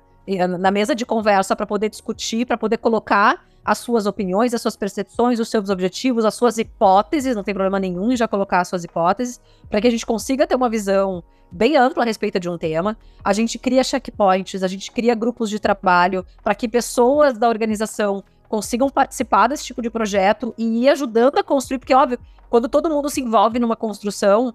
na 0.59 0.71
mesa 0.71 0.95
de 0.95 1.05
conversa 1.05 1.55
para 1.55 1.65
poder 1.65 1.89
discutir, 1.89 2.45
para 2.45 2.57
poder 2.57 2.77
colocar 2.77 3.45
as 3.63 3.79
suas 3.79 4.05
opiniões, 4.05 4.53
as 4.53 4.61
suas 4.61 4.75
percepções, 4.75 5.39
os 5.39 5.49
seus 5.49 5.69
objetivos, 5.69 6.23
as 6.23 6.35
suas 6.35 6.57
hipóteses, 6.57 7.35
não 7.35 7.43
tem 7.43 7.53
problema 7.53 7.79
nenhum 7.79 8.11
em 8.11 8.17
já 8.17 8.27
colocar 8.27 8.61
as 8.61 8.67
suas 8.67 8.83
hipóteses, 8.83 9.41
para 9.69 9.81
que 9.81 9.87
a 9.87 9.91
gente 9.91 10.05
consiga 10.05 10.45
ter 10.45 10.55
uma 10.55 10.69
visão 10.69 11.23
bem 11.51 11.75
ampla 11.75 12.03
a 12.03 12.05
respeito 12.05 12.39
de 12.39 12.49
um 12.49 12.57
tema. 12.57 12.95
A 13.23 13.33
gente 13.33 13.57
cria 13.57 13.83
checkpoints, 13.83 14.61
a 14.61 14.67
gente 14.67 14.91
cria 14.91 15.15
grupos 15.15 15.49
de 15.49 15.59
trabalho 15.59 16.25
para 16.43 16.53
que 16.53 16.67
pessoas 16.67 17.37
da 17.37 17.49
organização 17.49 18.23
consigam 18.47 18.89
participar 18.89 19.47
desse 19.47 19.65
tipo 19.65 19.81
de 19.81 19.89
projeto 19.89 20.53
e 20.57 20.83
ir 20.83 20.89
ajudando 20.89 21.39
a 21.39 21.43
construir, 21.43 21.79
porque 21.79 21.93
óbvio, 21.93 22.19
quando 22.49 22.69
todo 22.69 22.89
mundo 22.89 23.09
se 23.09 23.19
envolve 23.19 23.57
numa 23.57 23.75
construção, 23.75 24.53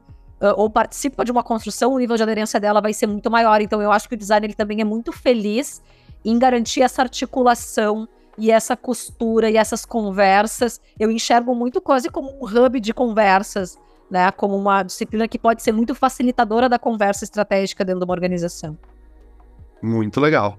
ou 0.57 0.71
participa 0.71 1.25
de 1.25 1.31
uma 1.31 1.43
construção, 1.43 1.93
o 1.93 1.99
nível 1.99 2.17
de 2.17 2.23
aderência 2.23 2.59
dela 2.59 2.81
vai 2.81 2.93
ser 2.93 3.07
muito 3.07 3.31
maior. 3.31 3.61
Então, 3.61 3.83
eu 3.83 3.93
acho 3.93 4.09
que 4.09 4.15
o 4.15 4.19
design 4.19 4.47
ele 4.47 4.55
também 4.55 4.81
é 4.81 4.85
muito 4.85 5.13
feliz 5.13 5.83
em 6.25 6.39
garantir 6.39 6.83
essa 6.83 7.03
articulação 7.03 8.09
e 8.39 8.51
essa 8.51 8.77
costura 8.77 9.51
e 9.51 9.57
essas 9.57 9.85
conversas. 9.85 10.81
Eu 10.99 11.11
enxergo 11.11 11.55
muito 11.55 11.81
quase 11.81 12.09
como 12.09 12.31
um 12.31 12.45
hub 12.45 12.81
de 12.81 12.95
conversas, 12.95 13.79
né? 14.11 14.31
Como 14.33 14.57
uma 14.57 14.83
disciplina 14.83 15.29
que 15.29 15.39
pode 15.39 15.63
ser 15.63 15.73
muito 15.73 15.95
facilitadora 15.95 16.69
da 16.69 16.79
conversa 16.79 17.25
estratégica 17.25 17.85
dentro 17.85 18.01
de 18.01 18.05
uma 18.05 18.15
organização. 18.15 18.79
Muito 19.83 20.21
legal. 20.21 20.59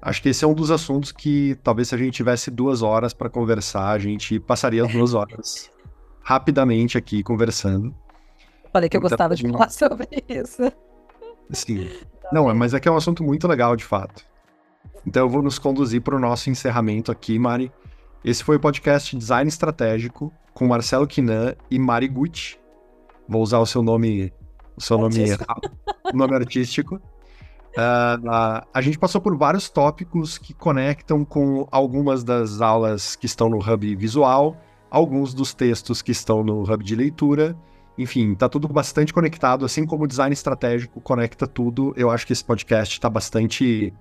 Acho 0.00 0.22
que 0.22 0.28
esse 0.28 0.44
é 0.44 0.48
um 0.48 0.54
dos 0.54 0.70
assuntos 0.70 1.10
que 1.10 1.58
talvez 1.62 1.88
se 1.88 1.94
a 1.94 1.98
gente 1.98 2.12
tivesse 2.14 2.50
duas 2.50 2.82
horas 2.82 3.14
para 3.14 3.30
conversar, 3.30 3.90
a 3.90 3.98
gente 3.98 4.38
passaria 4.38 4.84
as 4.84 4.92
duas 4.92 5.12
horas 5.14 5.70
rapidamente 6.26 6.98
aqui 6.98 7.22
conversando. 7.22 7.94
Falei 8.76 8.90
que 8.90 8.96
eu 8.98 9.00
gostava 9.00 9.34
de 9.34 9.50
falar 9.50 9.70
sobre 9.72 10.06
isso. 10.28 10.70
Sim. 11.50 11.88
Não, 12.30 12.54
mas 12.54 12.74
é 12.74 12.80
que 12.80 12.86
é 12.86 12.92
um 12.92 12.96
assunto 12.96 13.24
muito 13.24 13.48
legal, 13.48 13.74
de 13.74 13.84
fato. 13.84 14.22
Então 15.06 15.22
eu 15.22 15.30
vou 15.30 15.40
nos 15.40 15.58
conduzir 15.58 16.02
para 16.02 16.14
o 16.14 16.18
nosso 16.18 16.50
encerramento 16.50 17.10
aqui, 17.10 17.38
Mari. 17.38 17.72
Esse 18.22 18.44
foi 18.44 18.56
o 18.56 18.60
podcast 18.60 19.16
Design 19.16 19.48
Estratégico 19.48 20.30
com 20.52 20.66
Marcelo 20.66 21.06
Quinan 21.06 21.54
e 21.70 21.78
Mari 21.78 22.06
Gucci. 22.06 22.58
Vou 23.26 23.40
usar 23.40 23.60
o 23.60 23.66
seu 23.66 23.82
nome, 23.82 24.30
o 24.76 24.82
seu 24.82 24.98
nome, 24.98 25.24
nome 26.12 26.34
artístico. 26.36 26.96
Uh, 26.96 28.28
uh, 28.28 28.66
a 28.74 28.80
gente 28.82 28.98
passou 28.98 29.22
por 29.22 29.34
vários 29.38 29.70
tópicos 29.70 30.36
que 30.36 30.52
conectam 30.52 31.24
com 31.24 31.66
algumas 31.70 32.22
das 32.22 32.60
aulas 32.60 33.16
que 33.16 33.24
estão 33.24 33.48
no 33.48 33.56
Hub 33.56 33.96
Visual, 33.96 34.54
alguns 34.90 35.32
dos 35.32 35.54
textos 35.54 36.02
que 36.02 36.12
estão 36.12 36.44
no 36.44 36.60
Hub 36.62 36.84
de 36.84 36.94
Leitura. 36.94 37.56
Enfim, 37.98 38.34
tá 38.34 38.48
tudo 38.48 38.68
bastante 38.68 39.12
conectado, 39.12 39.64
assim 39.64 39.86
como 39.86 40.04
o 40.04 40.06
design 40.06 40.32
estratégico 40.32 41.00
conecta 41.00 41.46
tudo. 41.46 41.94
Eu 41.96 42.10
acho 42.10 42.26
que 42.26 42.32
esse 42.32 42.44
podcast 42.44 42.94
está 42.94 43.08
bastante 43.08 43.92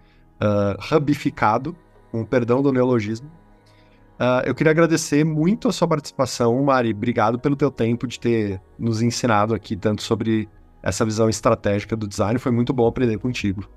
uh, 0.41 1.31
com 2.11 2.25
perdão 2.25 2.61
do 2.61 2.71
neologismo. 2.71 3.29
Uh, 4.19 4.43
eu 4.45 4.55
queria 4.55 4.71
agradecer 4.71 5.25
muito 5.25 5.67
a 5.67 5.73
sua 5.73 5.87
participação, 5.87 6.61
Mari. 6.63 6.91
Obrigado 6.91 7.39
pelo 7.39 7.55
teu 7.55 7.69
tempo 7.69 8.07
de 8.07 8.19
ter 8.19 8.61
nos 8.79 9.01
ensinado 9.01 9.53
aqui 9.53 9.75
tanto 9.75 10.01
sobre 10.01 10.47
essa 10.81 11.03
visão 11.03 11.29
estratégica 11.29 11.95
do 11.95 12.07
design. 12.07 12.39
Foi 12.39 12.51
muito 12.51 12.71
bom 12.73 12.87
aprender 12.87 13.17
contigo. 13.17 13.67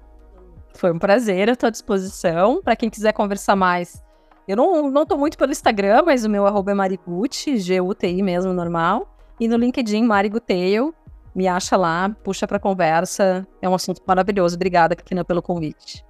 Foi 0.74 0.92
um 0.92 0.98
prazer, 0.98 1.48
eu 1.48 1.54
estou 1.54 1.66
à 1.66 1.70
disposição. 1.70 2.62
Para 2.62 2.76
quem 2.76 2.88
quiser 2.88 3.12
conversar 3.12 3.56
mais, 3.56 4.00
eu 4.46 4.56
não, 4.56 4.90
não 4.90 5.04
tô 5.04 5.16
muito 5.16 5.36
pelo 5.36 5.50
Instagram, 5.50 6.02
mas 6.06 6.24
o 6.24 6.30
meu 6.30 6.46
arroba 6.46 6.70
é 6.70 6.74
Mariguti, 6.74 7.58
G-U-T-I 7.58 8.22
mesmo, 8.22 8.52
normal. 8.52 9.17
E 9.41 9.47
no 9.47 9.57
LinkedIn, 9.57 10.05
Mariguteio. 10.05 10.95
Me 11.34 11.47
acha 11.47 11.76
lá, 11.76 12.09
puxa 12.24 12.47
para 12.49 12.59
conversa. 12.59 13.47
É 13.62 13.68
um 13.68 13.74
assunto 13.74 14.03
maravilhoso. 14.07 14.57
Obrigada, 14.57 14.97
Katina, 14.97 15.24
pelo 15.24 15.41
convite. 15.41 16.05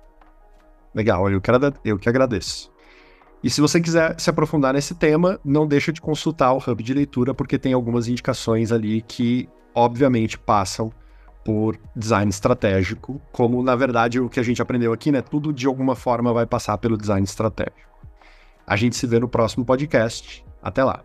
Legal, 0.95 1.31
eu, 1.31 1.41
quero, 1.41 1.75
eu 1.85 1.99
que 1.99 2.09
agradeço. 2.09 2.73
E 3.43 3.51
se 3.51 3.61
você 3.61 3.81
quiser 3.81 4.19
se 4.19 4.31
aprofundar 4.31 4.75
nesse 4.75 4.95
tema, 4.95 5.39
não 5.45 5.67
deixa 5.67 5.93
de 5.93 6.01
consultar 6.01 6.53
o 6.53 6.59
Hub 6.59 6.83
de 6.83 6.95
Leitura, 6.95 7.35
porque 7.35 7.59
tem 7.59 7.73
algumas 7.73 8.09
indicações 8.09 8.73
ali 8.73 9.03
que, 9.03 9.49
obviamente, 9.75 10.39
passam 10.39 10.91
por 11.45 11.79
design 11.95 12.29
estratégico, 12.29 13.21
como, 13.33 13.63
na 13.63 13.77
verdade, 13.77 14.19
o 14.19 14.29
que 14.29 14.41
a 14.41 14.43
gente 14.43 14.61
aprendeu 14.61 14.93
aqui, 14.93 15.13
né? 15.13 15.23
Tudo, 15.23 15.53
de 15.53 15.67
alguma 15.67 15.95
forma, 15.95 16.33
vai 16.33 16.47
passar 16.47 16.77
pelo 16.79 16.97
design 16.97 17.25
estratégico. 17.25 17.89
A 18.67 18.77
gente 18.77 18.97
se 18.97 19.07
vê 19.07 19.19
no 19.19 19.29
próximo 19.29 19.65
podcast. 19.65 20.45
Até 20.61 20.83
lá! 20.83 21.05